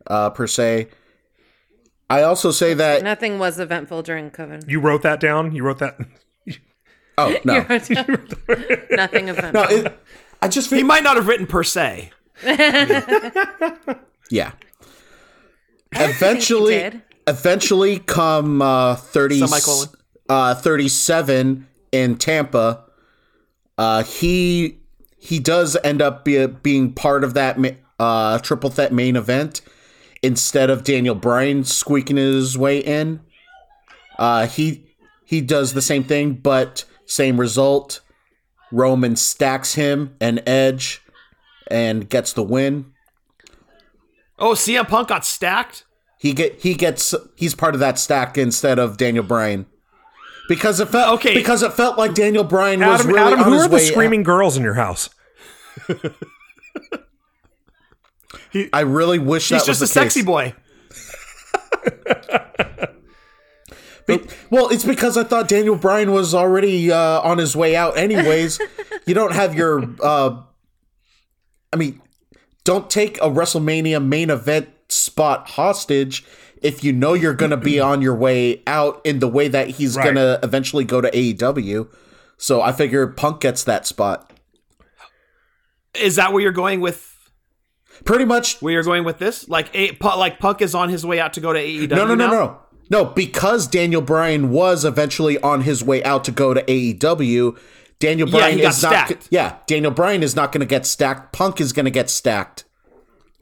uh, 0.05 0.30
per 0.30 0.45
se. 0.45 0.89
I 2.09 2.22
also 2.22 2.51
say 2.51 2.74
that. 2.74 3.03
Nothing 3.03 3.39
was 3.39 3.59
eventful 3.59 4.03
during 4.03 4.30
COVID. 4.30 4.70
You 4.70 4.80
wrote 4.80 5.01
that 5.03 5.20
down. 5.20 5.53
You 5.53 5.63
wrote 5.63 5.80
that. 5.80 5.97
Oh 7.18 7.36
no, 7.43 7.61
Nothing 8.91 9.30
eventful. 9.30 9.51
no! 9.51 9.63
It, 9.63 9.99
I 10.41 10.47
just 10.47 10.70
He 10.70 10.84
might 10.84 11.03
not 11.03 11.15
have 11.15 11.28
written 11.28 11.47
per 11.47 11.63
se. 11.63 12.11
Yeah. 14.30 14.52
Eventually, 15.94 17.02
eventually, 17.28 18.00
come 18.00 18.62
uh, 18.62 18.96
thirty, 18.96 19.42
uh, 20.28 20.56
thirty-seven 20.56 21.68
in 21.92 22.18
Tampa. 22.18 22.84
Uh, 23.78 24.04
he 24.04 24.80
he 25.18 25.40
does 25.40 25.78
end 25.84 26.02
up 26.02 26.26
be, 26.26 26.46
being 26.46 26.92
part 26.92 27.24
of 27.24 27.34
that 27.36 27.58
uh, 28.00 28.40
triple 28.40 28.70
threat 28.70 28.92
main 28.92 29.16
event 29.16 29.62
instead 30.22 30.70
of 30.70 30.84
Daniel 30.84 31.16
Bryan 31.16 31.64
squeaking 31.64 32.18
his 32.18 32.58
way 32.58 32.80
in. 32.80 33.22
Uh, 34.20 34.48
he 34.48 34.86
he 35.24 35.42
does 35.42 35.74
the 35.74 35.82
same 35.82 36.04
thing, 36.04 36.34
but 36.34 36.84
same 37.06 37.40
result. 37.40 38.02
Roman 38.72 39.16
stacks 39.16 39.76
him 39.76 40.16
and 40.20 40.44
Edge, 40.46 41.02
and 41.70 42.09
gets 42.09 42.34
the 42.34 42.43
win. 42.43 42.93
Oh, 44.39 44.51
CM 44.53 44.88
Punk 44.88 45.09
got 45.09 45.26
stacked? 45.26 45.84
He 46.20 46.34
get 46.34 46.61
he 46.61 46.74
gets 46.74 47.13
he's 47.36 47.55
part 47.55 47.74
of 47.74 47.80
that 47.80 47.99
stack 47.99 48.38
instead 48.38 48.80
of 48.80 48.97
Daniel 48.97 49.24
Bryan. 49.24 49.65
Because 50.47 50.80
it 50.80 50.88
felt 50.89 51.20
Okay. 51.20 51.34
because 51.34 51.61
it 51.63 51.74
felt 51.74 51.97
like 51.97 52.13
Daniel 52.13 52.43
Bryan 52.43 52.80
was 52.80 53.01
Adam, 53.01 53.11
really 53.13 53.28
Adam 53.34 53.39
on 53.39 53.45
who 53.45 53.53
his 53.53 53.63
are 53.63 53.68
the 53.70 53.76
way 53.76 53.86
screaming 53.86 54.24
girls 54.24 54.55
in 54.57 54.63
your 54.63 54.76
house? 54.76 55.09
out. 55.89 56.13
I 58.74 58.82
really 58.82 59.20
wish 59.20 59.49
He's 59.49 59.61
that 59.61 59.65
just 59.68 59.82
a 59.82 59.84
was 59.84 59.88
the 59.88 59.88
sexy 59.88 60.22
case. 60.22 60.26
boy. 60.26 60.53
Be- 64.07 64.22
well, 64.49 64.70
it's 64.70 64.86
because 64.86 65.18
I 65.18 65.24
thought 65.26 65.49
Daniel 65.49 65.76
Bryan 65.76 66.13
was 66.13 66.34
already 66.34 66.89
uh, 66.91 67.20
on 67.22 67.38
his 67.39 67.55
way 67.57 67.76
out. 67.76 67.97
Anyways, 67.97 68.57
you 69.05 69.13
don't 69.13 69.34
have 69.34 69.53
your. 69.53 69.84
Uh, 70.01 70.41
I 70.41 70.43
mean, 71.78 72.01
don't 72.63 72.89
take 72.89 73.17
a 73.19 73.30
WrestleMania 73.30 74.03
main 74.03 74.30
event 74.30 74.69
spot 74.89 75.49
hostage 75.51 76.25
if 76.61 76.84
you 76.84 76.91
know 76.91 77.13
you're 77.13 77.34
going 77.34 77.51
to 77.51 77.57
be 77.57 77.80
on 77.91 78.01
your 78.01 78.15
way 78.15 78.61
out 78.67 79.01
in 79.05 79.19
the 79.19 79.28
way 79.28 79.47
that 79.47 79.69
he's 79.69 79.95
Right. 79.95 80.03
going 80.03 80.15
to 80.15 80.39
eventually 80.43 80.84
go 80.84 80.99
to 81.01 81.09
AEW. 81.11 81.88
So 82.38 82.61
I 82.61 82.71
figure 82.71 83.07
Punk 83.07 83.41
gets 83.41 83.63
that 83.63 83.86
spot. 83.88 84.32
Is 85.93 86.15
that 86.17 86.34
where 86.34 86.41
you're 86.41 86.51
going 86.51 86.80
with 86.82 87.13
Pretty 88.05 88.25
much 88.25 88.61
where 88.61 88.73
you're 88.73 88.84
going 88.84 89.03
with 89.05 89.17
this? 89.17 89.49
Like 89.49 89.75
a, 89.75 89.97
like 90.01 90.38
Punk 90.38 90.61
is 90.61 90.75
on 90.75 90.89
his 90.89 91.03
way 91.03 91.19
out 91.19 91.34
to 91.34 91.39
go 91.41 91.51
to 91.51 91.59
AEW 91.59 91.89
No, 91.89 92.05
no, 92.05 92.13
no, 92.13 92.28
now? 92.28 92.32
no. 92.32 92.59
No, 92.89 93.05
because 93.05 93.67
Daniel 93.67 94.01
Bryan 94.01 94.49
was 94.51 94.86
eventually 94.86 95.38
on 95.39 95.61
his 95.61 95.84
way 95.84 96.03
out 96.03 96.23
to 96.25 96.32
go 96.32 96.53
to 96.53 96.61
AEW, 96.63 97.57
Daniel 98.00 98.28
Yeah, 98.30 98.38
Bryan 98.39 98.58
he 98.58 98.62
got 98.64 98.74
is 98.76 98.84
not 98.84 98.89
stacked. 99.08 99.28
Yeah, 99.32 99.58
Daniel 99.68 99.91
Bryan 99.91 100.24
is 100.24 100.36
not 100.36 100.52
going 100.52 100.60
to 100.60 100.66
get 100.68 100.86
stacked. 100.86 101.34
Punk 101.34 101.60
is 101.62 101.74
going 101.74 101.86
to 101.86 101.91
get 101.91 102.10
stacked. 102.10 102.66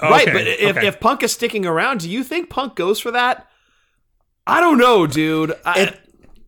Right, 0.02 0.26
but 0.26 0.46
if, 0.48 0.78
okay. 0.78 0.88
if 0.88 1.00
Punk 1.00 1.24
is 1.24 1.32
sticking 1.32 1.66
around, 1.66 2.02
do 2.02 2.10
you 2.10 2.24
think 2.24 2.50
Punk 2.50 2.76
goes 2.76 3.00
for 3.00 3.12
that? 3.12 3.48
I 4.46 4.60
don't 4.60 4.78
know, 4.78 5.08
dude. 5.08 5.54
I, 5.66 5.80
It 5.82 6.00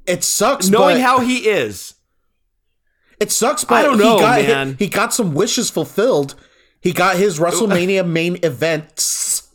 it 0.05 0.23
sucks 0.23 0.69
knowing 0.69 0.97
but, 0.97 1.01
how 1.01 1.19
he 1.19 1.47
is. 1.49 1.95
it 3.19 3.31
sucks 3.31 3.63
but 3.63 3.75
I 3.75 3.81
don't 3.83 3.97
know, 3.97 4.15
he 4.15 4.21
got 4.21 4.41
man. 4.43 4.75
he 4.79 4.87
got 4.87 5.13
some 5.13 5.33
wishes 5.33 5.69
fulfilled. 5.69 6.35
He 6.79 6.93
got 6.93 7.17
his 7.17 7.39
WrestleMania 7.39 8.07
main 8.07 8.37
events 8.43 9.49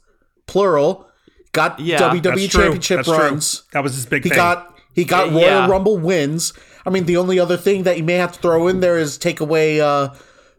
plural. 0.46 1.09
Got 1.53 1.78
Yeah, 1.80 1.98
WWE 2.00 2.50
championship 2.50 2.96
That's 2.98 3.09
true. 3.09 3.16
runs. 3.18 3.62
That 3.72 3.82
was 3.82 3.94
his 3.94 4.07
big 4.07 4.24
He 4.24 4.30
thing. 4.30 4.36
got 4.36 4.76
he 4.94 5.05
got 5.05 5.28
Uh, 5.28 5.32
Royal 5.32 5.40
yeah. 5.42 5.66
Rumble 5.68 5.98
wins. 5.98 6.53
I 6.84 6.90
mean, 6.90 7.06
the 7.06 7.16
only 7.16 7.38
other 7.38 7.56
thing 7.56 7.84
that 7.84 7.96
you 7.96 8.04
may 8.04 8.14
have 8.14 8.32
to 8.32 8.38
throw 8.40 8.68
in 8.68 8.80
there 8.80 8.98
is 8.98 9.16
take 9.16 9.40
away 9.40 9.80
uh, 9.80 10.08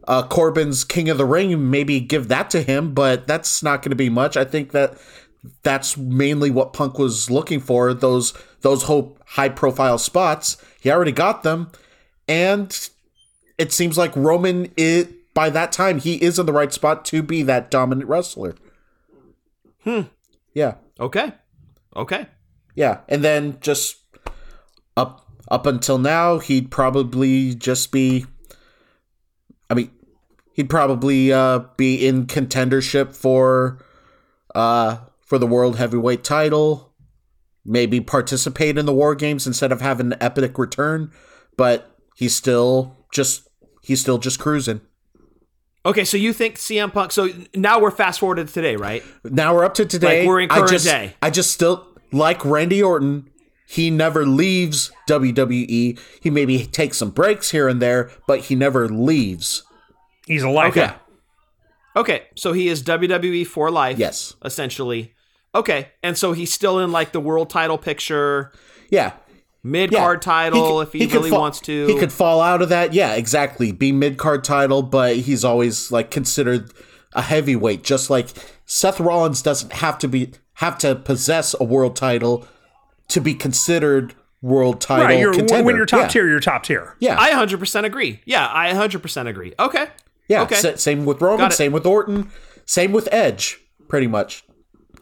uh, 0.08 0.28
Corbin's 0.28 0.84
King 0.84 1.10
of 1.10 1.18
the 1.18 1.26
Ring 1.26 1.70
maybe 1.70 2.00
give 2.00 2.28
that 2.30 2.50
to 2.52 2.62
him, 2.62 2.94
but 2.94 3.28
that's 3.28 3.64
not 3.64 3.82
going 3.82 3.92
to 3.92 3.96
be 3.96 4.10
much. 4.10 4.38
I 4.38 4.46
think 4.46 4.72
that 4.72 4.98
that's 5.64 5.98
mainly 5.98 6.50
what 6.50 6.74
Punk 6.74 6.98
was 6.98 7.30
looking 7.30 7.60
for 7.60 7.94
those 7.94 8.34
those 8.62 8.84
high 9.26 9.50
profile 9.50 9.98
spots. 9.98 10.58
He 10.80 10.90
already 10.90 11.12
got 11.12 11.44
them, 11.44 11.72
and 12.28 12.90
it 13.58 13.72
seems 13.72 13.98
like 13.98 14.16
Roman 14.16 14.72
is 14.78 15.08
by 15.34 15.50
that 15.50 15.72
time 15.72 16.00
he 16.00 16.16
is 16.16 16.40
in 16.40 16.46
the 16.46 16.54
right 16.54 16.72
spot 16.72 17.04
to 17.06 17.22
be 17.22 17.44
that 17.44 17.70
dominant 17.70 18.08
wrestler. 18.08 18.56
Hmm. 19.84 20.02
Yeah. 20.54 20.76
Okay. 21.00 21.34
Okay. 21.96 22.28
Yeah, 22.76 23.02
and 23.08 23.24
then 23.24 23.58
just 23.62 23.98
up 24.98 25.23
up 25.50 25.66
until 25.66 25.98
now, 25.98 26.40
he'd 26.40 26.72
probably 26.72 27.56
just 27.56 27.92
be. 27.92 28.26
I 29.70 29.76
mean, 29.76 29.92
he'd 30.54 30.70
probably 30.70 31.34
uh, 31.34 31.60
be 31.78 32.06
in 32.06 32.28
contendership 32.28 33.16
for, 33.16 33.84
uh, 34.54 34.98
for 35.22 35.38
the 35.38 35.48
world 35.48 35.78
heavyweight 35.78 36.24
title. 36.24 36.94
Maybe 37.66 38.02
participate 38.02 38.78
in 38.78 38.86
the 38.86 38.94
war 38.94 39.16
games 39.16 39.48
instead 39.48 39.72
of 39.72 39.82
having 39.82 40.12
an 40.12 40.18
epic 40.22 40.58
return, 40.58 41.12
but 41.56 41.98
he's 42.16 42.36
still 42.36 42.98
just 43.12 43.48
he's 43.82 44.02
still 44.02 44.18
just 44.18 44.38
cruising. 44.38 44.82
Okay, 45.86 46.06
so 46.06 46.16
you 46.16 46.32
think 46.34 46.56
CM 46.58 46.94
Punk? 46.94 47.12
So 47.12 47.30
now 47.54 47.80
we're 47.80 47.92
fast 47.92 48.20
forwarded 48.20 48.48
to 48.48 48.54
today, 48.54 48.76
right? 48.76 49.04
Now 49.24 49.54
we're 49.54 49.66
up 49.66 49.74
to 49.76 49.86
today. 49.86 50.20
Like, 50.20 50.28
we're 50.28 50.40
in 50.42 50.52
I 50.52 50.66
just, 50.66 50.86
day. 50.86 51.16
I 51.22 51.30
just 51.30 51.52
still 51.52 51.88
like 52.12 52.44
Randy 52.46 52.82
Orton. 52.82 53.30
He 53.74 53.90
never 53.90 54.24
leaves 54.24 54.92
WWE. 55.10 56.00
He 56.22 56.30
maybe 56.30 56.66
takes 56.68 56.98
some 56.98 57.10
breaks 57.10 57.50
here 57.50 57.68
and 57.68 57.82
there, 57.82 58.12
but 58.28 58.42
he 58.42 58.56
never 58.56 58.88
leaves. 58.88 59.64
He's 60.28 60.44
a 60.44 60.50
lifer. 60.50 60.80
Okay. 60.80 60.94
Okay, 61.96 62.24
so 62.36 62.54
he 62.54 62.68
is 62.68 62.84
WWE 62.84 63.46
for 63.48 63.72
life. 63.72 63.98
Yes. 63.98 64.36
essentially. 64.46 65.14
Okay, 65.56 65.90
and 66.04 66.16
so 66.18 66.34
he's 66.34 66.54
still 66.54 66.80
in 66.80 66.92
like 66.92 67.14
the 67.14 67.20
world 67.20 67.50
title 67.50 67.78
picture, 67.80 68.52
Yeah. 68.92 69.14
mid 69.64 69.92
Yeah. 69.92 70.00
card 70.00 70.22
title 70.22 70.78
could- 70.80 70.88
if 70.88 70.94
he, 70.94 71.00
could 71.08 71.14
really 71.16 71.30
fa- 71.32 71.40
wants 71.40 71.60
to. 71.62 71.88
He 71.88 71.98
could 71.98 72.12
fall 72.12 72.42
out 72.42 72.62
of 72.62 72.70
that. 72.70 72.94
Yeah, 72.94 73.14
exactly. 73.14 73.72
Be 73.72 73.92
mid 73.92 74.18
card 74.18 74.44
title, 74.44 74.84
but 74.84 75.16
he's 75.18 75.44
always 75.44 75.92
like 75.92 76.12
considered 76.12 76.72
a 77.14 77.24
heavyweight. 77.24 77.84
Just 77.84 78.10
like 78.12 78.28
Seth 78.66 79.00
Rollins 79.00 79.42
doesn't 79.42 79.74
have 79.74 79.98
to 80.00 80.08
be 80.08 80.32
have 80.58 80.78
to 80.80 80.94
possess 80.96 81.56
a 81.60 81.64
world 81.64 81.96
title 81.96 82.46
to 83.10 83.22
be 83.22 83.34
considered 83.34 84.14
world 84.42 84.82
title 84.82 85.06
Right. 85.06 85.20
You're, 85.20 85.34
contender. 85.34 85.64
when 85.64 85.76
you're 85.76 85.86
top 85.86 86.02
yeah. 86.02 86.08
tier, 86.10 86.28
you're 86.30 86.40
top 86.40 86.64
tier. 86.64 86.96
Yeah. 87.00 87.16
I 87.20 87.32
100% 87.32 87.86
agree. 87.86 88.20
Yeah, 88.26 88.48
I 88.52 88.72
100% 88.74 89.28
agree. 89.28 89.54
Okay. 89.58 89.88
Yeah, 90.28 90.42
Okay. 90.44 90.56
sa- 90.56 90.76
same 90.76 91.06
with 91.06 91.22
Roman, 91.22 91.52
same 91.52 91.72
with 91.72 91.86
Orton, 91.86 92.30
same 92.66 92.92
with 92.92 93.08
Edge, 93.12 93.60
pretty 93.88 94.08
much. 94.08 94.44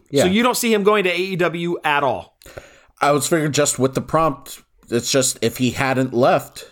Yeah, 0.09 0.23
So 0.23 0.29
you 0.29 0.43
don't 0.43 0.57
see 0.57 0.73
him 0.73 0.83
going 0.83 1.03
to 1.05 1.11
AEW 1.11 1.75
at 1.83 2.03
all. 2.03 2.37
I 2.99 3.11
was 3.11 3.27
figuring 3.27 3.51
just 3.51 3.79
with 3.79 3.93
the 3.95 4.01
prompt, 4.01 4.61
it's 4.89 5.11
just 5.11 5.37
if 5.41 5.57
he 5.57 5.71
hadn't 5.71 6.13
left. 6.13 6.67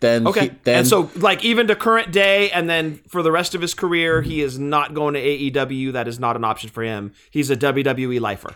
then 0.00 0.26
Okay. 0.26 0.40
he, 0.42 0.50
then 0.64 0.78
and 0.80 0.86
so, 0.86 1.10
like, 1.16 1.42
even 1.44 1.66
to 1.68 1.74
current 1.74 2.12
day, 2.12 2.50
and 2.50 2.68
then 2.68 3.00
for 3.08 3.22
the 3.22 3.32
rest 3.32 3.54
of 3.54 3.62
his 3.62 3.72
career, 3.72 4.20
he 4.20 4.42
is 4.42 4.58
not 4.58 4.92
going 4.92 5.14
to 5.14 5.20
AEW. 5.20 5.92
That 5.92 6.06
is 6.06 6.20
not 6.20 6.36
an 6.36 6.44
option 6.44 6.68
for 6.68 6.82
him. 6.82 7.12
He's 7.30 7.50
a 7.50 7.56
WWE 7.56 8.20
lifer. 8.20 8.54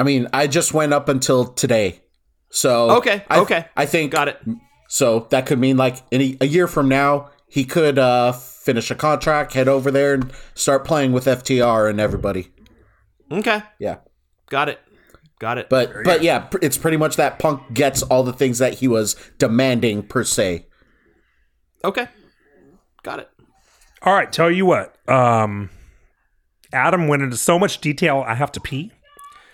I 0.00 0.02
mean, 0.02 0.28
I 0.32 0.46
just 0.46 0.72
went 0.72 0.94
up 0.94 1.10
until 1.10 1.44
today. 1.44 2.00
So 2.48 2.90
Okay, 2.96 3.22
I, 3.28 3.40
okay. 3.40 3.66
I 3.76 3.84
think 3.84 4.12
Got 4.12 4.28
it. 4.28 4.40
So 4.88 5.26
that 5.28 5.44
could 5.44 5.58
mean 5.58 5.76
like 5.76 5.98
in 6.10 6.22
a, 6.22 6.36
a 6.40 6.46
year 6.46 6.66
from 6.66 6.88
now, 6.88 7.28
he 7.46 7.64
could 7.66 7.98
uh, 7.98 8.32
finish 8.32 8.90
a 8.90 8.94
contract, 8.94 9.52
head 9.52 9.68
over 9.68 9.90
there, 9.90 10.14
and 10.14 10.32
start 10.54 10.86
playing 10.86 11.12
with 11.12 11.26
FTR 11.26 11.90
and 11.90 12.00
everybody. 12.00 12.48
Okay. 13.30 13.62
Yeah, 13.78 13.98
Got 14.48 14.70
it. 14.70 14.78
Got 15.38 15.58
it. 15.58 15.68
but 15.68 15.92
but 16.02 16.22
yeah, 16.22 16.38
pr- 16.40 16.58
it's 16.62 16.78
pretty 16.78 16.96
much 16.96 17.16
that 17.16 17.38
Punk 17.38 17.74
gets 17.74 18.02
all 18.04 18.22
the 18.22 18.32
things 18.32 18.56
that 18.58 18.74
he 18.74 18.88
was 18.88 19.16
demanding 19.36 20.02
per 20.02 20.24
se. 20.24 20.66
okay. 21.84 22.08
Got 23.02 23.18
it. 23.20 23.28
All 24.02 24.14
right, 24.14 24.32
tell 24.32 24.50
you 24.50 24.64
what. 24.64 24.96
Um, 25.08 25.68
Adam 26.72 27.06
went 27.06 27.22
into 27.22 27.36
so 27.36 27.58
much 27.58 27.82
detail. 27.82 28.24
I 28.26 28.34
have 28.34 28.52
to 28.52 28.60
pee. 28.60 28.92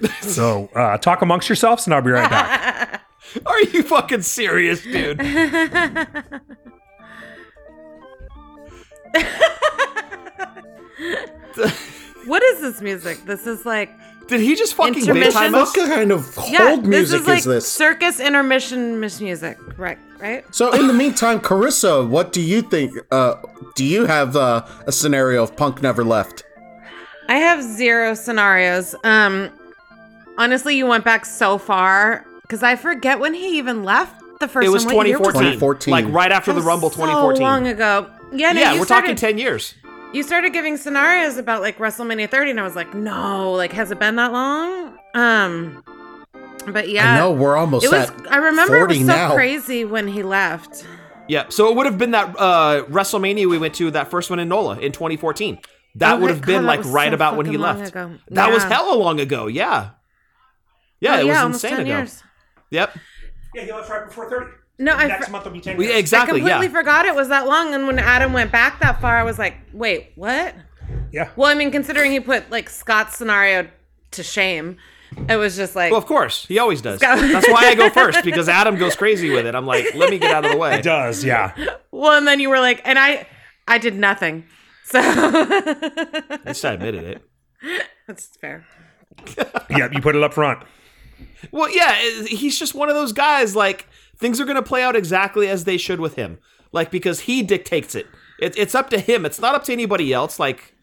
So 0.20 0.68
uh, 0.74 0.98
talk 0.98 1.22
amongst 1.22 1.48
yourselves, 1.48 1.86
and 1.86 1.94
I'll 1.94 2.02
be 2.02 2.10
right 2.10 2.28
back. 2.28 3.02
Are 3.46 3.60
you 3.62 3.82
fucking 3.82 4.22
serious, 4.22 4.82
dude? 4.82 5.20
What 12.26 12.42
is 12.42 12.60
this 12.60 12.80
music? 12.80 13.24
This 13.24 13.46
is 13.46 13.64
like 13.64 13.90
Did 14.26 14.40
he 14.40 14.56
just 14.56 14.74
fucking 14.74 14.94
big 14.94 15.08
Intermission? 15.08 15.32
time 15.32 15.52
What 15.52 15.74
kind 15.74 16.10
of 16.10 16.36
yeah, 16.48 16.68
hold 16.70 16.80
this 16.84 16.88
music 16.88 17.20
is 17.20 17.26
like 17.28 17.38
is 17.38 17.44
this? 17.44 17.70
circus 17.72 18.18
intermission 18.20 18.98
mis- 18.98 19.20
music, 19.20 19.56
right? 19.78 19.98
Right. 20.18 20.44
So 20.54 20.72
in 20.72 20.86
the 20.88 20.92
meantime, 20.94 21.40
Carissa, 21.40 22.08
what 22.08 22.32
do 22.32 22.40
you 22.40 22.62
think? 22.62 22.92
Uh, 23.12 23.34
do 23.74 23.84
you 23.84 24.06
have 24.06 24.34
uh, 24.34 24.66
a 24.86 24.92
scenario 24.92 25.42
of 25.42 25.54
Punk 25.56 25.82
never 25.82 26.02
left? 26.04 26.42
I 27.28 27.36
have 27.36 27.62
zero 27.62 28.14
scenarios. 28.14 28.94
Um, 29.04 29.50
honestly, 30.38 30.76
you 30.76 30.86
went 30.86 31.04
back 31.04 31.24
so 31.24 31.58
far 31.58 32.24
because 32.42 32.62
I 32.62 32.76
forget 32.76 33.18
when 33.20 33.34
he 33.34 33.58
even 33.58 33.82
left 33.84 34.20
the 34.40 34.48
first 34.48 34.66
It 34.66 34.70
was 34.70 34.84
one. 34.86 34.96
What 34.96 35.06
year 35.06 35.18
2014. 35.18 35.58
2014. 35.58 35.92
Like 35.92 36.08
right 36.14 36.32
after 36.32 36.52
the 36.52 36.56
was 36.56 36.64
Rumble 36.64 36.90
so 36.90 36.96
2014. 37.06 37.42
long 37.42 37.66
ago. 37.66 38.10
Yeah, 38.32 38.52
no, 38.52 38.60
yeah, 38.60 38.78
we're 38.78 38.84
started, 38.84 39.04
talking 39.06 39.16
10 39.16 39.38
years. 39.38 39.74
You 40.12 40.22
started 40.22 40.52
giving 40.52 40.76
scenarios 40.76 41.36
about 41.38 41.60
like 41.62 41.78
WrestleMania 41.78 42.30
30, 42.30 42.50
and 42.52 42.60
I 42.60 42.62
was 42.62 42.76
like, 42.76 42.92
no, 42.94 43.52
like 43.52 43.72
has 43.72 43.90
it 43.90 43.98
been 43.98 44.16
that 44.16 44.32
long? 44.32 44.98
Um, 45.14 45.82
but 46.66 46.88
yeah, 46.88 47.16
no, 47.16 47.30
we're 47.32 47.56
almost 47.56 47.84
it 47.84 47.90
was. 47.92 48.10
at 48.10 48.32
I 48.32 48.36
remember 48.38 48.76
it 48.76 48.88
was 48.88 48.98
so 48.98 49.04
now. 49.04 49.34
crazy 49.34 49.84
when 49.84 50.08
he 50.08 50.22
left. 50.22 50.84
Yeah. 51.28 51.46
So 51.48 51.68
it 51.70 51.76
would 51.76 51.86
have 51.86 51.98
been 51.98 52.12
that 52.12 52.34
uh, 52.38 52.84
WrestleMania 52.88 53.48
we 53.48 53.58
went 53.58 53.74
to, 53.76 53.90
that 53.92 54.10
first 54.10 54.30
one 54.30 54.38
in 54.38 54.48
NOLA 54.48 54.78
in 54.80 54.92
2014. 54.92 55.58
That 55.96 56.14
Okay, 56.14 56.22
would 56.22 56.30
have 56.30 56.40
been 56.42 56.62
God, 56.62 56.78
that 56.78 56.84
like 56.84 56.94
right 56.94 57.10
so 57.10 57.14
about 57.14 57.36
when 57.36 57.46
he 57.46 57.56
left. 57.56 57.88
ago. 57.88 58.16
That 58.28 58.52
was 58.52 58.62
hella 58.64 58.94
long 58.96 59.18
ago. 59.20 59.46
Yeah. 59.46 59.90
Yeah, 61.00 61.16
Oh, 61.16 61.20
it 61.20 61.24
was 61.26 61.42
insane 61.54 61.70
10 61.72 61.80
ago. 61.80 61.88
years. 61.96 62.22
Yep. 62.70 62.96
Yeah, 63.54 63.64
he 63.64 63.72
left 63.72 63.88
right 63.90 64.06
before 64.06 64.28
thirty. 64.28 64.50
No, 64.78 64.92
I 64.94 65.06
Next 65.06 65.26
fr- 65.26 65.32
month 65.32 65.44
will 65.44 65.52
be 65.52 65.60
ten 65.60 65.76
We, 65.76 65.86
years. 65.88 66.12
I 66.12 66.26
completely 66.26 66.50
Yeah. 66.50 66.68
forgot 66.68 67.06
it 67.06 67.14
was 67.14 67.28
that 67.28 67.46
long. 67.46 67.72
And 67.74 67.86
when 67.86 67.98
Adam 67.98 68.32
went 68.32 68.52
back 68.52 68.80
that 68.80 69.00
far, 69.00 69.16
I 69.16 69.22
was 69.22 69.38
like, 69.38 69.54
wait, 69.72 70.12
what? 70.16 70.54
yeah. 71.12 71.30
Well, 71.36 71.50
I 71.50 71.54
mean, 71.54 71.70
considering 71.70 72.12
he 72.12 72.20
put 72.20 72.50
like 72.50 72.68
Scott's 72.68 73.16
scenario 73.16 73.68
to 74.10 74.22
shame, 74.22 74.76
it 75.28 75.36
was 75.36 75.56
just 75.56 75.74
like, 75.76 75.90
Well, 75.92 75.98
of 76.00 76.06
course. 76.06 76.44
He 76.46 76.58
always 76.58 76.82
does. 76.82 77.00
Go. 77.00 77.16
That's 77.32 77.48
why 77.48 77.66
I 77.68 77.74
go 77.74 77.88
first 77.88 78.22
because 78.24 78.48
Adam 78.48 78.76
goes 78.76 78.96
crazy 78.96 79.30
with 79.30 79.46
it. 79.46 79.54
I'm 79.54 79.64
like, 79.66 79.94
let 79.94 80.10
me 80.10 80.18
get 80.18 80.32
out 80.32 80.44
of 80.44 80.50
the 80.50 80.58
way. 80.58 80.78
It 80.78 80.82
does. 80.82 81.24
Yeah. 81.24 81.54
well, 81.90 82.18
and 82.18 82.26
then 82.26 82.40
you 82.40 82.50
were 82.50 82.58
like, 82.60 82.82
and 82.84 82.98
I, 82.98 83.26
I 83.66 83.78
did 83.78 83.94
nothing. 83.94 84.44
So 84.84 84.98
At 85.00 86.46
least 86.46 86.64
I 86.64 86.72
admitted 86.74 87.04
it. 87.04 87.22
that's 88.06 88.26
fair. 88.36 88.66
Yeah. 89.70 89.88
You 89.90 90.00
put 90.02 90.14
it 90.16 90.22
up 90.22 90.34
front. 90.34 90.62
Well, 91.50 91.74
yeah, 91.74 91.96
eh, 91.98 92.26
he's 92.26 92.58
just 92.58 92.74
one 92.74 92.88
of 92.88 92.94
those 92.94 93.12
guys. 93.12 93.54
Like 93.54 93.86
things 94.16 94.40
are 94.40 94.44
going 94.44 94.56
to 94.56 94.62
play 94.62 94.82
out 94.82 94.96
exactly 94.96 95.48
as 95.48 95.64
they 95.64 95.76
should 95.76 96.00
with 96.00 96.14
him. 96.14 96.38
Like 96.72 96.90
because 96.90 97.20
he 97.20 97.42
dictates 97.42 97.94
it. 97.94 98.06
it. 98.38 98.56
It's 98.56 98.74
up 98.74 98.90
to 98.90 98.98
him. 98.98 99.24
It's 99.24 99.40
not 99.40 99.54
up 99.54 99.64
to 99.64 99.72
anybody 99.72 100.12
else. 100.12 100.38
Like 100.38 100.74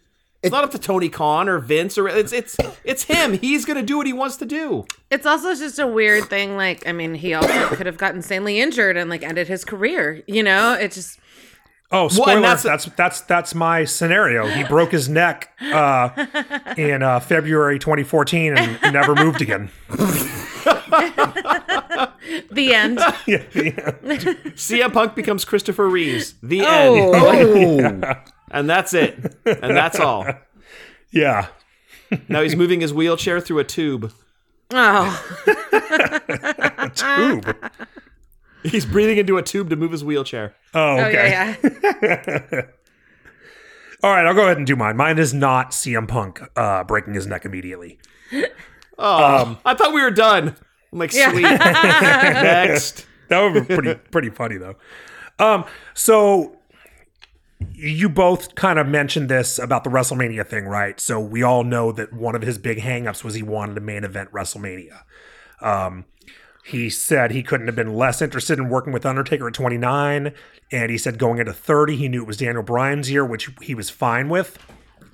it's 0.43 0.51
not 0.51 0.65
up 0.65 0.71
to 0.71 0.79
Tony 0.79 1.07
Khan 1.07 1.47
or 1.47 1.59
Vince 1.59 1.97
or 1.97 2.07
it's 2.09 2.33
it's 2.33 2.57
it's 2.83 3.03
him. 3.03 3.33
He's 3.33 3.63
going 3.63 3.77
to 3.77 3.83
do 3.83 3.97
what 3.97 4.05
he 4.05 4.13
wants 4.13 4.35
to 4.37 4.45
do. 4.45 4.85
It's 5.09 5.25
also 5.25 5.55
just 5.55 5.79
a 5.79 5.87
weird 5.87 6.25
thing. 6.25 6.57
Like, 6.57 6.85
I 6.85 6.91
mean, 6.91 7.15
he 7.15 7.33
also 7.33 7.69
could 7.69 7.85
have 7.85 7.97
got 7.97 8.13
insanely 8.13 8.59
injured 8.59 8.97
and 8.97 9.09
like 9.09 9.23
ended 9.23 9.47
his 9.47 9.63
career. 9.63 10.21
You 10.27 10.43
know, 10.43 10.73
it 10.73 10.91
just 10.91 11.17
Oh, 11.95 12.07
spoiler! 12.07 12.33
and 12.37 12.43
that's- 12.43 12.63
that's, 12.63 12.85
that's 12.95 13.21
that's 13.21 13.53
my 13.55 13.85
scenario. 13.85 14.47
He 14.47 14.63
broke 14.63 14.91
his 14.91 15.07
neck 15.07 15.51
uh, 15.61 16.09
in 16.75 17.03
uh, 17.03 17.19
February 17.19 17.77
2014 17.79 18.57
and 18.57 18.93
never 18.93 19.13
moved 19.15 19.41
again. 19.41 19.69
the 22.51 22.73
end. 22.73 22.97
yeah, 23.27 23.43
yeah. 23.53 23.91
CM 24.55 24.91
Punk 24.93 25.15
becomes 25.15 25.45
Christopher 25.45 25.87
Reeves. 25.87 26.35
The 26.41 26.61
end. 26.61 27.15
Oh, 27.15 28.01
And 28.51 28.69
that's 28.69 28.93
it. 28.93 29.35
And 29.45 29.75
that's 29.75 29.99
all. 29.99 30.25
yeah. 31.11 31.47
Now 32.27 32.41
he's 32.41 32.55
moving 32.55 32.81
his 32.81 32.93
wheelchair 32.93 33.39
through 33.39 33.59
a 33.59 33.63
tube. 33.63 34.11
Oh, 34.71 35.35
A 36.77 36.89
Tube. 36.93 37.55
He's 38.63 38.85
breathing 38.85 39.17
into 39.17 39.37
a 39.37 39.43
tube 39.43 39.69
to 39.69 39.75
move 39.75 39.91
his 39.91 40.03
wheelchair. 40.03 40.55
Oh, 40.73 40.97
oh 40.97 41.05
okay. 41.05 41.29
yeah, 41.29 41.55
yeah. 42.01 42.61
All 44.03 44.11
right, 44.11 44.25
I'll 44.25 44.33
go 44.33 44.43
ahead 44.43 44.57
and 44.57 44.67
do 44.67 44.75
mine. 44.75 44.97
Mine 44.97 45.17
is 45.17 45.33
not 45.33 45.71
CM 45.71 46.07
Punk 46.07 46.41
uh, 46.57 46.83
breaking 46.83 47.13
his 47.13 47.25
neck 47.25 47.45
immediately. 47.45 47.99
Oh, 48.97 49.57
I 49.65 49.73
thought 49.75 49.93
we 49.93 50.01
were 50.01 50.11
done. 50.11 50.55
I'm 50.91 50.99
like, 50.99 51.13
Yeah. 51.13 51.31
sweet. 51.31 51.41
Next. 51.43 53.05
That 53.29 53.41
would 53.41 53.67
be 53.67 53.73
pretty 53.75 53.95
pretty 54.11 54.29
funny 54.29 54.57
though. 54.57 54.75
Um, 55.39 55.65
so 55.93 56.57
you 57.73 58.09
both 58.09 58.55
kind 58.55 58.77
of 58.77 58.87
mentioned 58.87 59.29
this 59.29 59.57
about 59.57 59.83
the 59.83 59.89
WrestleMania 59.89 60.45
thing, 60.45 60.65
right? 60.65 60.99
So 60.99 61.19
we 61.19 61.41
all 61.41 61.63
know 61.63 61.91
that 61.93 62.11
one 62.13 62.35
of 62.35 62.41
his 62.41 62.57
big 62.57 62.79
hangups 62.79 63.23
was 63.23 63.33
he 63.35 63.41
wanted 63.43 63.77
a 63.77 63.81
main 63.81 64.03
event 64.03 64.31
WrestleMania. 64.31 65.01
Um, 65.61 66.05
he 66.65 66.89
said 66.89 67.31
he 67.31 67.43
couldn't 67.43 67.67
have 67.67 67.75
been 67.75 67.93
less 67.95 68.21
interested 68.21 68.57
in 68.57 68.69
working 68.69 68.93
with 68.93 69.05
Undertaker 69.05 69.47
at 69.47 69.53
29, 69.53 70.33
and 70.71 70.91
he 70.91 70.97
said 70.97 71.17
going 71.17 71.39
into 71.39 71.53
30, 71.53 71.97
he 71.97 72.07
knew 72.07 72.21
it 72.21 72.27
was 72.27 72.37
Daniel 72.37 72.63
Bryan's 72.63 73.11
year, 73.11 73.25
which 73.25 73.49
he 73.61 73.75
was 73.75 73.89
fine 73.89 74.29
with. 74.29 74.57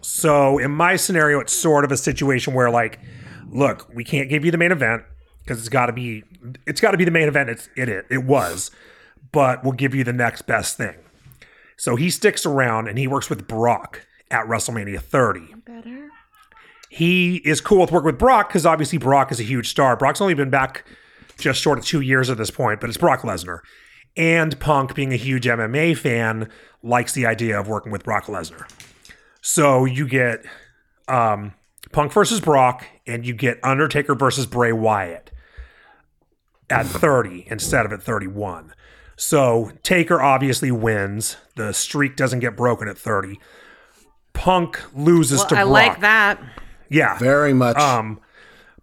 So 0.01 0.59
in 0.59 0.71
my 0.71 0.95
scenario, 0.95 1.39
it's 1.39 1.53
sort 1.53 1.83
of 1.83 1.91
a 1.91 1.97
situation 1.97 2.53
where 2.53 2.69
like, 2.69 2.99
look, 3.49 3.89
we 3.93 4.03
can't 4.03 4.29
give 4.29 4.45
you 4.45 4.51
the 4.51 4.57
main 4.57 4.71
event 4.71 5.03
because 5.43 5.59
it's 5.59 5.69
got 5.69 5.87
to 5.87 5.93
be 5.93 6.23
it's 6.67 6.79
got 6.79 6.91
to 6.91 6.97
be 6.97 7.03
the 7.03 7.11
main 7.11 7.27
event. 7.27 7.49
It's 7.49 7.67
it 7.75 7.89
it 7.89 8.05
it 8.09 8.23
was, 8.23 8.71
but 9.31 9.63
we'll 9.63 9.73
give 9.73 9.95
you 9.95 10.03
the 10.03 10.13
next 10.13 10.43
best 10.43 10.77
thing. 10.77 10.95
So 11.75 11.95
he 11.95 12.09
sticks 12.09 12.45
around 12.45 12.87
and 12.87 12.97
he 12.97 13.07
works 13.07 13.29
with 13.29 13.47
Brock 13.47 14.05
at 14.29 14.45
WrestleMania 14.45 15.01
30. 15.01 15.55
Better. 15.65 16.09
He 16.89 17.37
is 17.37 17.61
cool 17.61 17.81
with 17.81 17.91
working 17.91 18.07
with 18.07 18.19
Brock 18.19 18.49
because 18.49 18.65
obviously 18.65 18.97
Brock 18.97 19.31
is 19.31 19.39
a 19.39 19.43
huge 19.43 19.69
star. 19.69 19.95
Brock's 19.95 20.21
only 20.21 20.33
been 20.33 20.49
back 20.49 20.85
just 21.39 21.61
short 21.61 21.79
of 21.79 21.85
two 21.85 22.01
years 22.01 22.29
at 22.29 22.37
this 22.37 22.51
point, 22.51 22.79
but 22.81 22.89
it's 22.89 22.97
Brock 22.97 23.21
Lesnar. 23.21 23.59
And 24.17 24.59
Punk, 24.59 24.95
being 24.95 25.13
a 25.13 25.17
huge 25.17 25.45
MMA 25.45 25.97
fan, 25.97 26.49
likes 26.83 27.13
the 27.13 27.25
idea 27.25 27.59
of 27.59 27.67
working 27.67 27.91
with 27.91 28.03
Brock 28.03 28.25
Lesnar. 28.25 28.69
So 29.41 29.85
you 29.85 30.07
get 30.07 30.43
um, 31.07 31.53
Punk 31.91 32.11
versus 32.11 32.41
Brock, 32.41 32.85
and 33.07 33.25
you 33.25 33.33
get 33.33 33.59
Undertaker 33.63 34.15
versus 34.15 34.45
Bray 34.45 34.71
Wyatt 34.73 35.31
at 36.69 36.85
30 36.87 37.45
instead 37.49 37.85
of 37.85 37.93
at 37.93 38.01
31. 38.03 38.73
So 39.15 39.71
Taker 39.83 40.21
obviously 40.21 40.71
wins. 40.71 41.37
The 41.55 41.73
streak 41.73 42.15
doesn't 42.15 42.39
get 42.39 42.55
broken 42.55 42.87
at 42.87 42.97
30. 42.97 43.39
Punk 44.33 44.79
loses 44.95 45.39
Well, 45.39 45.47
to 45.49 45.55
I 45.57 45.63
Brock. 45.63 45.71
like 45.71 45.99
that. 46.01 46.41
Yeah. 46.89 47.17
very 47.19 47.53
much. 47.53 47.77
Um, 47.77 48.19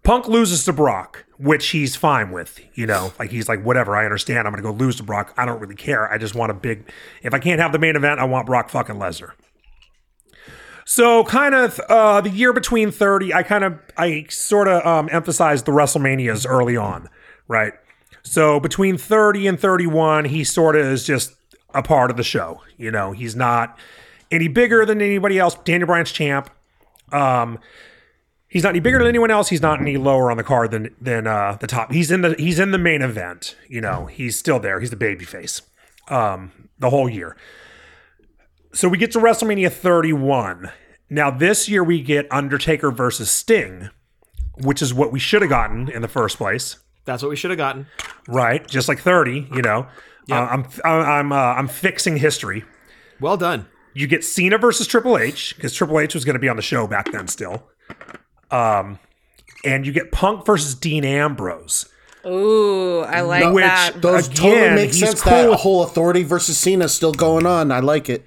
Punk 0.03 0.27
loses 0.27 0.63
to 0.65 0.73
Brock, 0.73 1.25
which 1.37 1.69
he's 1.69 1.95
fine 1.95 2.31
with. 2.31 2.59
You 2.73 2.85
know, 2.85 3.13
like 3.19 3.31
he's 3.31 3.47
like, 3.49 3.63
whatever. 3.63 3.95
I 3.95 4.05
understand. 4.05 4.47
I'm 4.47 4.55
to 4.55 4.61
go 4.61 4.71
lose 4.71 4.95
to 4.97 5.03
Brock. 5.03 5.33
I 5.37 5.45
don't 5.45 5.59
really 5.59 5.75
care. 5.75 6.11
I 6.11 6.17
just 6.17 6.35
want 6.35 6.51
a 6.51 6.55
big. 6.55 6.89
If 7.23 7.33
I 7.33 7.39
can't 7.39 7.59
have 7.59 7.71
the 7.71 7.79
main 7.79 7.95
event, 7.95 8.19
I 8.19 8.25
want 8.25 8.45
Brock 8.45 8.69
fucking 8.69 8.95
Lesnar. 8.95 9.31
So, 10.89 11.25
kind 11.25 11.53
of 11.53 11.81
uh, 11.89 12.21
the 12.21 12.29
year 12.29 12.53
between 12.53 12.91
30, 12.91 13.33
I 13.33 13.43
kind 13.43 13.65
of, 13.65 13.77
I 13.97 14.25
sort 14.29 14.69
of 14.69 14.85
um, 14.85 15.09
emphasized 15.11 15.65
the 15.65 15.73
WrestleManias 15.73 16.45
early 16.47 16.77
on, 16.77 17.09
right? 17.49 17.73
So, 18.23 18.61
between 18.61 18.97
30 18.97 19.47
and 19.47 19.59
31, 19.59 20.25
he 20.25 20.45
sort 20.45 20.77
of 20.77 20.85
is 20.85 21.05
just 21.05 21.35
a 21.73 21.83
part 21.83 22.09
of 22.09 22.15
the 22.15 22.23
show. 22.23 22.61
You 22.77 22.89
know, 22.89 23.11
he's 23.11 23.35
not 23.35 23.77
any 24.31 24.47
bigger 24.47 24.85
than 24.85 25.01
anybody 25.01 25.37
else. 25.37 25.55
Daniel 25.65 25.87
Bryan's 25.87 26.13
champ. 26.13 26.49
Um, 27.11 27.59
He's 28.49 28.63
not 28.63 28.69
any 28.69 28.79
bigger 28.79 28.97
than 28.99 29.07
anyone 29.07 29.29
else. 29.29 29.49
He's 29.49 29.61
not 29.61 29.81
any 29.81 29.97
lower 29.97 30.31
on 30.31 30.37
the 30.37 30.43
card 30.43 30.71
than 30.71 30.95
than 31.01 31.27
uh, 31.27 31.57
the 31.59 31.67
top. 31.67 31.91
He's 31.91 32.11
in 32.11 32.21
the 32.21 32.35
he's 32.37 32.59
in 32.59 32.71
the 32.71 32.77
main 32.77 33.01
event. 33.01 33.55
You 33.67 33.81
know, 33.81 34.05
he's 34.05 34.37
still 34.39 34.59
there. 34.59 34.79
He's 34.79 34.89
the 34.89 34.95
baby 34.95 35.25
face 35.25 35.61
um, 36.09 36.69
the 36.79 36.89
whole 36.89 37.09
year. 37.09 37.35
So 38.73 38.87
we 38.87 38.97
get 38.97 39.11
to 39.11 39.19
WrestleMania 39.19 39.71
31. 39.71 40.71
Now 41.09 41.31
this 41.31 41.67
year 41.67 41.83
we 41.83 42.01
get 42.01 42.27
Undertaker 42.31 42.91
versus 42.91 43.29
Sting, 43.31 43.89
which 44.55 44.81
is 44.81 44.93
what 44.93 45.11
we 45.11 45.19
should 45.19 45.41
have 45.41 45.49
gotten 45.49 45.89
in 45.89 46.01
the 46.01 46.07
first 46.07 46.37
place, 46.37 46.77
That's 47.05 47.23
what 47.23 47.29
we 47.29 47.35
should 47.35 47.49
have 47.51 47.57
gotten. 47.57 47.87
right? 48.27 48.65
Just 48.67 48.87
like 48.87 48.99
30. 48.99 49.47
You 49.53 49.61
know, 49.61 49.87
uh, 50.31 50.35
I'm 50.35 50.65
I'm 50.85 51.31
uh, 51.31 51.35
I'm 51.35 51.67
fixing 51.67 52.17
history. 52.17 52.63
Well 53.19 53.37
done. 53.37 53.67
You 53.93 54.05
get 54.07 54.23
Cena 54.23 54.57
versus 54.57 54.85
Triple 54.85 55.17
H 55.17 55.55
because 55.55 55.73
Triple 55.73 55.99
H 55.99 56.13
was 56.13 56.23
going 56.23 56.35
to 56.35 56.39
be 56.39 56.49
on 56.49 56.55
the 56.55 56.61
show 56.61 56.85
back 56.87 57.11
then 57.11 57.27
still. 57.27 57.67
Um, 58.51 58.99
and 59.65 59.85
you 59.85 59.91
get 59.91 60.11
Punk 60.11 60.45
versus 60.45 60.75
Dean 60.75 61.03
Ambrose. 61.03 61.87
Ooh, 62.25 62.99
I 63.01 63.21
like 63.21 63.53
Which- 63.53 63.63
that. 63.63 64.01
Those 64.01 64.27
Again, 64.27 64.35
totally 64.37 64.75
make 64.75 64.87
he's 64.87 64.99
sense. 64.99 65.21
cool 65.21 65.31
that 65.31 65.49
with- 65.51 65.59
whole 65.59 65.83
authority 65.83 66.23
versus 66.23 66.57
Cena 66.57 66.87
still 66.89 67.13
going 67.13 67.45
on. 67.45 67.71
I 67.71 67.79
like 67.79 68.09
it. 68.09 68.25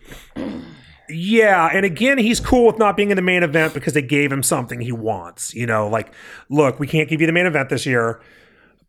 Yeah, 1.09 1.68
and 1.73 1.85
again, 1.85 2.18
he's 2.18 2.39
cool 2.39 2.66
with 2.66 2.79
not 2.79 2.97
being 2.97 3.11
in 3.11 3.16
the 3.16 3.23
main 3.23 3.43
event 3.43 3.75
because 3.75 3.95
they 3.95 4.03
gave 4.03 4.31
him 4.31 4.43
something 4.45 4.81
he 4.81 4.93
wants. 4.93 5.53
You 5.55 5.66
know, 5.66 5.89
like, 5.89 6.12
look, 6.49 6.79
we 6.79 6.87
can't 6.87 7.09
give 7.09 7.21
you 7.21 7.27
the 7.27 7.33
main 7.33 7.47
event 7.47 7.68
this 7.68 7.85
year, 7.85 8.21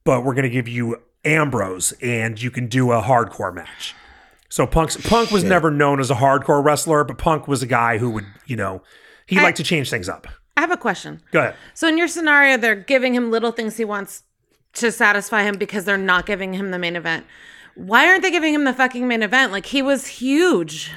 but 0.03 0.23
we're 0.23 0.35
going 0.35 0.43
to 0.43 0.49
give 0.49 0.67
you 0.67 0.97
Ambrose, 1.25 1.93
and 2.01 2.39
you 2.41 2.51
can 2.51 2.67
do 2.67 2.91
a 2.91 3.01
hardcore 3.01 3.53
match. 3.53 3.95
So 4.49 4.67
Punk's 4.67 4.97
Punk 4.97 5.31
was 5.31 5.43
never 5.43 5.71
known 5.71 5.99
as 5.99 6.11
a 6.11 6.15
hardcore 6.15 6.63
wrestler, 6.63 7.03
but 7.03 7.17
Punk 7.17 7.47
was 7.47 7.63
a 7.63 7.67
guy 7.67 7.97
who 7.97 8.09
would, 8.11 8.25
you 8.45 8.55
know, 8.55 8.83
he 9.25 9.37
liked 9.39 9.57
to 9.57 9.63
change 9.63 9.89
things 9.89 10.07
up. 10.09 10.27
I 10.57 10.61
have 10.61 10.71
a 10.71 10.77
question. 10.77 11.21
Go 11.31 11.39
ahead. 11.39 11.55
So 11.73 11.87
in 11.87 11.97
your 11.97 12.07
scenario, 12.07 12.57
they're 12.57 12.75
giving 12.75 13.15
him 13.15 13.31
little 13.31 13.51
things 13.51 13.77
he 13.77 13.85
wants 13.85 14.23
to 14.73 14.91
satisfy 14.91 15.43
him 15.43 15.57
because 15.57 15.85
they're 15.85 15.97
not 15.97 16.25
giving 16.25 16.53
him 16.53 16.71
the 16.71 16.79
main 16.79 16.95
event. 16.95 17.25
Why 17.75 18.07
aren't 18.07 18.21
they 18.21 18.31
giving 18.31 18.53
him 18.53 18.63
the 18.65 18.73
fucking 18.73 19.07
main 19.07 19.23
event? 19.23 19.51
Like 19.51 19.65
he 19.67 19.81
was 19.81 20.07
huge. 20.07 20.91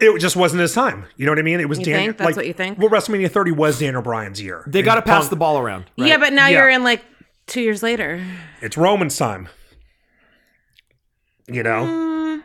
It 0.00 0.18
just 0.20 0.36
wasn't 0.36 0.60
his 0.62 0.72
time. 0.74 1.06
You 1.16 1.26
know 1.26 1.32
what 1.32 1.38
I 1.38 1.42
mean? 1.42 1.60
It 1.60 1.68
was 1.68 1.78
You 1.78 1.84
Dan. 1.86 1.94
think? 2.06 2.18
That's 2.18 2.26
like, 2.28 2.36
what 2.36 2.46
you 2.46 2.52
think? 2.52 2.78
Well, 2.78 2.88
WrestleMania 2.88 3.30
30 3.30 3.52
was 3.52 3.78
Daniel 3.78 4.02
Bryan's 4.02 4.40
year. 4.42 4.64
They 4.66 4.82
got 4.82 4.96
to 4.96 5.02
pass 5.02 5.22
Punk- 5.24 5.30
the 5.30 5.36
ball 5.36 5.58
around. 5.58 5.84
right? 5.98 6.08
Yeah, 6.08 6.16
but 6.18 6.32
now 6.32 6.46
Yeah. 6.48 6.58
you're 6.60 6.68
in 6.70 6.82
like 6.82 7.02
two 7.46 7.60
years 7.60 7.82
later. 7.82 8.24
It's 8.60 8.76
Roman's 8.76 9.16
time. 9.16 9.48
You 11.46 11.62
know? 11.62 11.84
Mm. 11.84 12.42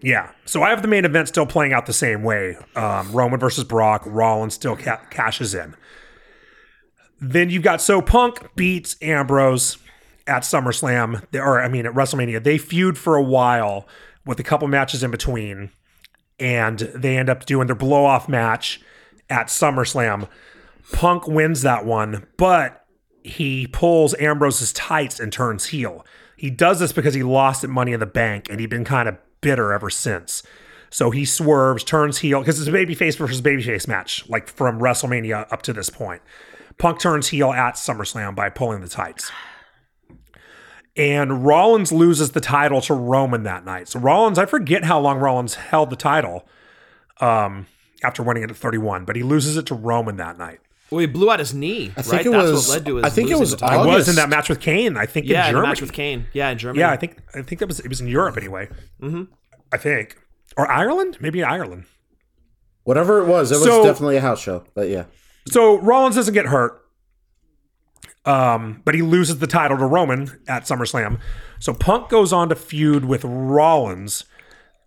Yeah. 0.00 0.30
So 0.44 0.62
I 0.62 0.70
have 0.70 0.82
the 0.82 0.88
main 0.88 1.04
event 1.04 1.28
still 1.28 1.46
playing 1.46 1.72
out 1.72 1.86
the 1.86 1.92
same 1.92 2.22
way. 2.22 2.56
Um, 2.74 3.10
Roman 3.12 3.40
versus 3.40 3.64
Brock. 3.64 4.02
Rollins 4.06 4.54
still 4.54 4.76
ca- 4.76 5.00
cashes 5.10 5.54
in. 5.54 5.74
Then 7.20 7.50
you've 7.50 7.62
got 7.62 7.80
so 7.80 8.02
Punk 8.02 8.54
beats 8.56 8.96
Ambrose 9.00 9.78
at 10.26 10.42
SummerSlam, 10.42 11.24
or 11.34 11.62
I 11.62 11.68
mean 11.68 11.86
at 11.86 11.94
WrestleMania. 11.94 12.42
They 12.42 12.58
feud 12.58 12.98
for 12.98 13.16
a 13.16 13.22
while 13.22 13.86
with 14.24 14.40
a 14.40 14.42
couple 14.42 14.68
matches 14.68 15.02
in 15.02 15.10
between, 15.10 15.70
and 16.38 16.78
they 16.78 17.16
end 17.16 17.30
up 17.30 17.46
doing 17.46 17.68
their 17.68 17.76
blow 17.76 18.04
off 18.04 18.28
match 18.28 18.80
at 19.30 19.46
SummerSlam. 19.46 20.28
Punk 20.92 21.26
wins 21.26 21.62
that 21.62 21.84
one, 21.84 22.26
but 22.36 22.84
he 23.22 23.66
pulls 23.66 24.14
Ambrose's 24.14 24.72
tights 24.72 25.18
and 25.18 25.32
turns 25.32 25.66
heel. 25.66 26.04
He 26.36 26.50
does 26.50 26.78
this 26.78 26.92
because 26.92 27.14
he 27.14 27.22
lost 27.22 27.64
at 27.64 27.70
Money 27.70 27.92
in 27.92 28.00
the 28.00 28.06
Bank 28.06 28.48
and 28.50 28.60
he'd 28.60 28.70
been 28.70 28.84
kind 28.84 29.08
of 29.08 29.16
bitter 29.40 29.72
ever 29.72 29.90
since. 29.90 30.42
So 30.90 31.10
he 31.10 31.24
swerves, 31.24 31.82
turns 31.82 32.18
heel 32.18 32.40
because 32.40 32.60
it's 32.60 32.68
a 32.68 32.72
babyface 32.72 33.16
versus 33.16 33.42
babyface 33.42 33.88
match, 33.88 34.28
like 34.28 34.48
from 34.48 34.78
WrestleMania 34.78 35.50
up 35.52 35.62
to 35.62 35.72
this 35.72 35.90
point. 35.90 36.22
Punk 36.78 37.00
turns 37.00 37.28
heel 37.28 37.52
at 37.52 37.74
SummerSlam 37.74 38.34
by 38.34 38.48
pulling 38.50 38.80
the 38.80 38.88
tights. 38.88 39.30
And 40.96 41.44
Rollins 41.44 41.92
loses 41.92 42.32
the 42.32 42.40
title 42.40 42.80
to 42.82 42.94
Roman 42.94 43.42
that 43.42 43.64
night. 43.64 43.88
So 43.88 44.00
Rollins, 44.00 44.38
I 44.38 44.46
forget 44.46 44.84
how 44.84 44.98
long 44.98 45.18
Rollins 45.18 45.54
held 45.54 45.90
the 45.90 45.96
title 45.96 46.46
um, 47.20 47.66
after 48.02 48.22
winning 48.22 48.42
it 48.44 48.50
at 48.50 48.56
31, 48.56 49.04
but 49.04 49.14
he 49.14 49.22
loses 49.22 49.56
it 49.58 49.66
to 49.66 49.74
Roman 49.74 50.16
that 50.16 50.38
night. 50.38 50.60
Well, 50.90 51.00
he 51.00 51.06
blew 51.06 51.30
out 51.30 51.38
his 51.40 51.52
knee. 51.52 51.92
I 51.96 52.02
think 52.02 52.12
right? 52.12 52.26
it 52.26 52.30
That's 52.32 52.50
was- 52.50 52.68
what 52.68 52.74
led 52.74 52.86
to 52.86 52.96
his. 52.96 53.04
I 53.04 53.10
think 53.10 53.30
it 53.30 53.38
was. 53.38 53.60
I 53.62 53.84
was 53.84 54.08
in 54.08 54.14
that 54.16 54.28
match 54.28 54.48
with 54.48 54.60
Kane. 54.60 54.96
I 54.96 55.04
think 55.04 55.26
Yeah, 55.26 55.42
in 55.42 55.48
in 55.48 55.54
the 55.54 55.58
Germany. 55.58 55.68
match 55.70 55.80
with 55.80 55.92
Kane. 55.92 56.26
Yeah, 56.32 56.48
in 56.50 56.58
Germany. 56.58 56.80
Yeah, 56.80 56.90
I 56.92 56.96
think 56.96 57.18
I 57.34 57.42
think 57.42 57.58
that 57.58 57.66
was 57.66 57.80
it 57.80 57.88
was 57.88 58.00
in 58.00 58.06
Europe 58.06 58.36
anyway. 58.36 58.68
Mm-hmm. 59.02 59.22
I 59.72 59.76
think 59.78 60.16
or 60.56 60.70
Ireland, 60.70 61.18
maybe 61.20 61.42
Ireland. 61.42 61.86
Whatever 62.84 63.18
it 63.20 63.26
was, 63.26 63.50
it 63.50 63.56
was 63.56 63.84
definitely 63.84 64.16
a 64.16 64.20
house 64.20 64.40
show. 64.40 64.62
But 64.74 64.88
yeah, 64.88 65.06
So 65.48 65.78
Rollins 65.78 66.16
doesn't 66.16 66.34
get 66.34 66.46
hurt, 66.46 66.82
um, 68.24 68.82
but 68.84 68.94
he 68.94 69.02
loses 69.02 69.38
the 69.38 69.46
title 69.46 69.78
to 69.78 69.86
Roman 69.86 70.40
at 70.48 70.64
SummerSlam. 70.64 71.20
So 71.60 71.72
Punk 71.72 72.08
goes 72.08 72.32
on 72.32 72.48
to 72.48 72.54
feud 72.54 73.04
with 73.04 73.24
Rollins, 73.24 74.24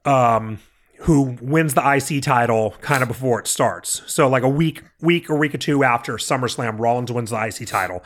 um, 0.05 0.59
who 1.01 1.37
wins 1.41 1.73
the 1.73 1.81
IC 1.81 2.21
title 2.21 2.75
kind 2.81 3.01
of 3.01 3.07
before 3.07 3.39
it 3.39 3.47
starts. 3.47 4.01
So 4.05 4.27
like 4.27 4.43
a 4.43 4.49
week, 4.49 4.83
week 5.01 5.29
or 5.29 5.37
week 5.37 5.55
or 5.55 5.57
two 5.57 5.83
after 5.83 6.13
SummerSlam, 6.17 6.77
Rollins 6.79 7.11
wins 7.11 7.29
the 7.29 7.41
IC 7.41 7.67
title. 7.67 8.03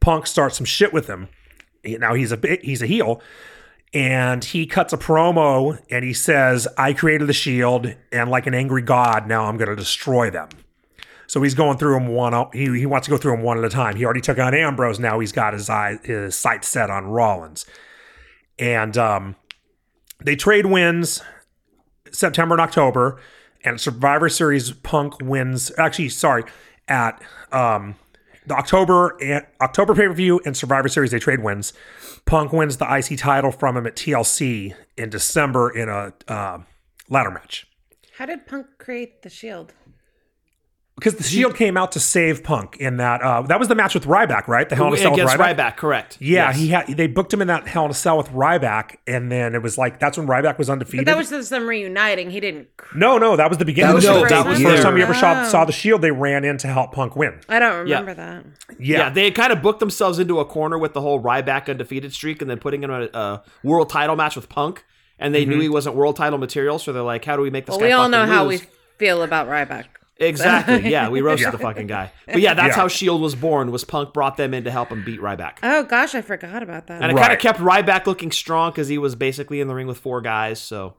Punk 0.00 0.26
starts 0.26 0.56
some 0.56 0.66
shit 0.66 0.92
with 0.92 1.08
him. 1.08 1.28
Now 1.84 2.14
he's 2.14 2.30
a 2.30 2.36
bit, 2.36 2.64
he's 2.64 2.82
a 2.82 2.86
heel. 2.86 3.20
And 3.92 4.44
he 4.44 4.66
cuts 4.66 4.92
a 4.92 4.98
promo 4.98 5.80
and 5.90 6.04
he 6.04 6.12
says, 6.12 6.68
I 6.76 6.92
created 6.92 7.28
the 7.28 7.32
shield, 7.32 7.94
and 8.12 8.30
like 8.30 8.46
an 8.46 8.52
angry 8.54 8.82
god, 8.82 9.26
now 9.26 9.44
I'm 9.46 9.56
going 9.56 9.70
to 9.70 9.76
destroy 9.76 10.28
them. 10.28 10.48
So 11.26 11.42
he's 11.42 11.54
going 11.54 11.78
through 11.78 11.94
them 11.94 12.08
one. 12.08 12.48
He, 12.52 12.66
he 12.78 12.86
wants 12.86 13.06
to 13.06 13.10
go 13.10 13.16
through 13.16 13.32
them 13.32 13.42
one 13.42 13.58
at 13.58 13.64
a 13.64 13.68
time. 13.68 13.96
He 13.96 14.04
already 14.04 14.20
took 14.20 14.38
on 14.38 14.54
Ambrose. 14.54 14.98
Now 14.98 15.18
he's 15.18 15.32
got 15.32 15.52
his 15.52 15.68
eye 15.68 15.98
his 16.04 16.36
sights 16.36 16.68
set 16.68 16.90
on 16.90 17.06
Rollins, 17.06 17.66
and 18.58 18.96
um, 18.96 19.36
they 20.22 20.36
trade 20.36 20.66
wins 20.66 21.22
September 22.10 22.54
and 22.54 22.60
October. 22.60 23.20
And 23.64 23.80
Survivor 23.80 24.28
Series, 24.28 24.70
Punk 24.70 25.14
wins. 25.20 25.72
Actually, 25.76 26.10
sorry, 26.10 26.44
at 26.86 27.20
um, 27.50 27.96
the 28.46 28.54
October 28.54 29.16
and 29.20 29.44
October 29.60 29.94
pay 29.94 30.06
per 30.06 30.12
view 30.12 30.40
and 30.44 30.56
Survivor 30.56 30.88
Series, 30.88 31.10
they 31.10 31.18
trade 31.18 31.42
wins. 31.42 31.72
Punk 32.26 32.52
wins 32.52 32.76
the 32.76 32.84
IC 32.84 33.18
title 33.18 33.50
from 33.50 33.76
him 33.76 33.86
at 33.86 33.96
TLC 33.96 34.74
in 34.96 35.10
December 35.10 35.70
in 35.70 35.88
a 35.88 36.12
uh, 36.28 36.58
ladder 37.08 37.30
match. 37.30 37.66
How 38.18 38.26
did 38.26 38.46
Punk 38.46 38.66
create 38.78 39.22
the 39.22 39.30
shield? 39.30 39.74
Because 40.96 41.14
the 41.16 41.24
Shield 41.24 41.54
came 41.56 41.76
out 41.76 41.92
to 41.92 42.00
save 42.00 42.42
Punk 42.42 42.78
in 42.80 42.96
that. 42.96 43.20
Uh, 43.20 43.42
that 43.42 43.58
was 43.58 43.68
the 43.68 43.74
match 43.74 43.92
with 43.92 44.04
Ryback, 44.06 44.48
right? 44.48 44.66
The 44.66 44.76
Hell 44.76 44.86
in 44.86 44.94
a 44.94 44.96
Cell 44.96 45.10
with 45.12 45.20
against 45.20 45.36
Ryback. 45.36 45.56
Ryback. 45.56 45.76
correct? 45.76 46.16
Yeah, 46.22 46.48
Yes. 46.48 46.56
he 46.56 46.68
had. 46.68 46.86
They 46.88 47.06
booked 47.06 47.34
him 47.34 47.42
in 47.42 47.48
that 47.48 47.68
Hell 47.68 47.84
in 47.84 47.90
a 47.90 47.94
Cell 47.94 48.16
with 48.16 48.30
Ryback, 48.30 48.96
and 49.06 49.30
then 49.30 49.54
it 49.54 49.60
was 49.62 49.76
like 49.76 50.00
that's 50.00 50.16
when 50.16 50.26
Ryback 50.26 50.56
was 50.56 50.70
undefeated. 50.70 51.04
But 51.04 51.12
that 51.12 51.18
was 51.18 51.28
just 51.28 51.50
them 51.50 51.66
reuniting. 51.68 52.30
He 52.30 52.40
didn't. 52.40 52.68
no, 52.94 53.18
no, 53.18 53.36
that 53.36 53.50
was 53.50 53.58
the 53.58 53.66
beginning. 53.66 53.90
That 53.90 53.96
of 53.98 54.02
the 54.02 54.08
was 54.08 54.16
Shield. 54.16 54.24
the 54.30 54.34
That 54.34 54.46
was 54.48 54.58
the 54.58 54.64
first 54.64 54.82
time 54.84 54.94
we 54.94 55.02
ever 55.02 55.12
saw, 55.12 55.42
Oh. 55.44 55.48
saw 55.50 55.64
the 55.66 55.72
Shield. 55.72 56.00
They 56.00 56.12
ran 56.12 56.44
in 56.44 56.56
to 56.58 56.66
help 56.68 56.92
Punk 56.92 57.14
win. 57.14 57.40
I 57.46 57.58
don't 57.58 57.76
remember 57.80 58.14
that. 58.14 58.46
Yeah, 58.78 58.98
Yeah, 58.98 59.10
they 59.10 59.24
had 59.24 59.34
kind 59.34 59.52
of 59.52 59.60
booked 59.60 59.80
themselves 59.80 60.18
into 60.18 60.40
a 60.40 60.46
corner 60.46 60.78
with 60.78 60.94
the 60.94 61.02
whole 61.02 61.20
Ryback 61.22 61.68
undefeated 61.68 62.14
streak, 62.14 62.40
and 62.40 62.50
then 62.50 62.58
putting 62.58 62.82
him 62.82 62.90
in 62.90 63.10
a, 63.12 63.18
a 63.18 63.42
world 63.62 63.90
title 63.90 64.16
match 64.16 64.34
with 64.34 64.48
Punk. 64.48 64.82
And 65.18 65.34
they 65.34 65.42
Mm-hmm. 65.42 65.50
knew 65.50 65.60
he 65.60 65.68
wasn't 65.68 65.94
world 65.94 66.16
title 66.16 66.38
material, 66.38 66.78
so 66.78 66.92
they're 66.94 67.02
like, 67.02 67.24
"How 67.26 67.36
do 67.36 67.42
we 67.42 67.50
make 67.50 67.66
this 67.66 67.72
Well, 67.74 67.80
guy?" 67.80 67.86
we 67.86 67.92
all 67.92 68.08
know 68.08 68.20
fucking 68.22 68.32
how 68.34 68.46
we 68.48 68.60
feel 68.98 69.22
about 69.22 69.46
Ryback. 69.46 69.84
Exactly. 70.18 70.88
Yeah, 70.90 71.08
we 71.08 71.20
roasted 71.22 71.52
the 71.52 71.58
fucking 71.58 71.86
guy. 71.86 72.10
But 72.26 72.40
yeah, 72.40 72.54
that's 72.54 72.76
Yeah. 72.76 72.82
how 72.82 72.88
Shield 72.88 73.20
was 73.20 73.34
born. 73.34 73.70
Was 73.70 73.84
Punk 73.84 74.12
brought 74.14 74.36
them 74.36 74.54
in 74.54 74.64
to 74.64 74.70
help 74.70 74.90
him 74.90 75.04
beat 75.04 75.20
Ryback, 75.20 75.58
Oh 75.62 75.82
gosh, 75.84 76.14
I 76.14 76.22
forgot 76.22 76.62
about 76.62 76.86
that. 76.88 77.02
and 77.02 77.12
it 77.12 77.16
kind 77.20 77.32
of 77.32 77.38
kept 77.38 77.58
Ryback 77.58 78.06
looking 78.06 78.30
strong 78.32 78.70
because 78.70 78.88
he 78.88 78.98
was 78.98 79.14
basically 79.14 79.60
in 79.60 79.68
the 79.68 79.74
ring 79.74 79.86
with 79.86 79.98
four 79.98 80.20
guys. 80.20 80.60
So, 80.60 80.94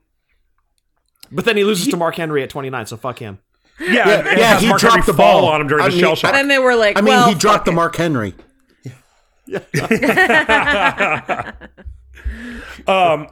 but 1.31 1.45
then 1.45 1.57
he 1.57 1.63
loses 1.63 1.87
to 1.89 1.97
Mark 1.97 2.15
Henry 2.15 2.43
at 2.43 2.49
29, 2.49 2.85
so 2.85 2.97
fuck 2.97 3.19
him. 3.19 3.39
yeah, 3.79 3.91
yeah, 3.93 4.27
and 4.29 4.39
yeah, 4.39 4.59
he 4.59 4.67
Mark 4.69 4.79
dropped 4.81 4.95
Henry 4.95 5.05
the 5.07 5.13
ball 5.17 5.45
on 5.45 5.61
him 5.61 5.67
during 5.67 5.83
I 5.85 5.89
the 5.89 5.93
mean, 5.95 6.01
shell 6.03 6.15
shock. 6.15 6.31
then 6.33 6.47
they 6.47 6.57
were 6.59 6.75
like, 6.75 6.97
I 6.97 7.01
mean, 7.01 7.13
well, 7.13 7.29
he 7.29 7.35
dropped 7.35 7.65
the 7.65 7.71
Mark 7.71 7.95
Henry. 7.95 8.33
Yeah. 9.45 9.59
Um 12.87 13.27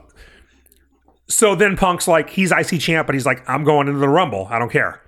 so 1.28 1.56
then 1.56 1.76
Punk's 1.76 2.08
like, 2.08 2.30
he's 2.30 2.52
IC 2.52 2.80
champ, 2.80 3.08
but 3.08 3.16
he's 3.16 3.26
like, 3.26 3.48
I'm 3.50 3.64
going 3.64 3.88
into 3.88 4.00
the 4.00 4.08
Rumble. 4.10 4.48
I 4.52 4.60
don't 4.60 4.72
care. 4.72 5.02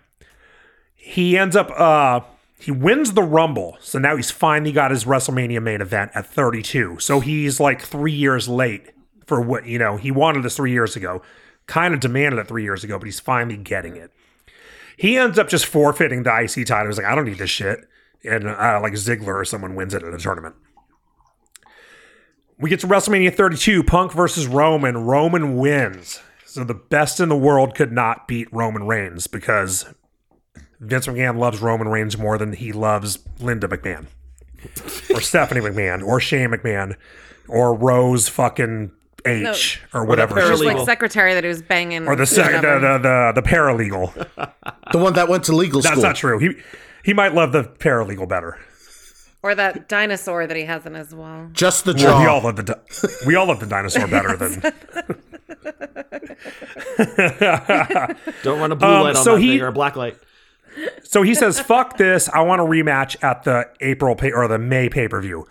He 1.08 1.38
ends 1.38 1.55
up, 1.55 1.72
uh, 1.72 2.20
he 2.60 2.70
wins 2.70 3.14
the 3.14 3.24
Rumble. 3.24 3.78
So 3.80 3.97
now 3.97 4.18
he's 4.18 4.30
finally 4.30 4.74
got 4.74 4.91
his 4.91 5.05
WrestleMania 5.05 5.64
main 5.64 5.80
event 5.80 6.12
at 6.14 6.28
32. 6.28 6.99
So 6.99 7.22
he's 7.22 7.62
like 7.62 7.82
three 7.82 8.12
years 8.12 8.49
late 8.49 8.91
for 9.26 9.39
what, 9.39 9.66
you 9.66 9.80
know, 9.80 9.95
he 9.95 10.12
wanted 10.12 10.43
this 10.43 10.58
three 10.58 10.74
years 10.74 10.97
ago, 10.97 11.22
kind 11.66 11.93
of 11.93 12.01
demanded 12.01 12.39
it 12.39 12.47
three 12.49 12.64
years 12.64 12.84
ago, 12.84 12.99
but 12.99 13.05
he's 13.05 13.22
finally 13.22 13.55
getting 13.55 13.95
it. 13.95 14.12
He 14.97 15.18
ends 15.18 15.39
up 15.39 15.47
just 15.47 15.66
forfeiting 15.66 16.24
the 16.24 16.41
IC 16.41 16.68
title. 16.68 16.88
He's 16.88 16.97
like, 16.97 17.05
I 17.05 17.16
don't 17.16 17.26
need 17.26 17.38
this 17.38 17.49
shit. 17.49 17.88
And 18.26 18.45
uh, 18.45 18.80
like 18.84 18.93
Ziggler 18.93 19.36
or 19.36 19.45
someone 19.45 19.76
wins 19.76 19.93
it 19.93 20.03
at 20.03 20.14
a 20.14 20.18
tournament. 20.18 20.55
We 22.60 22.70
get 22.70 22.82
to 22.82 22.88
WrestleMania 22.88 23.34
32, 23.34 23.84
Punk 23.84 24.12
versus 24.12 24.45
Roman. 24.45 25.05
Roman 25.05 25.55
wins. 25.55 26.20
So 26.45 26.66
the 26.66 26.74
best 26.74 27.22
in 27.22 27.30
the 27.30 27.38
world 27.38 27.76
could 27.76 27.93
not 27.93 28.28
beat 28.28 28.51
Roman 28.51 28.88
Reigns 28.88 29.28
because 29.28 29.86
Vince 30.80 31.07
McMahon 31.07 31.38
loves 31.39 31.59
Roman 31.61 31.88
Reigns 31.88 32.17
more 32.17 32.38
than 32.38 32.53
he 32.53 32.71
loves 32.71 33.19
Linda 33.39 33.67
McMahon 33.67 34.05
or 35.13 35.21
Stephanie 35.21 35.61
McMahon 35.61 36.03
or 36.05 36.19
Shane 36.19 36.49
McMahon 36.49 36.95
or 37.47 37.73
Rose 37.73 38.28
fucking 38.28 38.91
H 39.25 39.82
or 39.93 40.05
whatever. 40.05 40.36
paralegal. 40.36 40.47
Just 40.49 40.63
she's 40.63 40.73
like 40.73 40.86
secretary 40.86 41.34
that 41.34 41.43
he 41.43 41.47
was 41.47 41.61
banging. 41.61 42.07
or 42.07 42.15
the, 42.15 42.25
sec- 42.25 42.49
the, 42.51 42.55
whatever. 42.57 42.80
the 42.99 43.32
the 43.34 43.41
the 43.41 43.47
paralegal. 43.47 44.13
The 44.91 44.97
one 44.99 45.13
that 45.13 45.28
went 45.28 45.43
to 45.45 45.55
legal 45.55 45.82
That's 45.82 45.93
school. 45.93 46.03
That's 46.03 46.23
not 46.23 46.30
true. 46.30 46.39
He 46.39 46.55
he 47.03 47.13
might 47.13 47.34
love 47.34 47.51
the 47.51 47.63
paralegal 47.63 48.28
better. 48.30 48.59
or 49.43 49.55
that 49.55 49.88
dinosaur 49.89 50.45
that 50.47 50.55
he 50.57 50.63
has 50.63 50.86
in 50.86 50.93
his 50.93 51.13
wall. 51.15 51.47
Just 51.53 51.86
the 51.86 51.93
Well, 51.93 52.01
jaw. 52.03 52.21
we 52.21 52.28
all 52.28 52.43
love 52.43 52.55
the 52.55 52.63
di- 52.63 52.80
we 53.25 53.36
all 53.36 53.47
love 53.47 53.59
the 53.59 53.65
dinosaur 53.65 54.07
better 54.07 54.36
than 54.38 54.61
Don't 58.43 58.59
run 58.59 58.71
a 58.71 58.75
blue 58.75 58.88
Um, 58.88 59.03
light 59.03 59.15
on 59.15 59.23
so 59.23 59.34
that 59.36 59.41
he- 59.41 59.49
thing 59.57 59.61
or 59.61 59.67
a 59.67 59.71
black 59.71 59.95
light. 59.95 60.17
So 61.03 61.21
he 61.23 61.34
says, 61.34 61.59
"Fuck 61.59 61.97
this! 61.97 62.30
I 62.30 62.41
want 62.41 62.61
a 62.61 62.65
rematch 62.65 63.21
at 63.23 63.43
the 63.43 63.65
April 63.82 64.15
pay- 64.15 64.32
or 64.32 64.47
the 64.47 64.57
May 64.59 64.89
pay 64.89 65.07
per 65.07 65.21
view." 65.21 65.45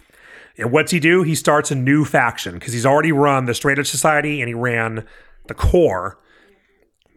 And 0.58 0.72
what's 0.72 0.90
he 0.90 1.00
do? 1.00 1.22
He 1.22 1.34
starts 1.34 1.70
a 1.70 1.74
new 1.74 2.04
faction 2.04 2.54
because 2.54 2.72
he's 2.72 2.86
already 2.86 3.12
run 3.12 3.44
the 3.44 3.54
Straight 3.54 3.78
Edge 3.78 3.88
Society 3.90 4.40
and 4.40 4.48
he 4.48 4.54
ran 4.54 5.06
the 5.48 5.54
Core. 5.54 6.18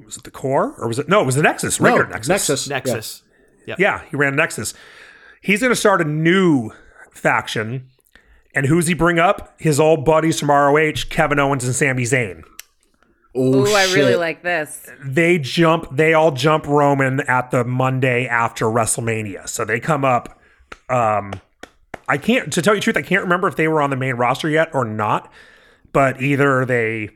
Was 0.04 0.18
it 0.18 0.24
the 0.24 0.32
Core 0.32 0.76
or 0.78 0.88
was 0.88 1.00
it 1.00 1.08
no? 1.08 1.22
It 1.22 1.26
was 1.26 1.36
the 1.36 1.44
Nexus. 1.44 1.80
no, 1.80 1.86
Regular 1.90 2.08
Nexus. 2.10 2.28
Nexus. 2.30 2.68
Yeah. 2.68 2.76
Nexus. 2.76 3.24
Yeah, 3.78 4.02
he 4.10 4.18
ran 4.18 4.36
Nexus. 4.36 4.74
He's 5.42 5.62
going 5.62 5.72
to 5.72 5.76
start 5.76 6.02
a 6.02 6.06
new 6.06 6.72
faction. 7.12 7.88
And 8.56 8.66
who's 8.66 8.88
he 8.88 8.96
bring 8.96 9.20
up? 9.20 9.54
His 9.60 9.80
old 9.80 10.04
buddies 10.04 10.40
from 10.40 10.50
ROH, 10.50 11.06
Kevin 11.10 11.38
Owens 11.40 11.64
and 11.64 11.76
Sami 11.76 12.04
Zayn. 12.04 12.44
Oh, 13.36 13.68
Ooh, 13.68 13.74
I 13.74 13.84
really 13.94 14.16
like 14.16 14.42
this. 14.44 14.88
they 15.06 15.38
jump 15.38 15.88
they 15.92 16.14
all 16.14 16.32
jump 16.32 16.66
roman 16.68 17.20
at 17.22 17.52
the 17.52 17.64
monday 17.64 18.26
after 18.28 18.66
wrestlemania. 18.66 19.48
So 19.48 19.66
they 19.66 19.80
come 19.80 20.04
up 20.04 20.40
um 20.90 21.34
i 22.08 22.18
can't 22.18 22.52
to 22.54 22.62
tell 22.62 22.74
you 22.74 22.80
the 22.80 22.84
truth 22.84 22.98
i 22.98 23.02
can't 23.04 23.22
remember 23.24 23.48
if 23.48 23.56
they 23.56 23.68
were 23.68 23.82
on 23.82 23.92
the 23.92 23.96
main 23.96 24.16
roster 24.16 24.50
yet 24.50 24.70
or 24.74 24.84
not 24.84 25.32
but 25.94 26.20
either 26.22 26.66
they 26.66 27.10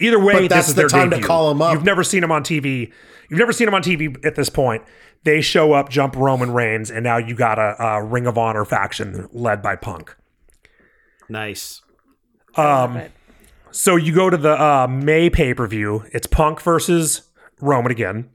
either 0.00 0.18
way 0.18 0.32
But 0.34 0.50
that's 0.50 0.66
this 0.66 0.68
is 0.70 0.74
the 0.74 0.80
their 0.82 0.88
time 0.88 1.10
to 1.10 1.20
call 1.20 1.48
them 1.50 1.62
up. 1.62 1.72
you've 1.74 1.84
never 1.84 2.02
seen 2.02 2.22
them 2.22 2.32
on 2.32 2.42
tv 2.42 2.92
you've 3.30 3.38
never 3.38 3.52
seen 3.52 3.66
them 3.66 3.74
on 3.74 3.82
tv 3.82 4.24
at 4.26 4.34
this 4.34 4.48
point. 4.48 4.82
They 5.24 5.40
show 5.40 5.72
up 5.72 5.88
jump 5.88 6.16
roman 6.16 6.52
reigns 6.52 6.90
and 6.90 7.04
now 7.04 7.16
you 7.18 7.36
got 7.36 7.60
a, 7.60 7.80
a 7.80 8.02
ring 8.04 8.26
of 8.26 8.36
honor 8.36 8.64
faction 8.64 9.28
led 9.32 9.62
by 9.62 9.76
punk. 9.76 10.16
Nice. 11.28 11.82
Um, 12.56 12.94
But 12.94 13.10
So 13.72 13.96
you 13.96 14.14
go 14.14 14.30
to 14.30 14.36
the 14.36 14.52
uh, 14.60 14.86
May 14.88 15.30
pay 15.30 15.54
per 15.54 15.66
view. 15.66 16.04
It's 16.12 16.26
Punk 16.26 16.60
versus 16.60 17.22
Roman 17.60 17.90
again, 17.90 18.28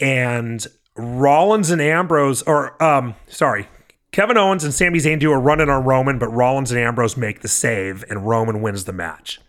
and 0.00 0.66
Rollins 0.96 1.70
and 1.70 1.80
Ambrose, 1.80 2.42
or 2.42 2.80
um, 2.82 3.14
sorry, 3.28 3.68
Kevin 4.12 4.36
Owens 4.36 4.64
and 4.64 4.72
Sami 4.74 4.98
Zayn 4.98 5.18
do 5.18 5.32
a 5.32 5.38
run 5.38 5.60
in 5.60 5.68
on 5.70 5.84
Roman, 5.84 6.18
but 6.18 6.28
Rollins 6.28 6.70
and 6.70 6.80
Ambrose 6.80 7.16
make 7.16 7.40
the 7.40 7.48
save, 7.48 8.04
and 8.08 8.26
Roman 8.26 8.60
wins 8.62 8.84
the 8.84 8.92
match. 8.92 9.40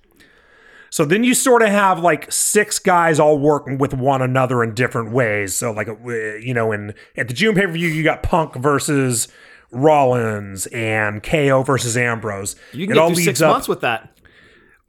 So 0.89 1.03
then 1.03 1.23
you 1.25 1.33
sort 1.33 1.61
of 1.61 1.69
have 1.69 1.99
like 1.99 2.31
six 2.31 2.79
guys 2.79 3.19
all 3.19 3.37
working 3.37 3.77
with 3.77 3.93
one 3.93 4.21
another 4.21 4.63
in 4.63 4.73
different 4.73 5.11
ways. 5.11 5.53
So 5.53 5.71
like 5.71 5.89
uh, 5.89 5.95
you 6.37 6.53
know, 6.53 6.71
in 6.71 6.93
at 7.17 7.27
the 7.27 7.33
June 7.33 7.53
pay 7.55 7.65
per 7.65 7.71
view, 7.71 7.89
you 7.89 8.03
got 8.03 8.23
Punk 8.23 8.55
versus 8.55 9.27
Rollins 9.71 10.67
and 10.67 11.21
KO 11.21 11.63
versus 11.63 11.97
Ambrose. 11.97 12.55
You 12.71 12.87
can 12.87 12.93
It 12.93 12.95
get 12.95 13.01
all 13.01 13.13
through 13.13 13.23
six 13.23 13.41
up- 13.41 13.51
months 13.51 13.67
with 13.67 13.81
that. 13.81 14.11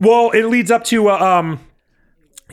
Well, 0.00 0.30
it 0.30 0.44
leads 0.44 0.70
up 0.70 0.84
to 0.84 1.08
uh, 1.08 1.18
um, 1.18 1.60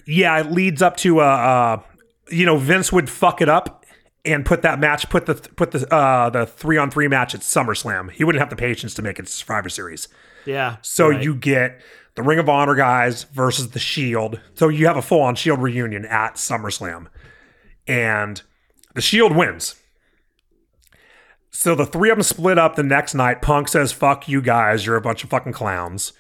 yeah, 0.06 0.40
it 0.40 0.52
leads 0.52 0.82
up 0.82 0.98
to 0.98 1.20
uh, 1.20 1.24
uh, 1.24 1.82
you 2.30 2.46
know, 2.46 2.58
Vince 2.58 2.92
would 2.92 3.10
fuck 3.10 3.42
it 3.42 3.50
up 3.50 3.86
and 4.26 4.46
put 4.46 4.62
that 4.62 4.80
match, 4.80 5.10
put 5.10 5.26
the 5.26 5.36
put 5.36 5.72
the 5.72 5.94
uh 5.94 6.30
the 6.30 6.46
three 6.46 6.78
on 6.78 6.90
three 6.90 7.08
match 7.08 7.36
at 7.36 7.42
SummerSlam. 7.42 8.12
He 8.12 8.24
wouldn't 8.24 8.40
have 8.40 8.50
the 8.50 8.56
patience 8.56 8.94
to 8.96 9.02
make 9.02 9.20
it 9.20 9.28
Survivor 9.28 9.70
Series. 9.70 10.08
Yeah. 10.46 10.78
So 10.82 11.10
right. 11.10 11.24
you 11.24 11.36
get 11.36 11.82
the 12.16 12.24
Ring 12.24 12.40
of 12.40 12.48
Honor 12.48 12.76
guys 12.76 13.24
versus 13.24 13.72
the 13.72 13.80
Shield. 13.80 14.40
So 14.56 14.70
you 14.70 14.88
have 14.88 14.98
a 14.98 15.02
full 15.02 15.22
on 15.22 15.36
Shield 15.36 15.62
reunion 15.62 16.06
at 16.06 16.36
SummerSlam, 16.36 17.08
and 17.88 18.42
the 18.96 19.02
Shield 19.02 19.36
wins. 19.36 19.76
So 21.52 21.76
the 21.76 21.86
three 21.86 22.10
of 22.10 22.18
them 22.18 22.24
split 22.24 22.58
up 22.58 22.76
the 22.76 22.84
next 22.84 23.14
night. 23.14 23.42
Punk 23.42 23.68
says, 23.68 23.92
"Fuck 23.92 24.28
you 24.28 24.42
guys, 24.42 24.86
you're 24.86 24.96
a 24.96 25.02
bunch 25.02 25.24
of 25.24 25.30
fucking 25.30 25.54
clowns." 25.54 26.14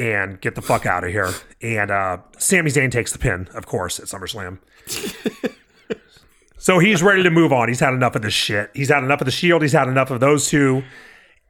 And 0.00 0.40
get 0.40 0.54
the 0.54 0.62
fuck 0.62 0.86
out 0.86 1.04
of 1.04 1.10
here. 1.10 1.30
And 1.60 1.90
uh, 1.90 2.18
Sami 2.38 2.70
Zayn 2.70 2.90
takes 2.90 3.12
the 3.12 3.18
pin, 3.18 3.48
of 3.54 3.66
course, 3.66 4.00
at 4.00 4.06
SummerSlam. 4.06 4.58
so 6.56 6.78
he's 6.78 7.02
ready 7.02 7.22
to 7.22 7.30
move 7.30 7.52
on. 7.52 7.68
He's 7.68 7.80
had 7.80 7.92
enough 7.92 8.16
of 8.16 8.22
this 8.22 8.32
shit. 8.32 8.70
He's 8.74 8.88
had 8.88 9.04
enough 9.04 9.20
of 9.20 9.26
the 9.26 9.30
Shield. 9.30 9.60
He's 9.60 9.74
had 9.74 9.88
enough 9.88 10.10
of 10.10 10.20
those 10.20 10.48
two. 10.48 10.82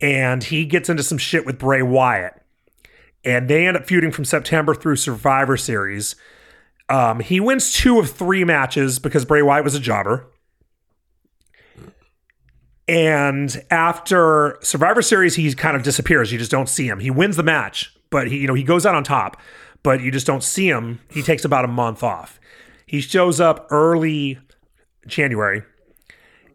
And 0.01 0.43
he 0.43 0.65
gets 0.65 0.89
into 0.89 1.05
some 1.05 1.17
shit 1.17 1.47
with 1.47 1.59
Bray 1.59 1.83
Wyatt. 1.83 2.35
And 3.25 3.49
they 3.49 3.69
end 3.69 3.77
up 3.77 3.87
feuding 3.87 4.11
from 4.11 4.25
September 4.25 4.75
through 4.75 4.97
Survivor 4.97 5.57
Series. 5.57 6.17
Um, 6.89 7.21
he 7.21 7.39
wins 7.39 7.73
two 7.73 8.01
of 8.01 8.11
three 8.11 8.43
matches 8.43 8.99
because 8.99 9.25
Bray 9.25 9.43
Wyatt 9.43 9.63
was 9.63 9.77
a 9.77 9.81
jobber. 9.81 10.27
And 12.89 13.65
after 13.71 14.59
Survivor 14.63 15.03
Series, 15.03 15.37
he 15.37 15.55
kind 15.55 15.77
of 15.77 15.85
disappears. 15.85 16.33
You 16.33 16.39
just 16.39 16.51
don't 16.51 16.69
see 16.69 16.89
him. 16.89 16.99
He 16.99 17.13
wins 17.13 17.37
the 17.37 17.45
match, 17.45 17.95
but 18.11 18.29
he, 18.29 18.39
you 18.39 18.47
know, 18.47 18.55
he 18.55 18.63
goes 18.65 18.85
out 18.87 18.95
on 18.95 19.05
top, 19.05 19.37
but 19.83 20.01
you 20.01 20.11
just 20.11 20.27
don't 20.27 20.43
see 20.43 20.69
him. 20.69 21.01
He 21.11 21.23
takes 21.23 21.45
about 21.45 21.65
a 21.65 21.69
month 21.69 22.03
off. 22.03 22.39
He 22.87 23.01
shows 23.01 23.41
up 23.41 23.67
early 23.71 24.39
January, 25.07 25.63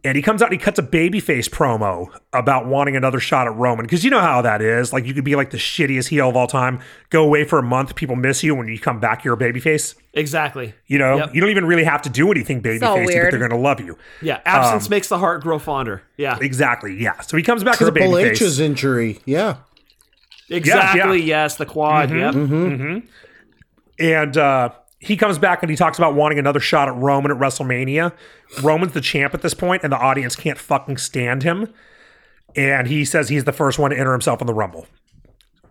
and 0.03 0.15
he 0.15 0.21
comes 0.21 0.41
out 0.41 0.51
and 0.51 0.59
he 0.59 0.63
cuts 0.63 0.77
a 0.77 0.83
babyface 0.83 1.49
promo 1.49 2.07
about 2.31 2.67
wanting 2.67 2.95
another 2.95 3.19
shot 3.19 3.47
at 3.47 3.55
Roman 3.55 3.85
because 3.85 4.03
you 4.03 4.11
know 4.11 4.19
how 4.19 4.41
that 4.43 4.61
is. 4.61 4.93
Like 4.93 5.05
you 5.05 5.13
could 5.15 5.23
be 5.23 5.35
like 5.35 5.49
the 5.49 5.57
shittiest 5.57 6.09
heel 6.09 6.29
of 6.29 6.35
all 6.35 6.45
time, 6.45 6.79
go 7.09 7.23
away 7.23 7.43
for 7.45 7.57
a 7.57 7.63
month, 7.63 7.95
people 7.95 8.15
miss 8.15 8.43
you. 8.43 8.53
When 8.53 8.67
you 8.67 8.77
come 8.77 8.99
back, 8.99 9.23
you're 9.23 9.33
a 9.33 9.37
babyface. 9.37 9.95
Exactly. 10.13 10.75
You 10.85 10.99
know, 10.99 11.17
Yep. 11.17 11.35
you 11.35 11.41
don't 11.41 11.49
even 11.49 11.65
really 11.65 11.85
have 11.85 12.01
to 12.03 12.09
do 12.09 12.29
anything 12.31 12.57
all 12.57 12.63
babyface, 12.63 12.79
but 12.81 13.05
weird. 13.05 13.31
they're 13.33 13.39
going 13.39 13.49
to 13.51 13.57
love 13.57 13.79
you. 13.79 13.97
Yeah. 14.21 14.41
Absence 14.45 14.85
um, 14.85 14.89
makes 14.91 15.07
the 15.07 15.17
heart 15.17 15.41
grow 15.41 15.57
fonder. 15.57 16.03
Yeah. 16.17 16.37
Exactly. 16.39 17.01
Yeah. 17.01 17.19
So 17.21 17.35
he 17.37 17.41
comes 17.43 17.63
back 17.63 17.77
Triple 17.77 17.97
as 18.17 18.25
a 18.25 18.29
babyface. 18.29 18.41
H's 18.41 18.59
injury. 18.59 19.19
Yeah. 19.25 19.55
Exactly. 20.49 21.19
yeah. 21.19 21.43
Yes. 21.43 21.55
The 21.57 21.65
quad. 21.65 22.09
Mm-hmm. 22.09 22.93
Yep. 22.93 23.03
And 23.97 24.37
uh, 24.37 24.69
he 24.99 25.17
comes 25.17 25.37
back 25.37 25.63
and 25.63 25.69
he 25.69 25.75
talks 25.75 25.97
about 25.97 26.15
wanting 26.15 26.39
another 26.39 26.59
shot 26.59 26.87
at 26.87 26.95
Roman 26.95 27.31
at 27.31 27.37
WrestleMania. 27.37 28.11
Roman's 28.61 28.93
the 28.93 29.01
champ 29.01 29.33
at 29.33 29.41
this 29.41 29.53
point, 29.53 29.83
and 29.83 29.91
the 29.91 29.97
audience 29.97 30.35
can't 30.35 30.57
fucking 30.57 30.97
stand 30.97 31.43
him. 31.43 31.73
And 32.55 32.87
he 32.87 33.05
says 33.05 33.29
he's 33.29 33.43
the 33.43 33.51
first 33.51 33.77
one 33.79 33.91
to 33.91 33.97
enter 33.99 34.11
himself 34.13 34.41
in 34.41 34.47
the 34.47 34.53
Rumble. 34.53 34.87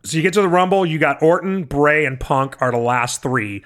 So 0.04 0.16
you 0.16 0.22
get 0.22 0.34
to 0.34 0.42
the 0.42 0.48
Rumble, 0.48 0.84
you 0.84 0.98
got 0.98 1.22
Orton, 1.22 1.64
Bray, 1.64 2.04
and 2.04 2.20
Punk 2.20 2.60
are 2.60 2.70
the 2.70 2.78
last 2.78 3.22
three. 3.22 3.64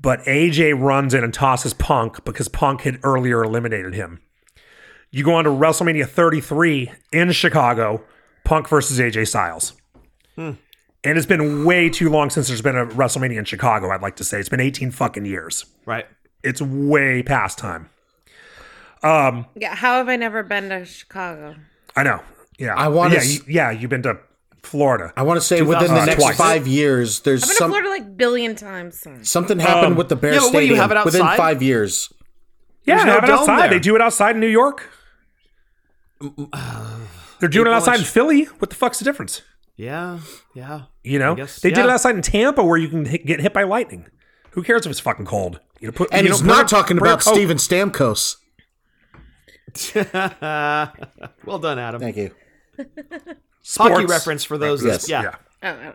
But 0.00 0.20
AJ 0.24 0.80
runs 0.80 1.14
in 1.14 1.24
and 1.24 1.32
tosses 1.32 1.72
Punk 1.74 2.24
because 2.24 2.48
Punk 2.48 2.82
had 2.82 3.00
earlier 3.02 3.42
eliminated 3.42 3.94
him. 3.94 4.20
You 5.10 5.24
go 5.24 5.34
on 5.34 5.44
to 5.44 5.50
WrestleMania 5.50 6.08
33 6.08 6.92
in 7.12 7.32
Chicago, 7.32 8.02
Punk 8.44 8.68
versus 8.68 8.98
AJ 8.98 9.28
Styles. 9.28 9.74
And 11.02 11.16
it's 11.16 11.26
been 11.26 11.64
way 11.64 11.88
too 11.88 12.10
long 12.10 12.28
since 12.30 12.48
there's 12.48 12.62
been 12.62 12.76
a 12.76 12.86
WrestleMania 12.86 13.38
in 13.38 13.44
Chicago, 13.44 13.90
I'd 13.90 14.02
like 14.02 14.16
to 14.16 14.24
say. 14.24 14.38
It's 14.40 14.48
been 14.48 14.60
18 14.60 14.90
fucking 14.90 15.24
years. 15.24 15.64
Right. 15.86 16.06
It's 16.42 16.60
way 16.62 17.22
past 17.22 17.58
time. 17.58 17.88
Um 19.02 19.46
yeah, 19.54 19.74
how 19.74 19.96
have 19.96 20.08
I 20.08 20.16
never 20.16 20.42
been 20.42 20.68
to 20.68 20.84
Chicago? 20.84 21.54
I 21.96 22.02
know. 22.02 22.20
Yeah. 22.58 22.74
I 22.74 22.88
wanna 22.88 23.14
yeah, 23.14 23.20
s- 23.20 23.34
you, 23.36 23.42
yeah, 23.48 23.70
you've 23.70 23.88
been 23.90 24.02
to 24.02 24.18
Florida. 24.62 25.10
I 25.16 25.22
want 25.22 25.38
to 25.40 25.46
say 25.46 25.62
within 25.62 25.84
the 25.84 26.00
2000 26.04 26.06
next 26.06 26.22
twice. 26.22 26.36
five 26.36 26.66
years, 26.66 27.20
there's 27.20 27.42
I've 27.44 27.48
been 27.48 27.56
some 27.56 27.70
to 27.70 27.78
Florida 27.80 27.88
like 27.88 28.16
billion 28.18 28.54
times. 28.54 29.02
something 29.22 29.58
happened 29.58 29.92
Um, 29.92 29.96
with 29.96 30.10
the 30.10 30.16
Bear 30.16 30.34
yeah, 30.34 30.40
but 30.40 30.52
what, 30.52 30.60
do 30.60 30.66
you 30.66 30.74
have 30.76 30.90
it 30.90 30.98
outside? 30.98 31.04
within 31.20 31.36
five 31.38 31.62
years. 31.62 32.12
Yeah, 32.84 32.96
no 33.04 33.12
have 33.14 33.24
it 33.24 33.30
outside. 33.30 33.62
there. 33.62 33.68
They 33.70 33.78
do 33.78 33.94
it 33.96 34.02
outside 34.02 34.34
in 34.34 34.40
New 34.40 34.46
York. 34.48 34.86
They're 37.40 37.48
doing 37.48 37.66
it 37.68 37.72
outside 37.72 38.00
in 38.00 38.04
Philly. 38.04 38.44
What 38.58 38.68
the 38.68 38.76
fuck's 38.76 38.98
the 38.98 39.04
difference? 39.06 39.40
Yeah. 39.80 40.18
Yeah. 40.54 40.82
You 41.02 41.18
know, 41.18 41.34
guess- 41.34 41.60
they 41.60 41.70
did 41.70 41.84
it 41.84 41.90
outside 41.90 42.14
in 42.14 42.22
Tampa 42.22 42.62
where 42.62 42.76
you 42.76 42.88
can 42.88 43.06
hit, 43.06 43.24
get 43.24 43.40
hit 43.40 43.54
by 43.54 43.62
lightning. 43.62 44.06
Who 44.50 44.62
cares 44.62 44.84
if 44.84 44.90
it's 44.90 45.00
fucking 45.00 45.24
cold? 45.24 45.60
You 45.80 45.88
know, 45.88 45.92
put 45.92 46.10
And 46.12 46.26
you 46.26 46.32
he's 46.32 46.42
know, 46.42 46.48
not 46.48 46.56
bring 46.56 46.68
talking 46.68 46.96
bring 46.98 47.12
about. 47.12 47.22
Steven 47.22 47.56
Stamkos. 47.56 48.36
well 51.46 51.58
done, 51.58 51.78
Adam. 51.78 52.00
Thank 52.00 52.16
you. 52.16 52.34
Hockey 53.76 54.04
reference 54.04 54.44
for 54.44 54.58
those. 54.58 54.84
Yes. 54.84 55.08
Yeah. 55.08 55.32
yeah. 55.62 55.92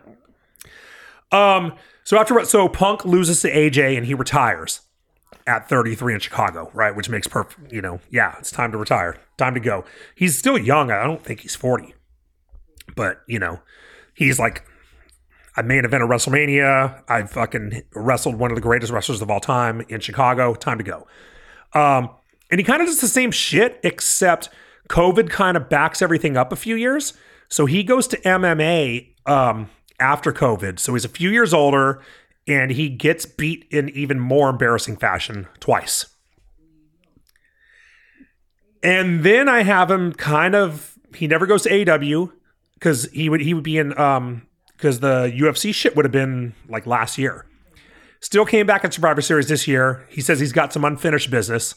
oh. 1.32 1.38
Um. 1.38 1.74
So 2.02 2.18
after 2.18 2.44
so 2.44 2.68
Punk 2.68 3.04
loses 3.04 3.40
to 3.42 3.52
AJ 3.52 3.96
and 3.96 4.06
he 4.06 4.14
retires 4.14 4.80
at 5.46 5.68
33 5.68 6.14
in 6.14 6.20
Chicago, 6.20 6.70
right? 6.72 6.94
Which 6.96 7.08
makes 7.08 7.28
perfect. 7.28 7.72
You 7.72 7.82
know, 7.82 8.00
yeah, 8.10 8.34
it's 8.38 8.50
time 8.50 8.72
to 8.72 8.78
retire. 8.78 9.16
Time 9.36 9.54
to 9.54 9.60
go. 9.60 9.84
He's 10.16 10.36
still 10.36 10.58
young. 10.58 10.90
I 10.90 11.04
don't 11.04 11.22
think 11.22 11.40
he's 11.40 11.54
40, 11.54 11.94
but 12.96 13.22
you 13.28 13.38
know, 13.38 13.60
he's 14.14 14.38
like 14.40 14.66
I 15.56 15.62
main 15.62 15.84
event 15.84 16.02
of 16.02 16.10
WrestleMania. 16.10 17.02
I 17.08 17.22
fucking 17.24 17.82
wrestled 17.94 18.36
one 18.36 18.50
of 18.50 18.56
the 18.56 18.60
greatest 18.60 18.92
wrestlers 18.92 19.22
of 19.22 19.30
all 19.30 19.40
time 19.40 19.84
in 19.88 20.00
Chicago. 20.00 20.54
Time 20.54 20.78
to 20.78 20.84
go. 20.84 21.06
Um. 21.72 22.10
and 22.50 22.60
he 22.60 22.64
kind 22.64 22.80
of 22.82 22.88
does 22.88 23.00
the 23.00 23.08
same 23.08 23.30
shit, 23.30 23.80
except 23.82 24.48
COVID 24.88 25.30
kind 25.30 25.56
of 25.56 25.68
backs 25.68 26.02
everything 26.02 26.36
up 26.36 26.52
a 26.52 26.56
few 26.56 26.76
years. 26.76 27.14
So 27.48 27.66
he 27.66 27.82
goes 27.82 28.06
to 28.08 28.16
MMA 28.18 29.14
um, 29.26 29.70
after 30.00 30.32
COVID. 30.32 30.78
So 30.78 30.94
he's 30.94 31.04
a 31.04 31.08
few 31.08 31.30
years 31.30 31.54
older, 31.54 32.02
and 32.46 32.70
he 32.70 32.88
gets 32.88 33.26
beat 33.26 33.66
in 33.70 33.88
even 33.90 34.20
more 34.20 34.48
embarrassing 34.50 34.96
fashion 34.96 35.48
twice. 35.60 36.06
And 38.82 39.24
then 39.24 39.48
I 39.48 39.62
have 39.62 39.90
him 39.90 40.12
kind 40.12 40.54
of 40.54 40.98
he 41.14 41.26
never 41.26 41.46
goes 41.46 41.62
to 41.62 41.70
AEW 41.70 42.32
because 42.78 43.10
he 43.10 43.28
would 43.28 43.40
he 43.40 43.54
would 43.54 43.64
be 43.64 43.78
in 43.78 43.98
um 43.98 44.46
because 44.76 45.00
the 45.00 45.32
UFC 45.34 45.74
shit 45.74 45.96
would 45.96 46.04
have 46.04 46.12
been 46.12 46.54
like 46.68 46.86
last 46.86 47.18
year. 47.18 47.46
Still 48.20 48.46
came 48.46 48.66
back 48.66 48.84
in 48.84 48.90
Survivor 48.90 49.20
Series 49.20 49.48
this 49.48 49.66
year. 49.66 50.06
He 50.08 50.20
says 50.20 50.40
he's 50.40 50.52
got 50.52 50.72
some 50.72 50.84
unfinished 50.84 51.30
business. 51.30 51.74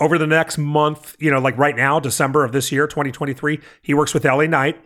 Over 0.00 0.18
the 0.18 0.26
next 0.26 0.58
month, 0.58 1.14
you 1.20 1.30
know, 1.30 1.38
like 1.38 1.56
right 1.56 1.76
now, 1.76 2.00
December 2.00 2.44
of 2.44 2.52
this 2.52 2.72
year, 2.72 2.86
2023, 2.86 3.60
he 3.82 3.94
works 3.94 4.14
with 4.14 4.24
LA 4.24 4.46
Knight. 4.46 4.80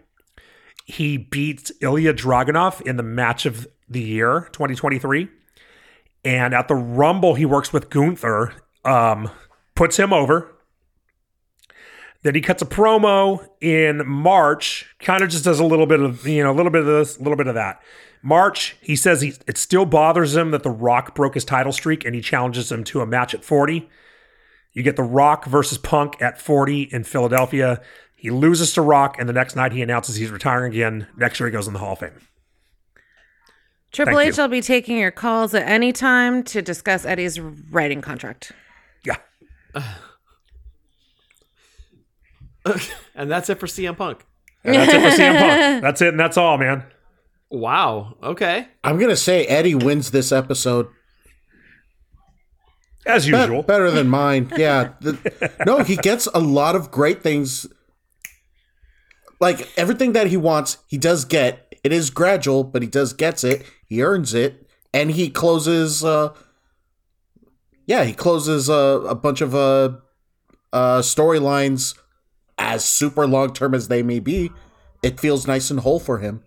He 0.84 1.16
beats 1.16 1.72
Ilja 1.80 2.12
Dragunov 2.12 2.80
in 2.82 2.96
the 2.96 3.02
match 3.02 3.46
of 3.46 3.66
the 3.88 4.00
year, 4.00 4.48
2023. 4.52 5.28
And 6.24 6.54
at 6.54 6.68
the 6.68 6.74
Rumble, 6.74 7.34
he 7.34 7.46
works 7.46 7.72
with 7.72 7.88
Gunther, 7.88 8.52
um, 8.84 9.30
puts 9.74 9.96
him 9.96 10.12
over, 10.12 10.55
then 12.22 12.34
he 12.34 12.40
cuts 12.40 12.62
a 12.62 12.66
promo 12.66 13.46
in 13.60 14.06
March, 14.06 14.86
kind 15.00 15.22
of 15.22 15.30
just 15.30 15.44
does 15.44 15.60
a 15.60 15.64
little 15.64 15.86
bit 15.86 16.00
of, 16.00 16.26
you 16.26 16.42
know, 16.42 16.50
a 16.50 16.54
little 16.54 16.72
bit 16.72 16.80
of 16.80 16.86
this, 16.86 17.16
a 17.16 17.20
little 17.20 17.36
bit 17.36 17.46
of 17.46 17.54
that. 17.54 17.80
March, 18.22 18.76
he 18.80 18.96
says 18.96 19.20
he, 19.20 19.34
it 19.46 19.56
still 19.56 19.84
bothers 19.84 20.34
him 20.34 20.50
that 20.50 20.62
The 20.62 20.70
Rock 20.70 21.14
broke 21.14 21.34
his 21.34 21.44
title 21.44 21.72
streak 21.72 22.04
and 22.04 22.14
he 22.14 22.20
challenges 22.20 22.72
him 22.72 22.82
to 22.84 23.00
a 23.00 23.06
match 23.06 23.34
at 23.34 23.44
40. 23.44 23.88
You 24.72 24.82
get 24.82 24.96
The 24.96 25.02
Rock 25.02 25.44
versus 25.44 25.78
Punk 25.78 26.20
at 26.20 26.40
40 26.40 26.82
in 26.82 27.04
Philadelphia. 27.04 27.80
He 28.16 28.30
loses 28.30 28.72
to 28.74 28.82
Rock, 28.82 29.16
and 29.18 29.28
the 29.28 29.32
next 29.32 29.54
night 29.54 29.72
he 29.72 29.82
announces 29.82 30.16
he's 30.16 30.30
retiring 30.30 30.72
again. 30.72 31.06
Next 31.16 31.38
year 31.38 31.48
he 31.48 31.52
goes 31.52 31.66
in 31.66 31.74
the 31.74 31.78
Hall 31.78 31.92
of 31.92 32.00
Fame. 32.00 32.10
Triple 33.92 34.16
Thank 34.16 34.28
H 34.30 34.36
you. 34.36 34.42
will 34.42 34.48
be 34.48 34.60
taking 34.60 34.98
your 34.98 35.10
calls 35.10 35.54
at 35.54 35.66
any 35.66 35.92
time 35.92 36.42
to 36.44 36.60
discuss 36.60 37.04
Eddie's 37.04 37.38
writing 37.38 38.02
contract. 38.02 38.52
Yeah. 39.04 39.16
And 43.14 43.30
that's 43.30 43.48
it 43.50 43.58
for 43.58 43.66
CM 43.66 43.96
Punk. 43.96 44.24
And 44.64 44.74
that's 44.74 44.92
it 44.92 45.00
for 45.00 45.22
CM 45.22 45.38
Punk. 45.38 45.82
That's 45.82 46.02
it, 46.02 46.08
and 46.08 46.20
that's 46.20 46.36
all, 46.36 46.58
man. 46.58 46.84
Wow. 47.50 48.16
Okay. 48.22 48.66
I'm 48.82 48.98
gonna 48.98 49.16
say 49.16 49.46
Eddie 49.46 49.74
wins 49.76 50.10
this 50.10 50.32
episode. 50.32 50.88
As 53.06 53.24
Be- 53.26 53.36
usual. 53.36 53.62
better 53.62 53.90
than 53.90 54.08
mine. 54.08 54.50
Yeah. 54.56 54.94
The- 55.00 55.52
no, 55.64 55.82
he 55.84 55.96
gets 55.96 56.26
a 56.34 56.40
lot 56.40 56.74
of 56.74 56.90
great 56.90 57.22
things. 57.22 57.66
Like 59.38 59.68
everything 59.78 60.12
that 60.14 60.26
he 60.26 60.36
wants, 60.36 60.78
he 60.88 60.98
does 60.98 61.24
get. 61.24 61.72
It 61.84 61.92
is 61.92 62.10
gradual, 62.10 62.64
but 62.64 62.82
he 62.82 62.88
does 62.88 63.12
gets 63.12 63.44
it. 63.44 63.64
He 63.86 64.02
earns 64.02 64.34
it, 64.34 64.66
and 64.92 65.12
he 65.12 65.30
closes. 65.30 66.04
uh 66.04 66.34
Yeah, 67.86 68.02
he 68.04 68.12
closes 68.12 68.68
uh, 68.68 69.02
a 69.08 69.14
bunch 69.14 69.40
of 69.40 69.54
uh, 69.54 69.98
uh 70.72 70.98
storylines 71.00 71.94
as 72.58 72.84
super 72.84 73.26
long 73.26 73.52
term 73.52 73.74
as 73.74 73.88
they 73.88 74.02
may 74.02 74.18
be. 74.20 74.50
It 75.02 75.20
feels 75.20 75.46
nice 75.46 75.70
and 75.70 75.80
whole 75.80 76.00
for 76.00 76.18
him. 76.18 76.42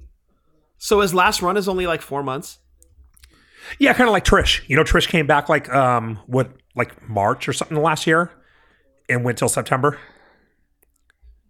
So 0.77 1.01
his 1.01 1.13
last 1.13 1.41
run 1.41 1.57
is 1.57 1.67
only 1.67 1.87
like 1.87 2.01
four 2.01 2.23
months. 2.23 2.59
Yeah, 3.77 3.93
kind 3.93 4.07
of 4.09 4.13
like 4.13 4.25
Trish. 4.25 4.61
You 4.67 4.75
know, 4.75 4.83
Trish 4.83 5.07
came 5.07 5.27
back 5.27 5.49
like 5.49 5.69
um 5.73 6.19
what 6.25 6.51
like 6.75 7.07
March 7.09 7.47
or 7.47 7.53
something 7.53 7.77
last 7.81 8.07
year 8.07 8.31
and 9.07 9.23
went 9.23 9.37
till 9.37 9.49
September. 9.49 9.99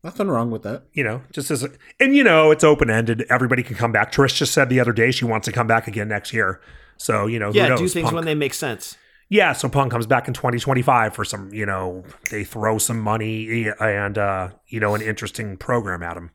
Nothing 0.04 0.28
wrong 0.30 0.50
with 0.50 0.64
that. 0.64 0.84
You 0.94 1.04
know, 1.04 1.22
just 1.34 1.52
as 1.52 1.64
a, 1.64 1.70
and 2.00 2.16
you 2.16 2.24
know, 2.24 2.52
it's 2.52 2.64
open 2.64 2.90
ended. 2.90 3.26
Everybody 3.30 3.64
can 3.64 3.76
come 3.76 3.92
back. 3.92 4.12
Trish 4.12 4.36
just 4.36 4.54
said 4.54 4.70
the 4.70 4.80
other 4.80 4.94
day 4.94 5.12
she 5.12 5.26
wants 5.26 5.46
to 5.46 5.52
come 5.52 5.68
back 5.68 5.88
again 5.88 6.08
next 6.08 6.34
year. 6.34 6.62
So 6.98 7.28
you 7.28 7.38
know, 7.40 7.52
who 7.52 7.58
Yeah, 7.58 7.68
knows? 7.70 7.80
do 7.80 7.88
things 7.88 8.06
Punk- 8.06 8.16
when 8.16 8.26
they 8.26 8.36
make 8.36 8.54
sense. 8.54 8.98
Yeah. 9.30 9.54
So 9.54 9.70
Punk 9.70 9.92
comes 9.92 10.06
back 10.08 10.28
in 10.28 10.34
2025 10.34 11.14
for 11.16 11.24
some. 11.24 11.54
You 11.54 11.66
know, 11.66 12.04
they 12.32 12.44
throw 12.44 12.78
some 12.78 13.00
money 13.00 13.68
and 13.80 14.18
uh 14.18 14.50
you 14.68 14.80
know 14.80 14.96
an 14.96 15.02
interesting 15.02 15.56
program 15.58 16.04
at 16.04 16.18
him. 16.18 16.32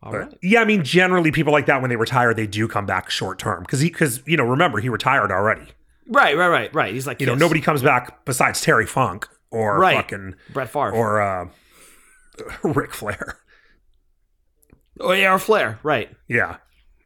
All 0.00 0.12
But, 0.12 0.18
right. 0.18 0.38
Yeah, 0.42 0.60
I 0.60 0.64
mean, 0.64 0.84
generally 0.84 1.32
people 1.32 1.52
like 1.52 1.66
that 1.66 1.80
when 1.80 1.90
they 1.90 1.96
retire, 1.96 2.32
they 2.32 2.46
do 2.46 2.68
come 2.68 2.86
back 2.86 3.10
short 3.10 3.38
term 3.38 3.62
because 3.64 3.80
he 3.80 3.88
because 3.88 4.22
you 4.26 4.36
know 4.36 4.44
remember 4.44 4.78
he 4.80 4.88
retired 4.88 5.30
already. 5.32 5.66
Right, 6.06 6.36
right, 6.36 6.48
right, 6.48 6.74
right. 6.74 6.94
He's 6.94 7.06
like 7.06 7.20
You 7.20 7.26
know, 7.26 7.34
nobody 7.34 7.60
comes 7.60 7.82
back 7.82 8.24
besides 8.24 8.60
Terry 8.62 8.86
Funk 8.86 9.28
or 9.50 9.78
Right. 9.78 9.96
fucking 9.96 10.36
Brett 10.52 10.70
Favre. 10.70 10.92
or 10.92 11.20
uh, 11.20 11.48
Ric 12.62 12.94
Flair. 12.94 13.38
oh 15.00 15.12
yeah, 15.12 15.34
or 15.34 15.38
Flair. 15.38 15.78
Right. 15.82 16.10
Yeah, 16.28 16.58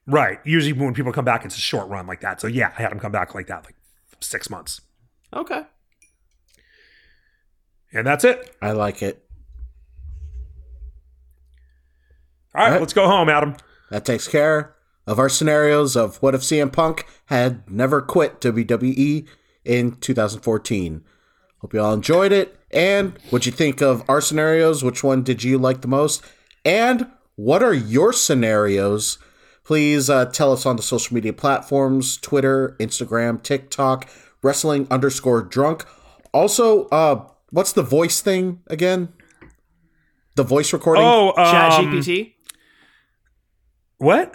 right. 0.06 0.38
Usually 0.44 0.72
when 0.72 0.94
people 0.94 1.12
come 1.12 1.24
back, 1.24 1.44
it's 1.44 1.56
a 1.56 1.60
short 1.60 1.88
run 1.88 2.06
like 2.06 2.20
that. 2.20 2.40
So 2.40 2.46
yeah, 2.46 2.72
I 2.78 2.82
had 2.82 2.92
him 2.92 2.98
come 3.00 3.12
back 3.12 3.34
like 3.34 3.46
that, 3.48 3.64
like 3.64 3.74
six 4.20 4.48
months, 4.50 4.80
Okay. 5.34 5.62
and 7.92 8.06
that's 8.06 8.24
it. 8.24 8.54
I 8.62 8.72
like 8.72 9.02
it. 9.02 9.24
All 12.54 12.60
right, 12.60 12.66
All 12.66 12.72
right. 12.72 12.80
let's 12.80 12.92
go 12.92 13.06
home, 13.06 13.28
Adam. 13.28 13.56
That 13.90 14.04
takes 14.04 14.28
care 14.28 14.74
of 15.06 15.18
our 15.18 15.28
scenarios 15.28 15.96
of 15.96 16.16
what 16.22 16.34
if 16.34 16.42
CM 16.42 16.72
Punk 16.72 17.06
had 17.26 17.68
never 17.70 18.00
quit 18.02 18.40
WWE 18.40 19.26
in 19.64 19.92
2014. 19.96 21.04
Hope 21.60 21.74
you 21.74 21.80
all 21.80 21.94
enjoyed 21.94 22.32
it. 22.32 22.58
And 22.70 23.18
what 23.30 23.42
do 23.42 23.50
you 23.50 23.56
think 23.56 23.80
of 23.80 24.02
our 24.08 24.20
scenarios? 24.20 24.82
Which 24.84 25.02
one 25.04 25.22
did 25.22 25.42
you 25.44 25.58
like 25.58 25.80
the 25.80 25.88
most? 25.88 26.22
And 26.64 27.08
what 27.36 27.62
are 27.62 27.74
your 27.74 28.12
scenarios? 28.12 29.18
Please 29.64 30.10
uh, 30.10 30.26
tell 30.26 30.52
us 30.52 30.66
on 30.66 30.76
the 30.76 30.82
social 30.82 31.14
media 31.14 31.32
platforms 31.32 32.16
Twitter, 32.16 32.76
Instagram, 32.80 33.42
TikTok, 33.42 34.08
wrestling 34.42 34.86
underscore 34.90 35.42
drunk. 35.42 35.84
Also, 36.32 36.86
uh, 36.88 37.26
what's 37.50 37.72
the 37.72 37.82
voice 37.82 38.20
thing 38.20 38.60
again? 38.66 39.08
The 40.34 40.42
voice 40.42 40.72
recording? 40.72 41.04
Oh, 41.04 41.32
Chat 41.36 41.72
um, 41.74 41.86
GPT. 41.92 42.32
What? 43.98 44.34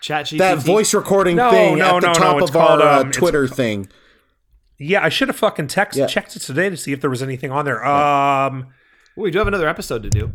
Chat 0.00 0.26
GPT. 0.26 0.38
that 0.38 0.58
voice 0.58 0.94
recording 0.94 1.36
No, 1.36 1.50
thing 1.50 1.78
no, 1.78 1.96
at 1.96 2.00
the 2.00 2.06
no, 2.08 2.12
no, 2.12 2.18
top 2.18 2.40
it's 2.40 2.50
of 2.50 2.56
our 2.56 2.66
called, 2.68 2.80
uh, 2.80 3.00
um, 3.00 3.12
Twitter 3.12 3.46
thing. 3.46 3.88
Yeah, 4.78 5.04
I 5.04 5.10
should 5.10 5.28
have 5.28 5.36
fucking 5.36 5.68
text 5.68 5.98
Yeah. 5.98 6.06
checked 6.06 6.34
it 6.34 6.40
today 6.40 6.70
to 6.70 6.76
see 6.76 6.92
if 6.92 7.00
there 7.00 7.10
was 7.10 7.22
anything 7.22 7.50
on 7.52 7.64
there. 7.64 7.84
Um, 7.84 8.68
We 9.16 9.30
do 9.30 9.38
have 9.38 9.46
another 9.48 9.68
episode 9.68 10.02
to 10.04 10.10
do. 10.10 10.32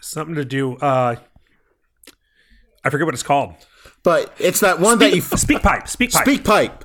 something 0.00 0.34
to 0.34 0.44
do. 0.44 0.76
Uh, 0.76 1.16
I 2.84 2.90
forget 2.90 3.06
what 3.06 3.14
it's 3.14 3.22
called. 3.22 3.54
But 4.02 4.34
it's 4.38 4.60
that 4.60 4.80
one 4.80 4.98
that 4.98 5.14
you 5.14 5.20
Speak, 5.20 5.38
speak 5.38 5.62
pipe. 5.62 5.88
Speak 5.88 6.12
pipe. 6.12 6.24
speak 6.24 6.44
pipe. 6.44 6.84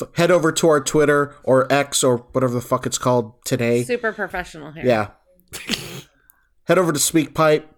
F- 0.00 0.08
head 0.16 0.30
over 0.30 0.52
to 0.52 0.68
our 0.68 0.80
Twitter 0.80 1.34
or 1.42 1.70
X 1.72 2.04
or 2.04 2.18
whatever 2.18 2.52
the 2.54 2.60
fuck 2.60 2.86
it's 2.86 2.98
called 2.98 3.42
today. 3.44 3.82
Super 3.84 4.12
professional 4.12 4.72
here. 4.72 4.84
Yeah. 4.84 5.08
head 6.64 6.78
over 6.78 6.92
to 6.92 6.98
Speak 6.98 7.34
Pipe. 7.34 7.74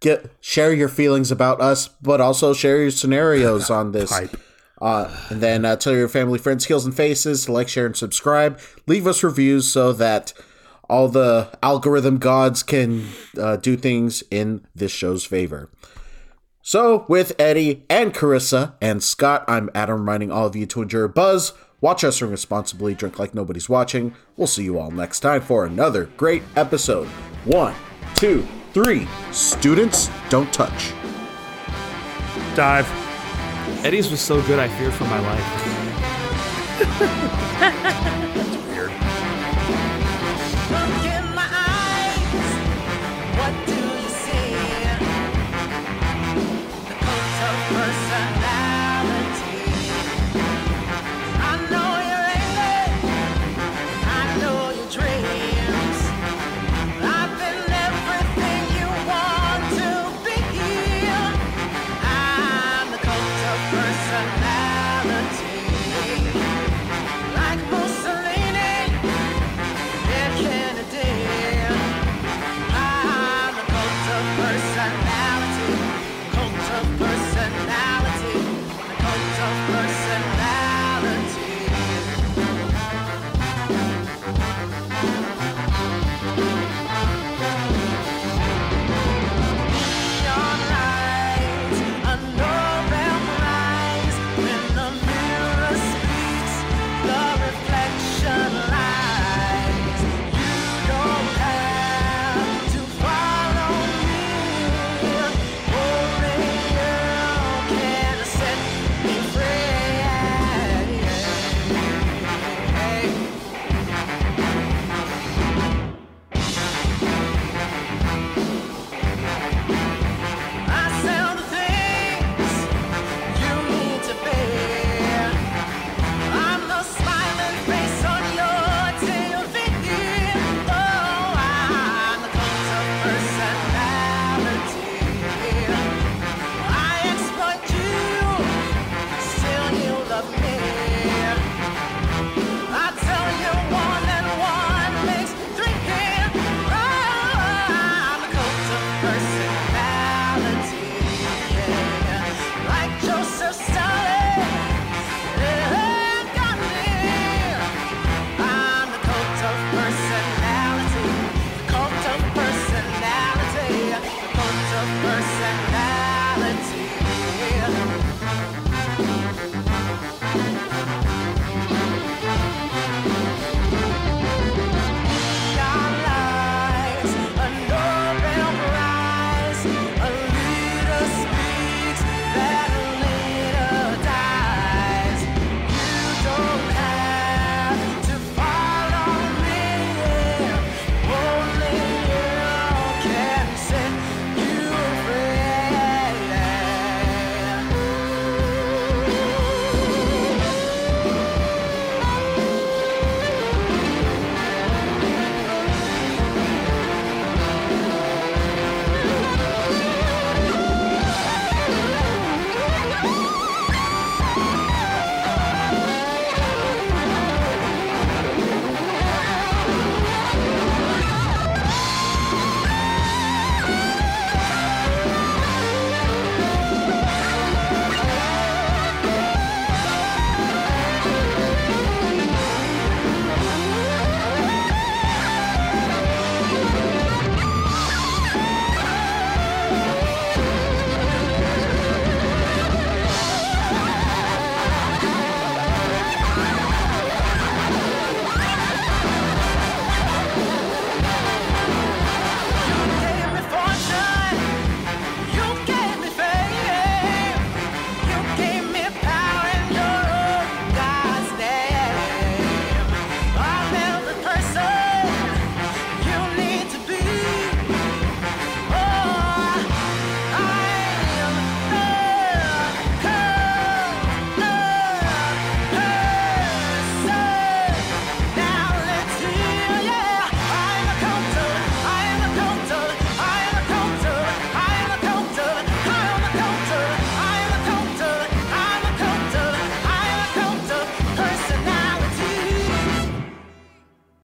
Get 0.00 0.30
share 0.40 0.72
your 0.72 0.88
feelings 0.88 1.30
about 1.30 1.60
us, 1.60 1.88
but 1.88 2.22
also 2.22 2.54
share 2.54 2.80
your 2.80 2.90
scenarios 2.90 3.68
on 3.70 3.92
this. 3.92 4.10
Pipe. 4.10 4.34
Uh, 4.80 5.14
and 5.28 5.42
then 5.42 5.66
uh, 5.66 5.76
tell 5.76 5.94
your 5.94 6.08
family, 6.08 6.38
friends, 6.38 6.64
heels, 6.64 6.86
and 6.86 6.96
faces 6.96 7.44
to 7.44 7.52
like, 7.52 7.68
share, 7.68 7.84
and 7.84 7.94
subscribe. 7.96 8.58
Leave 8.86 9.06
us 9.06 9.22
reviews 9.22 9.70
so 9.70 9.92
that 9.92 10.32
all 10.88 11.06
the 11.06 11.50
algorithm 11.62 12.16
gods 12.16 12.62
can 12.62 13.06
uh, 13.38 13.56
do 13.56 13.76
things 13.76 14.22
in 14.30 14.66
this 14.74 14.90
show's 14.90 15.24
favor. 15.26 15.70
So, 16.62 17.06
with 17.08 17.32
Eddie 17.38 17.84
and 17.88 18.12
Carissa 18.12 18.74
and 18.82 19.02
Scott, 19.02 19.46
I'm 19.48 19.70
Adam 19.74 20.00
reminding 20.00 20.30
all 20.30 20.46
of 20.46 20.54
you 20.54 20.66
to 20.66 20.82
enjoy 20.82 20.98
your 20.98 21.08
buzz, 21.08 21.54
watch 21.80 22.04
us 22.04 22.20
responsibly, 22.20 22.94
drink 22.94 23.18
like 23.18 23.34
nobody's 23.34 23.70
watching. 23.70 24.14
We'll 24.36 24.46
see 24.46 24.64
you 24.64 24.78
all 24.78 24.90
next 24.90 25.20
time 25.20 25.40
for 25.40 25.64
another 25.64 26.10
great 26.18 26.42
episode. 26.56 27.08
One, 27.46 27.74
two, 28.14 28.46
three. 28.74 29.08
Students, 29.32 30.10
don't 30.28 30.52
touch. 30.52 30.92
Dive. 32.54 32.86
Eddie's 33.82 34.10
was 34.10 34.20
so 34.20 34.42
good, 34.42 34.58
I 34.58 34.68
fear 34.68 34.90
for 34.90 35.04
my 35.04 35.20
life. 35.20 35.46